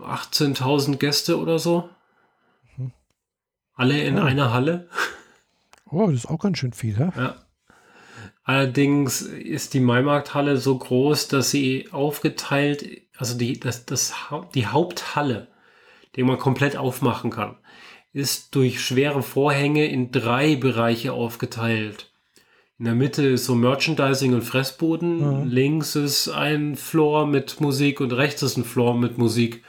[0.00, 1.88] 18.000 Gäste oder so.
[2.76, 2.90] Mhm.
[3.74, 4.22] Alle in oh.
[4.22, 4.88] einer Halle.
[5.88, 7.12] Oh, das ist auch ganz schön viel, ja?
[7.16, 7.36] Ja.
[8.42, 14.14] Allerdings ist die Maimarkthalle so groß, dass sie aufgeteilt, also die, das, das,
[14.54, 15.46] die Haupthalle,
[16.16, 17.56] die man komplett aufmachen kann,
[18.12, 22.10] ist durch schwere Vorhänge in drei Bereiche aufgeteilt.
[22.78, 25.44] In der Mitte ist so Merchandising und Fressboden.
[25.44, 25.48] Mhm.
[25.48, 29.64] Links ist ein Floor mit Musik und rechts ist ein Floor mit Musik.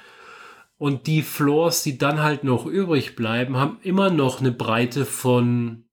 [0.77, 5.85] Und die Floors, die dann halt noch übrig bleiben, haben immer noch eine Breite von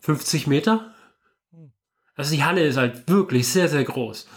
[0.00, 0.94] 50 Meter.
[2.14, 4.28] Also die Halle ist halt wirklich sehr, sehr groß.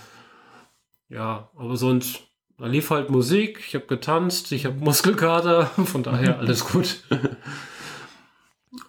[1.07, 2.28] Ja, aber sonst
[2.59, 7.03] da lief halt Musik, ich habe getanzt, ich habe Muskelkater, von daher alles gut.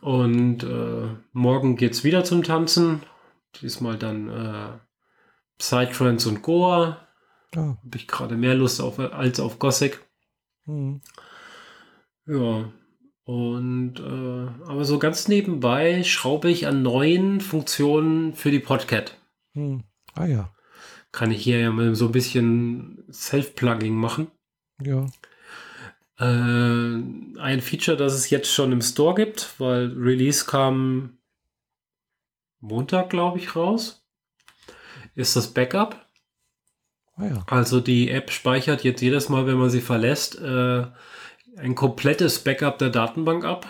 [0.00, 3.02] Und äh, morgen geht's wieder zum Tanzen.
[3.60, 4.78] Diesmal dann äh,
[5.58, 7.06] Psytrance und Goa.
[7.56, 7.60] Oh.
[7.60, 10.00] Habe ich gerade mehr Lust auf als auf Gothic.
[10.66, 11.00] Mhm.
[12.26, 12.72] Ja.
[13.24, 19.16] Und äh, aber so ganz nebenbei schraube ich an neuen Funktionen für die Podcat.
[19.54, 19.84] Mhm.
[20.14, 20.52] Ah ja.
[21.12, 24.28] Kann ich hier ja mal so ein bisschen Self-Plugging machen.
[24.80, 25.06] Ja.
[26.18, 27.02] Äh,
[27.38, 31.18] ein Feature, das es jetzt schon im Store gibt, weil Release kam
[32.60, 34.04] Montag, glaube ich, raus,
[35.14, 36.06] ist das Backup.
[37.16, 37.44] Ah, ja.
[37.46, 40.86] Also die App speichert jetzt jedes Mal, wenn man sie verlässt, äh,
[41.56, 43.66] ein komplettes Backup der Datenbank ab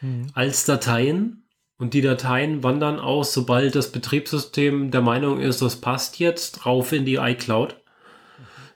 [0.00, 0.28] mhm.
[0.34, 1.41] als Dateien.
[1.82, 6.92] Und die Dateien wandern aus, sobald das Betriebssystem der Meinung ist, das passt jetzt, rauf
[6.92, 7.74] in die iCloud.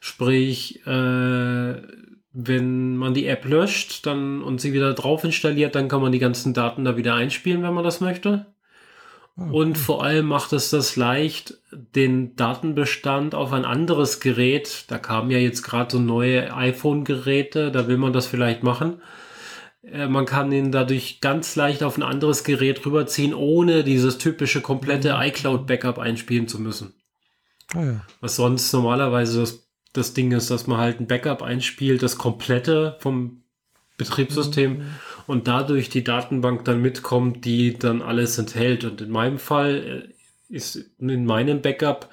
[0.01, 1.83] Sprich, äh,
[2.33, 6.19] wenn man die App löscht dann, und sie wieder drauf installiert, dann kann man die
[6.19, 8.47] ganzen Daten da wieder einspielen, wenn man das möchte.
[9.37, 9.51] Okay.
[9.51, 14.99] Ah, und vor allem macht es das leicht, den Datenbestand auf ein anderes Gerät, da
[14.99, 19.01] kamen ja jetzt gerade so neue iPhone-Geräte, da will man das vielleicht machen,
[20.09, 25.15] man kann ihn dadurch ganz leicht auf ein anderes Gerät rüberziehen, ohne dieses typische komplette
[25.15, 25.23] mhm.
[25.23, 26.95] iCloud-Backup einspielen zu müssen.
[27.75, 28.01] Ah, ja.
[28.21, 32.97] Was sonst normalerweise das, das Ding ist, dass man halt ein Backup einspielt, das komplette
[33.01, 33.43] vom
[33.97, 34.87] Betriebssystem mhm.
[35.27, 38.85] und dadurch die Datenbank dann mitkommt, die dann alles enthält.
[38.85, 42.11] Und in meinem Fall äh, ist in meinem Backup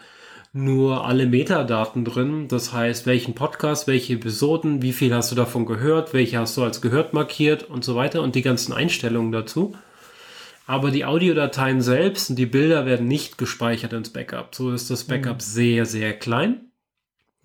[0.53, 2.47] nur alle Metadaten drin.
[2.47, 6.63] Das heißt, welchen Podcast, welche Episoden, wie viel hast du davon gehört, welche hast du
[6.63, 9.75] als gehört markiert und so weiter und die ganzen Einstellungen dazu.
[10.65, 14.55] Aber die Audiodateien selbst und die Bilder werden nicht gespeichert ins Backup.
[14.55, 15.41] So ist das Backup mhm.
[15.41, 16.71] sehr, sehr klein.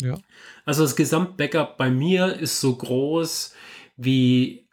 [0.03, 0.15] Ja.
[0.67, 3.55] Also das Gesamtbackup bei mir ist so groß
[3.97, 4.69] wie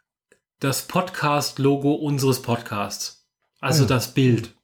[0.60, 3.26] das Podcast-Logo unseres Podcasts.
[3.60, 3.88] Also ja.
[3.88, 4.54] das Bild.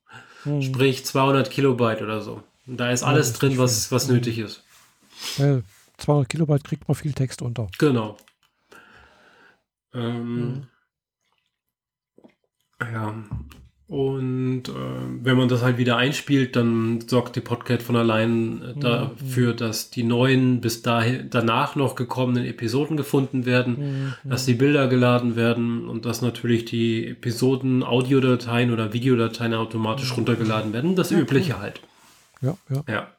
[0.45, 0.61] Mhm.
[0.61, 2.43] Sprich 200 Kilobyte oder so.
[2.67, 4.63] Und da ist alles ja, drin, was, was nötig ist.
[5.39, 5.65] Weil
[5.99, 7.69] 200 Kilobyte kriegt man viel Text unter.
[7.79, 8.17] Genau.
[9.95, 10.67] Ähm, mhm.
[12.81, 13.15] Ja.
[13.93, 14.73] Und äh,
[15.23, 19.57] wenn man das halt wieder einspielt, dann sorgt die Podcast von allein äh, dafür, mhm.
[19.59, 24.31] dass die neuen bis dahin danach noch gekommenen Episoden gefunden werden, mhm.
[24.31, 30.17] dass die Bilder geladen werden und dass natürlich die Episoden, Audiodateien oder Videodateien automatisch mhm.
[30.17, 30.97] runtergeladen werden.
[30.97, 31.61] Das ja, Übliche cool.
[31.61, 31.81] halt.
[32.43, 32.85] Ja, ja.
[32.89, 33.13] Ja.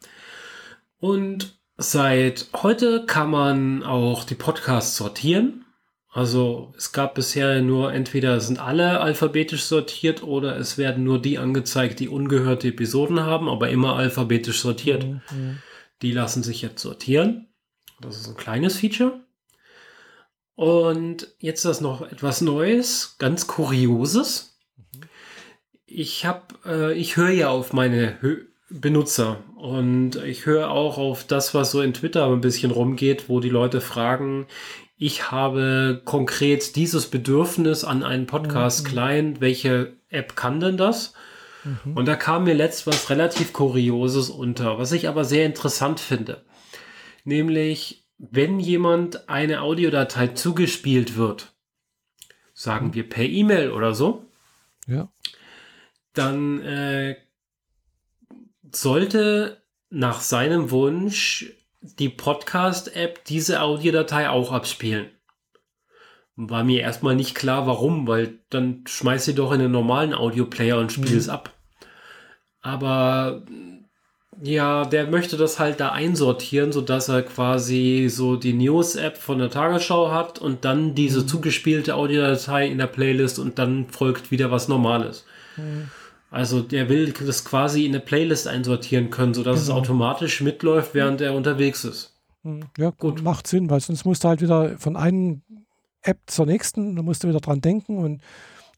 [0.99, 5.65] Und seit heute kann man auch die Podcasts sortieren.
[6.09, 11.39] Also es gab bisher nur entweder sind alle alphabetisch sortiert oder es werden nur die
[11.39, 15.05] angezeigt, die ungehörte Episoden haben, aber immer alphabetisch sortiert.
[15.05, 15.57] Mhm.
[16.03, 17.47] Die lassen sich jetzt sortieren.
[17.99, 19.21] Das ist ein kleines Feature.
[20.55, 24.59] Und jetzt ist noch etwas Neues, ganz Kurioses.
[24.77, 25.01] Mhm.
[25.87, 29.37] Ich habe, äh, ich höre ja auf meine Hö Benutzer.
[29.55, 33.49] Und ich höre auch auf das, was so in Twitter ein bisschen rumgeht, wo die
[33.49, 34.47] Leute fragen,
[34.97, 39.41] ich habe konkret dieses Bedürfnis an einen Podcast-Client, mhm.
[39.41, 41.13] welche App kann denn das?
[41.63, 41.95] Mhm.
[41.95, 46.43] Und da kam mir letzt was relativ Kurioses unter, was ich aber sehr interessant finde.
[47.25, 51.53] Nämlich, wenn jemand eine Audiodatei zugespielt wird,
[52.53, 52.93] sagen mhm.
[52.95, 54.25] wir per E-Mail oder so,
[54.87, 55.11] ja.
[56.13, 57.15] dann äh,
[58.75, 65.07] sollte nach seinem Wunsch die Podcast-App diese Audiodatei auch abspielen.
[66.35, 70.79] War mir erstmal nicht klar, warum, weil dann schmeißt sie doch in den normalen Audioplayer
[70.79, 71.17] und spielt mhm.
[71.17, 71.53] es ab.
[72.61, 73.43] Aber
[74.41, 79.51] ja, der möchte das halt da einsortieren, sodass er quasi so die News-App von der
[79.51, 81.27] Tagesschau hat und dann diese mhm.
[81.27, 85.25] zugespielte Audiodatei in der Playlist und dann folgt wieder was Normales.
[85.57, 85.91] Mhm.
[86.33, 89.77] Also der will das quasi in eine Playlist einsortieren können, sodass genau.
[89.77, 92.15] es automatisch mitläuft, während er unterwegs ist.
[92.41, 93.21] Hm, ja, gut.
[93.21, 95.43] Macht Sinn, weil sonst musst du halt wieder von einem
[96.01, 98.23] App zur nächsten, da musst du wieder dran denken und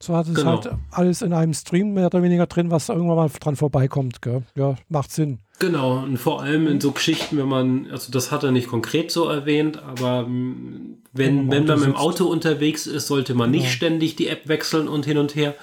[0.02, 0.62] so hat es genau.
[0.62, 4.20] halt alles in einem Stream mehr oder weniger drin, was irgendwann mal dran vorbeikommt.
[4.20, 4.42] Gell?
[4.54, 5.38] Ja, macht Sinn.
[5.58, 9.10] Genau, und vor allem in so Geschichten, wenn man, also das hat er nicht konkret
[9.10, 13.62] so erwähnt, aber wenn, wenn, wenn man mit dem Auto unterwegs ist, sollte man genau.
[13.62, 15.54] nicht ständig die App wechseln und hin und her,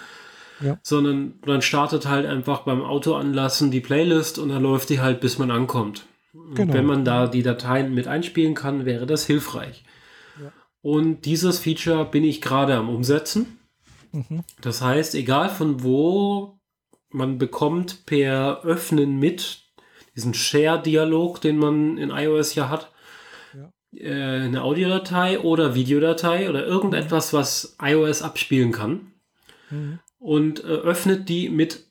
[0.64, 0.80] ja.
[0.84, 5.20] sondern man startet halt einfach beim Auto anlassen die Playlist und dann läuft die halt,
[5.20, 6.06] bis man ankommt.
[6.56, 6.74] Genau.
[6.74, 9.84] Wenn man da die Dateien mit einspielen kann, wäre das hilfreich.
[10.42, 10.52] Ja.
[10.82, 13.60] Und dieses Feature bin ich gerade am Umsetzen.
[14.12, 14.44] Mhm.
[14.62, 16.60] Das heißt, egal von wo,
[17.10, 19.64] man bekommt per Öffnen mit
[20.16, 22.92] diesen Share-Dialog, den man in iOS ja hat,
[23.96, 29.14] äh, eine Audiodatei oder Videodatei oder irgendetwas, was iOS abspielen kann
[29.74, 30.00] Mhm.
[30.24, 31.86] Und äh, öffnet die mit,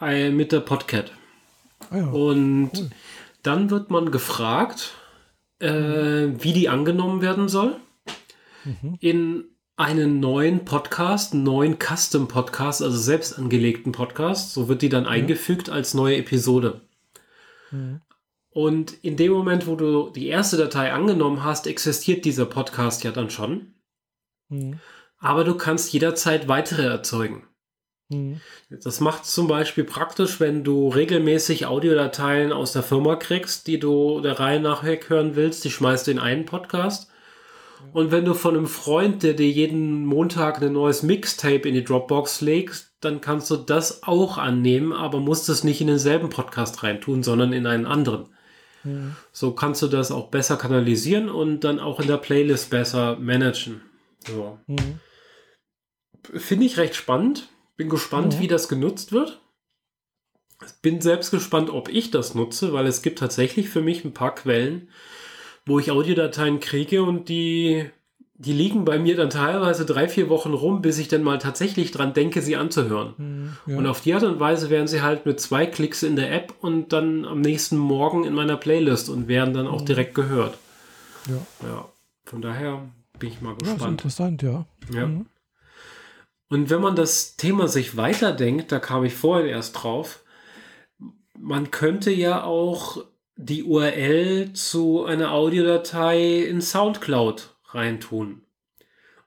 [0.00, 1.12] äh, mit der Podcat.
[1.90, 2.06] Ah, ja.
[2.10, 2.90] Und Cool.
[3.42, 4.92] dann wird man gefragt,
[5.60, 7.76] äh, wie die angenommen werden soll
[8.64, 8.96] Mhm.
[9.00, 9.44] in
[9.76, 14.52] einen neuen Podcast, einen neuen Custom-Podcast, also selbst angelegten Podcast.
[14.54, 16.80] So wird die dann eingefügt als neue Episode.
[17.70, 18.00] Mhm.
[18.50, 23.12] Und in dem Moment, wo du die erste Datei angenommen hast, existiert dieser Podcast ja
[23.12, 23.74] dann schon.
[24.48, 24.80] Mhm.
[25.26, 27.48] Aber du kannst jederzeit weitere erzeugen.
[28.08, 28.40] Mhm.
[28.70, 34.20] Das macht zum Beispiel praktisch, wenn du regelmäßig Audiodateien aus der Firma kriegst, die du
[34.20, 37.10] der Reihe nach weg hören willst, die schmeißt du in einen Podcast.
[37.92, 41.84] Und wenn du von einem Freund, der dir jeden Montag ein neues Mixtape in die
[41.84, 46.82] Dropbox legst, dann kannst du das auch annehmen, aber musst es nicht in denselben Podcast
[46.82, 48.28] reintun, sondern in einen anderen.
[48.84, 49.16] Mhm.
[49.32, 53.82] So kannst du das auch besser kanalisieren und dann auch in der Playlist besser managen.
[54.26, 54.58] So.
[54.66, 55.00] Mhm.
[56.34, 57.48] Finde ich recht spannend.
[57.76, 58.40] Bin gespannt, Ja.
[58.40, 59.40] wie das genutzt wird.
[60.80, 64.34] Bin selbst gespannt, ob ich das nutze, weil es gibt tatsächlich für mich ein paar
[64.34, 64.88] Quellen,
[65.66, 67.90] wo ich Audiodateien kriege und die,
[68.36, 71.90] die liegen bei mir dann teilweise drei, vier Wochen rum, bis ich dann mal tatsächlich
[71.90, 73.12] dran denke, sie anzuhören.
[73.18, 73.56] Mhm.
[73.66, 73.76] Ja.
[73.78, 76.54] Und auf die Art und Weise werden sie halt mit zwei Klicks in der App
[76.60, 80.56] und dann am nächsten Morgen in meiner Playlist und werden dann auch direkt gehört.
[81.28, 81.68] ja.
[81.68, 81.88] Ja,
[82.24, 82.82] von daher
[83.18, 83.92] bin ich mal ja, ist gespannt.
[84.00, 84.64] interessant, ja.
[84.92, 85.06] Ja.
[85.06, 85.26] Mhm.
[86.48, 90.22] Und wenn man das Thema sich weiterdenkt, da kam ich vorhin erst drauf,
[91.38, 93.04] man könnte ja auch
[93.36, 98.42] die URL zu einer Audiodatei in SoundCloud reintun.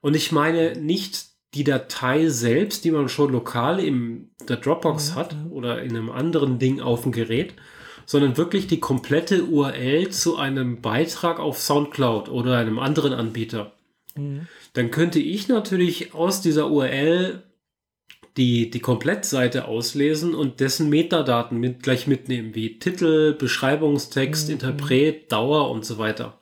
[0.01, 5.35] Und ich meine nicht die Datei selbst, die man schon lokal in der Dropbox hat
[5.51, 7.53] oder in einem anderen Ding auf dem Gerät,
[8.05, 13.73] sondern wirklich die komplette URL zu einem Beitrag auf SoundCloud oder einem anderen Anbieter
[14.19, 14.47] Mhm.
[14.79, 17.43] Dann könnte ich natürlich aus dieser URL
[18.37, 24.53] die, die Komplettseite auslesen und dessen Metadaten mit, gleich mitnehmen, wie Titel, Beschreibungstext, Mhm.
[24.53, 26.39] Interpret, Dauer und so weiter.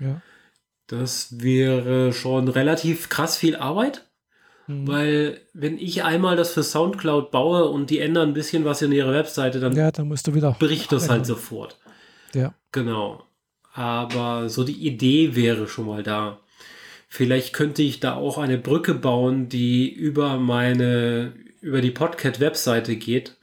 [0.00, 0.20] Ja.
[0.88, 4.08] Das wäre schon relativ krass viel Arbeit,
[4.66, 4.88] Mhm.
[4.88, 8.90] weil wenn ich einmal das für Soundcloud baue und die ändern ein bisschen was in
[8.90, 10.56] ihre Webseite, dann ja, dann musst du wieder.
[10.58, 11.78] bricht das halt sofort.
[12.34, 12.54] Ja.
[12.72, 13.22] Genau.
[13.72, 16.40] Aber so die Idee wäre schon mal da.
[17.12, 23.36] Vielleicht könnte ich da auch eine Brücke bauen, die über meine, über die Podcat-Webseite geht,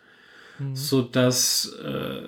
[0.57, 0.75] Mhm.
[0.75, 2.21] so dass, äh,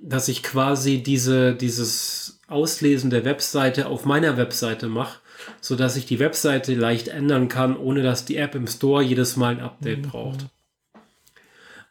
[0.00, 5.20] dass ich quasi diese, dieses Auslesen der Webseite auf meiner Webseite mache,
[5.60, 9.36] so dass ich die Webseite leicht ändern kann, ohne dass die App im Store jedes
[9.36, 10.08] Mal ein Update Mhm.
[10.08, 10.46] braucht.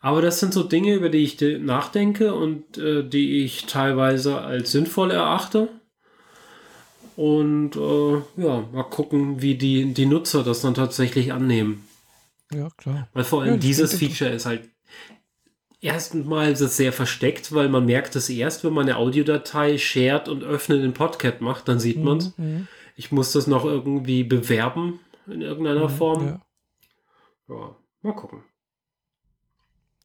[0.01, 4.39] Aber das sind so Dinge, über die ich de- nachdenke und äh, die ich teilweise
[4.41, 5.67] als sinnvoll erachte.
[7.19, 11.85] Und äh, ja, mal gucken, wie die, die Nutzer das dann tatsächlich annehmen.
[12.49, 13.09] Ja, klar.
[13.11, 14.69] Weil vor allem Ja, dieses Feature ist halt
[15.81, 20.29] erstmal ist es sehr versteckt, weil man merkt es erst, wenn man eine Audiodatei shared
[20.29, 22.37] und öffnet in Podcat macht, dann sieht man es.
[22.37, 22.69] Mhm.
[22.95, 25.93] Ich muss das noch irgendwie bewerben in irgendeiner Mhm.
[25.93, 26.25] Form.
[26.25, 26.41] Ja.
[27.49, 28.43] Ja, mal gucken.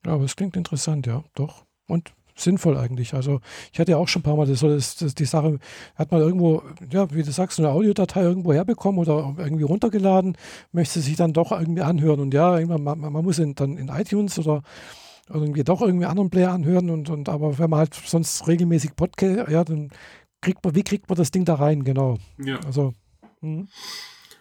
[0.05, 1.65] Ja, aber es klingt interessant, ja, doch.
[1.86, 3.15] Und sinnvoll eigentlich.
[3.15, 3.40] Also
[3.73, 5.59] ich hatte ja auch schon ein paar Mal das, das, das, die Sache,
[5.94, 10.36] hat man irgendwo, ja, wie du sagst, eine Audiodatei irgendwo herbekommen oder irgendwie runtergeladen,
[10.73, 12.20] möchte sich dann doch irgendwie anhören.
[12.20, 14.62] Und ja, irgendwann, man, man muss in, dann in iTunes oder
[15.28, 19.48] irgendwie doch irgendwie anderen Player anhören und, und aber wenn man halt sonst regelmäßig Podcast,
[19.51, 19.90] ja, dann
[20.43, 22.19] kriegt man, wie kriegt man das Ding da rein, genau.
[22.39, 22.61] Ja.
[22.66, 22.93] Also,
[23.40, 23.69] mhm.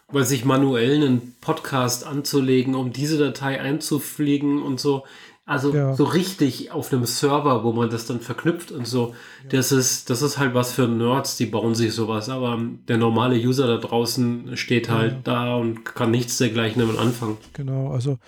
[0.10, 5.06] Weil sich manuell einen Podcast anzulegen, um diese Datei einzufliegen und so.
[5.46, 5.94] Also Ja.
[5.94, 9.14] so richtig auf einem Server, wo man das dann verknüpft und so.
[9.50, 12.30] Das ist, das ist halt was für Nerds, die bauen sich sowas.
[12.30, 12.58] Aber
[12.88, 15.20] der normale User da draußen steht halt Ja.
[15.24, 17.38] da und kann nichts dergleichen damit anfangen.
[17.54, 18.20] Genau, also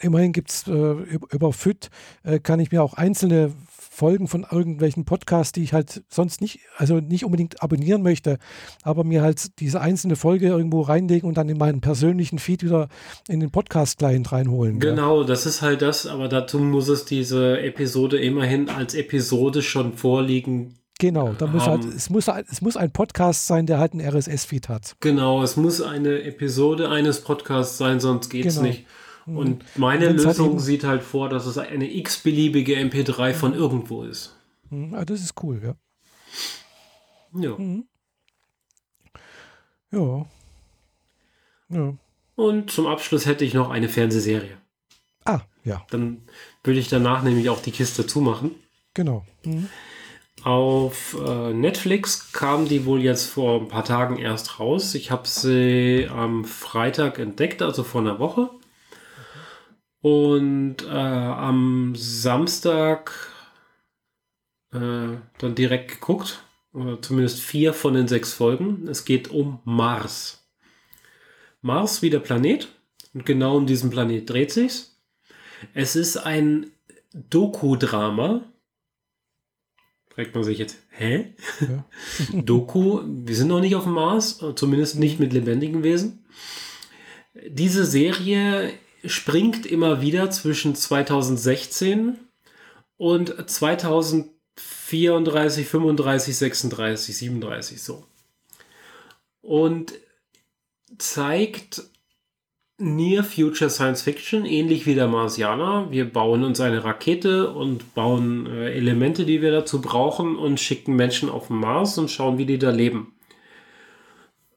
[0.00, 1.88] immerhin gibt es äh, über, über FIT,
[2.22, 3.52] äh, kann ich mir auch einzelne
[3.94, 8.38] Folgen von irgendwelchen Podcasts, die ich halt sonst nicht, also nicht unbedingt abonnieren möchte,
[8.82, 12.88] aber mir halt diese einzelne Folge irgendwo reinlegen und dann in meinen persönlichen Feed wieder
[13.28, 14.80] in den Podcast-Client reinholen.
[14.80, 19.92] Genau, das ist halt das, aber dazu muss es diese Episode immerhin als Episode schon
[19.92, 20.78] vorliegen.
[20.98, 24.00] Genau, da muss halt, es muss, ein- es muss ein Podcast sein, der halt einen
[24.08, 24.96] RSS-Feed hat.
[25.00, 28.68] Genau, es muss eine Episode eines Podcasts sein, sonst geht's Genau.
[28.68, 28.86] nicht.
[29.26, 34.02] Und meine Wenn's halt Lösung sieht halt vor, dass es eine x-beliebige MP3 von irgendwo
[34.02, 34.36] ist.
[34.70, 35.74] Mhm, ah, das ist cool, ja.
[37.40, 37.56] Ja.
[37.56, 37.84] Mhm.
[39.90, 40.26] Ja.
[41.68, 41.94] Ja.
[42.34, 44.56] Und zum Abschluss hätte ich noch eine Fernsehserie.
[45.24, 46.22] Ah, ja, Dann
[46.64, 48.52] würde ich danach nämlich auch die Kiste zumachen.
[48.94, 49.24] genau.
[49.44, 49.68] Mhm.
[50.44, 54.96] Auf äh, Netflix kam die wohl jetzt vor ein paar Tagen erst raus.
[54.96, 58.50] Ich habe sie am Freitag entdeckt, also vor einer Woche.
[60.02, 63.12] Und äh, am Samstag
[64.72, 66.44] äh, dann direkt geguckt.
[66.72, 68.88] Oder zumindest vier von den sechs Folgen.
[68.88, 70.48] Es geht um Mars.
[71.60, 72.68] Mars wie der Planet.
[73.14, 75.00] Und genau um diesen Planet dreht sich's.
[75.74, 76.72] Es ist ein
[77.12, 78.52] Doku-Drama
[80.14, 81.32] fragt man sich jetzt, hä?
[81.60, 81.84] Ja.
[82.42, 86.24] Doku, wir sind noch nicht auf dem Mars, zumindest nicht mit lebendigen Wesen.
[87.48, 88.72] Diese Serie
[89.04, 92.18] springt immer wieder zwischen 2016
[92.96, 98.04] und 2034, 35, 36, 37 so.
[99.40, 99.94] Und
[100.98, 101.82] zeigt
[102.78, 105.90] Near Future Science Fiction, ähnlich wie der Marsianer.
[105.90, 110.96] Wir bauen uns eine Rakete und bauen äh, Elemente, die wir dazu brauchen und schicken
[110.96, 113.14] Menschen auf den Mars und schauen, wie die da leben.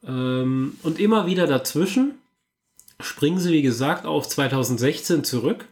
[0.04, 2.16] Ähm, und immer wieder dazwischen
[3.00, 5.68] springen sie, wie gesagt, auf 2016 zurück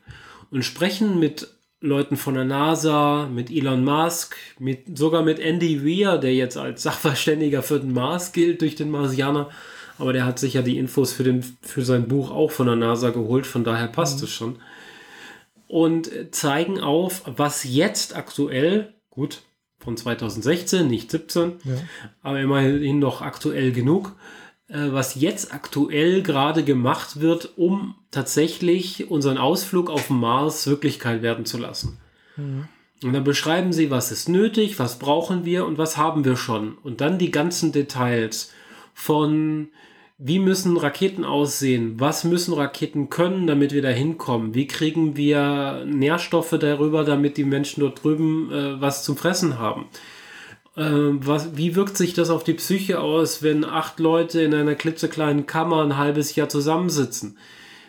[0.52, 1.48] und sprechen mit
[1.80, 6.84] Leuten von der NASA, mit Elon Musk, mit, sogar mit Andy Weir, der jetzt als
[6.84, 9.50] Sachverständiger für den Mars gilt durch den Marsianer
[9.98, 12.76] aber der hat sich ja die Infos für, den, für sein Buch auch von der
[12.76, 14.24] NASA geholt, von daher passt mhm.
[14.26, 14.56] es schon.
[15.68, 19.42] Und zeigen auf, was jetzt aktuell, gut,
[19.80, 21.76] von 2016, nicht 17, ja.
[22.22, 24.16] aber immerhin noch aktuell genug,
[24.78, 31.46] was jetzt aktuell gerade gemacht wird, um tatsächlich unseren Ausflug auf den Mars Wirklichkeit werden
[31.46, 32.00] zu lassen.
[32.38, 32.68] Mhm.
[33.04, 36.78] Und dann beschreiben sie, was ist nötig, was brauchen wir und was haben wir schon.
[36.84, 38.52] Und dann die ganzen Details
[38.94, 39.70] von
[40.18, 42.00] wie müssen Raketen aussehen?
[42.00, 44.54] Was müssen Raketen können, damit wir da hinkommen?
[44.54, 49.86] Wie kriegen wir Nährstoffe darüber, damit die Menschen dort drüben äh, was zum Fressen haben?
[50.76, 54.76] Äh, was, wie wirkt sich das auf die Psyche aus, wenn acht Leute in einer
[54.76, 57.38] klitzekleinen Kammer ein halbes Jahr zusammensitzen?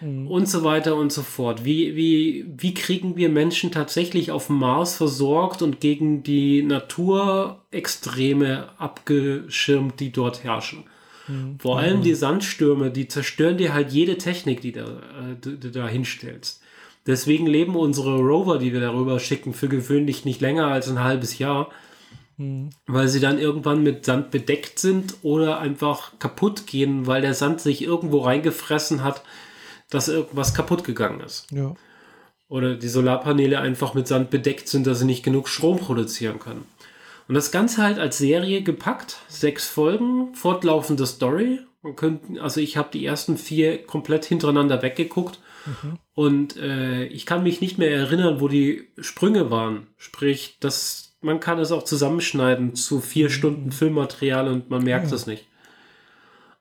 [0.01, 0.27] Mhm.
[0.27, 1.65] Und so weiter und so fort.
[1.65, 8.69] Wie, wie, wie kriegen wir Menschen tatsächlich auf dem Mars versorgt und gegen die Naturextreme
[8.79, 10.85] abgeschirmt, die dort herrschen?
[11.27, 11.59] Mhm.
[11.59, 15.71] Vor allem die Sandstürme, die zerstören dir halt jede Technik, die, da, äh, die du
[15.71, 16.61] da hinstellst.
[17.07, 21.39] Deswegen leben unsere Rover, die wir darüber schicken, für gewöhnlich nicht länger als ein halbes
[21.39, 21.69] Jahr,
[22.37, 22.71] mhm.
[22.87, 27.61] weil sie dann irgendwann mit Sand bedeckt sind oder einfach kaputt gehen, weil der Sand
[27.61, 29.23] sich irgendwo reingefressen hat,
[29.91, 31.51] dass irgendwas kaputt gegangen ist.
[31.51, 31.75] Ja.
[32.49, 36.67] Oder die Solarpaneele einfach mit Sand bedeckt sind, dass sie nicht genug Strom produzieren können.
[37.27, 39.19] Und das Ganze halt als Serie gepackt.
[39.29, 41.61] Sechs Folgen, fortlaufende Story.
[41.83, 45.39] Man könnte, also ich habe die ersten vier komplett hintereinander weggeguckt.
[45.67, 45.99] Mhm.
[46.13, 49.89] Und äh, ich kann mich nicht mehr erinnern, wo die Sprünge waren.
[49.97, 53.33] Sprich, das, man kann es auch zusammenschneiden zu vier mhm.
[53.33, 55.17] Stunden Filmmaterial und man merkt ja.
[55.17, 55.47] es nicht.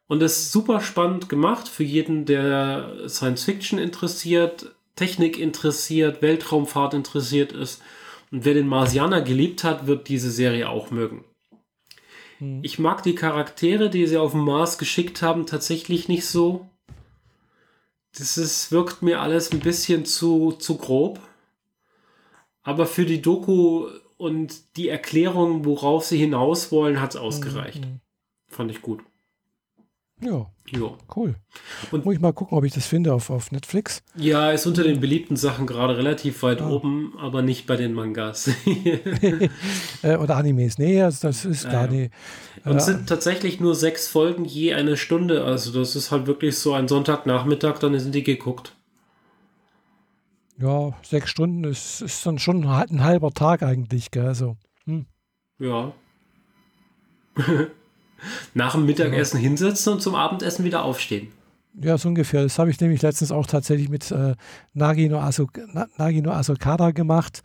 [0.08, 6.94] Und es ist super spannend gemacht für jeden, der Science Fiction interessiert, Technik interessiert, Weltraumfahrt
[6.94, 7.82] interessiert ist.
[8.32, 11.24] Und wer den Marsianer geliebt hat, wird diese Serie auch mögen.
[12.40, 12.60] Hm.
[12.64, 16.70] Ich mag die Charaktere, die sie auf den Mars geschickt haben, tatsächlich nicht so.
[18.18, 21.20] Das ist, wirkt mir alles ein bisschen zu, zu grob.
[22.62, 23.88] Aber für die Doku
[24.24, 27.82] und die Erklärung, worauf sie hinaus wollen, hat es ausgereicht.
[27.82, 28.00] Mhm.
[28.48, 29.02] Fand ich gut.
[30.22, 30.50] Ja.
[30.72, 30.98] Jo.
[31.14, 31.36] Cool.
[31.92, 34.02] Und muss ich mal gucken, ob ich das finde auf, auf Netflix.
[34.16, 36.70] Ja, ist unter den beliebten Sachen gerade relativ weit ah.
[36.70, 38.50] oben, aber nicht bei den Mangas.
[40.02, 40.78] Äh, oder Animes.
[40.78, 41.92] Nee, also das ist gar ja.
[41.92, 42.14] nicht.
[42.64, 45.44] Und es sind tatsächlich nur sechs Folgen je eine Stunde.
[45.44, 48.74] Also das ist halt wirklich so ein Sonntagnachmittag, dann sind die geguckt.
[50.58, 54.28] Ja, sechs Stunden ist, ist dann schon ein halber Tag eigentlich, gell?
[54.28, 55.06] Also, hm.
[55.60, 55.94] Ja.
[58.54, 59.44] nach dem Mittagessen ja.
[59.44, 61.32] hinsetzen und zum Abendessen wieder aufstehen.
[61.82, 62.44] Ja, so ungefähr.
[62.44, 64.36] Das habe ich nämlich letztens auch tatsächlich mit äh,
[64.74, 65.48] Nagino, Aso,
[65.98, 67.42] Nagino Asokada gemacht.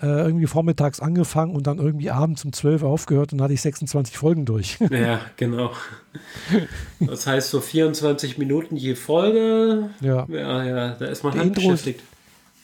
[0.00, 3.54] Äh, irgendwie vormittags angefangen und dann irgendwie abends um 12 Uhr aufgehört und dann hatte
[3.54, 4.78] ich 26 Folgen durch.
[4.90, 5.72] ja, genau.
[6.98, 9.90] Das heißt so 24 Minuten je Folge.
[10.00, 10.26] Ja.
[10.28, 12.02] Ja, ja da ist man halt beschäftigt.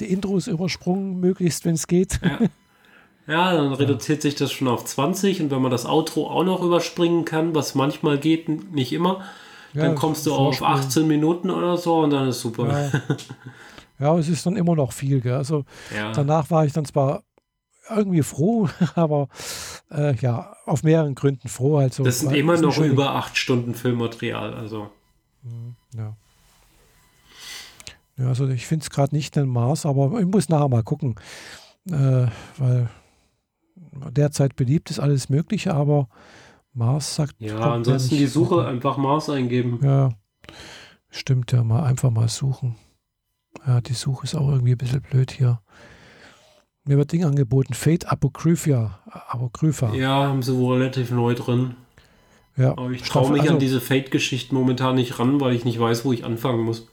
[0.01, 2.21] Die Intros übersprungen, möglichst, wenn es geht.
[2.23, 2.39] Ja.
[3.29, 6.63] Ja, dann reduziert sich das schon auf 20 und wenn man das Outro auch noch
[6.63, 9.23] überspringen kann, was manchmal geht, nicht immer,
[9.75, 12.91] ja, dann kommst du auf 18 Minuten oder so und dann ist super.
[12.91, 13.03] Ja,
[14.07, 15.21] ja es ist dann immer noch viel.
[15.21, 15.35] Gell?
[15.35, 15.67] Also
[16.15, 17.23] danach war ich dann zwar
[17.91, 19.29] irgendwie froh, aber
[19.91, 21.79] äh, ja, auf mehreren Gründen froh.
[21.79, 24.91] Also, das sind immer noch über acht Stunden Filmmaterial, also.
[25.43, 26.17] Mhm, ja.
[28.19, 31.15] Ja, also ich finde es gerade nicht den Mars, aber ich muss nachher mal gucken,
[31.89, 32.27] äh,
[32.59, 32.89] weil
[34.11, 36.09] derzeit beliebt ist, alles Mögliche, aber
[36.73, 37.35] Mars sagt.
[37.39, 38.67] Ja, ansonsten die Suche vor.
[38.67, 39.79] einfach Mars eingeben.
[39.83, 40.11] Ja,
[41.11, 42.77] stimmt ja, mal einfach mal suchen.
[43.67, 45.61] Ja, die Suche ist auch irgendwie ein bisschen blöd hier.
[46.85, 49.01] Mir wird Ding angeboten, Fate Apocrypha.
[49.29, 49.93] Apocrypha.
[49.95, 51.75] Ja, haben sie wohl relativ neu drin.
[52.57, 55.79] Ja, Aber ich traue mich also, an diese Fate-Geschichten momentan nicht ran, weil ich nicht
[55.79, 56.89] weiß, wo ich anfangen muss.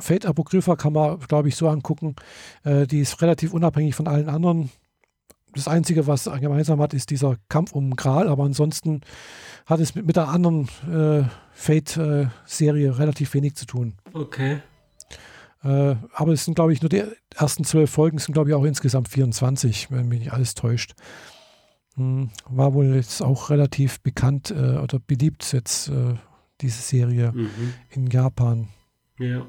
[0.00, 2.16] Fate Apocrypha kann man, glaube ich, so angucken.
[2.64, 4.70] Äh, die ist relativ unabhängig von allen anderen.
[5.56, 9.00] Das Einzige, was gemeinsam hat, ist dieser Kampf um Gral, aber ansonsten
[9.64, 13.94] hat es mit, mit der anderen äh, Fate-Serie äh, relativ wenig zu tun.
[14.12, 14.60] Okay.
[15.64, 17.02] Äh, aber es sind, glaube ich, nur die
[17.34, 20.94] ersten zwölf Folgen, sind, glaube ich, auch insgesamt 24, wenn mich nicht alles täuscht.
[21.94, 25.90] Hm, war wohl jetzt auch relativ bekannt äh, oder beliebt jetzt
[26.60, 27.74] diese Serie mhm.
[27.90, 28.68] in Japan.
[29.18, 29.46] Ja.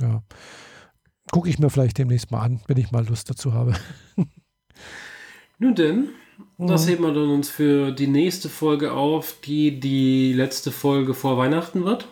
[0.00, 0.22] Ja.
[1.32, 3.74] Gucke ich mir vielleicht demnächst mal an, wenn ich mal Lust dazu habe.
[5.58, 6.08] Nun denn,
[6.58, 11.38] das heben wir dann uns für die nächste Folge auf, die die letzte Folge vor
[11.38, 12.08] Weihnachten wird.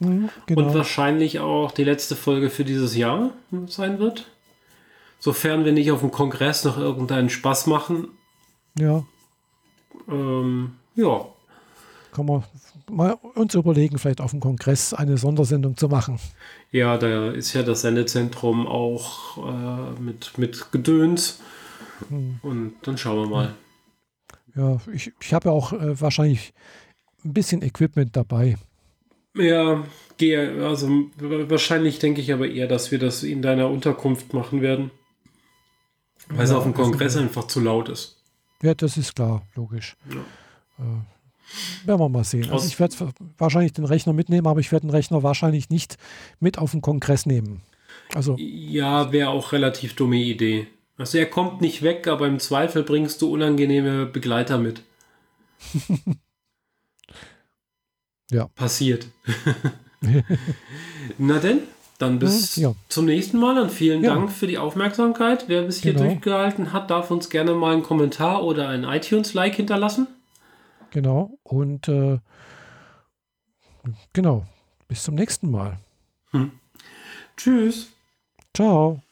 [0.00, 0.62] Mhm, genau.
[0.62, 3.30] Und wahrscheinlich auch die letzte Folge für dieses Jahr
[3.66, 4.26] sein wird.
[5.18, 8.08] Sofern wir nicht auf dem Kongress noch irgendeinen Spaß machen.
[8.78, 9.04] Ja.
[10.08, 11.26] Ähm, ja.
[12.12, 12.44] Kann man
[12.90, 16.18] mal uns überlegen, vielleicht auf dem Kongress eine Sondersendung zu machen.
[16.70, 21.40] Ja, da ist ja das Sendezentrum auch äh, mit, mit Gedöns.
[22.08, 22.38] Hm.
[22.42, 23.54] Und dann schauen wir mal.
[24.54, 26.52] Ja, ich, ich habe ja auch äh, wahrscheinlich
[27.24, 28.56] ein bisschen Equipment dabei.
[29.36, 29.84] Ja,
[30.16, 30.88] gehe, also
[31.18, 34.90] wahrscheinlich denke ich aber eher, dass wir das in deiner Unterkunft machen werden.
[36.28, 38.22] Weil ja, es auf dem Kongress einfach zu laut ist.
[38.62, 39.96] Ja, das ist klar, logisch.
[40.10, 40.84] Ja.
[40.84, 41.17] Äh,
[41.84, 42.50] werden wir mal sehen.
[42.50, 42.94] Also ich werde
[43.38, 45.96] wahrscheinlich den Rechner mitnehmen, aber ich werde den Rechner wahrscheinlich nicht
[46.40, 47.62] mit auf den Kongress nehmen.
[48.14, 50.66] Also, ja, wäre auch relativ dumme Idee.
[50.96, 54.82] Also er kommt nicht weg, aber im Zweifel bringst du unangenehme Begleiter mit.
[58.30, 58.48] Ja.
[58.54, 59.06] Passiert.
[61.18, 61.60] Na denn,
[61.98, 62.74] dann bis ja.
[62.88, 64.14] zum nächsten Mal und vielen ja.
[64.14, 65.44] Dank für die Aufmerksamkeit.
[65.48, 66.06] Wer bis hier genau.
[66.06, 70.08] durchgehalten hat, darf uns gerne mal einen Kommentar oder ein iTunes-Like hinterlassen.
[70.90, 72.18] Genau, und äh,
[74.12, 74.46] genau,
[74.88, 75.78] bis zum nächsten Mal.
[76.30, 76.52] Hm.
[77.36, 77.92] Tschüss.
[78.54, 79.02] Ciao.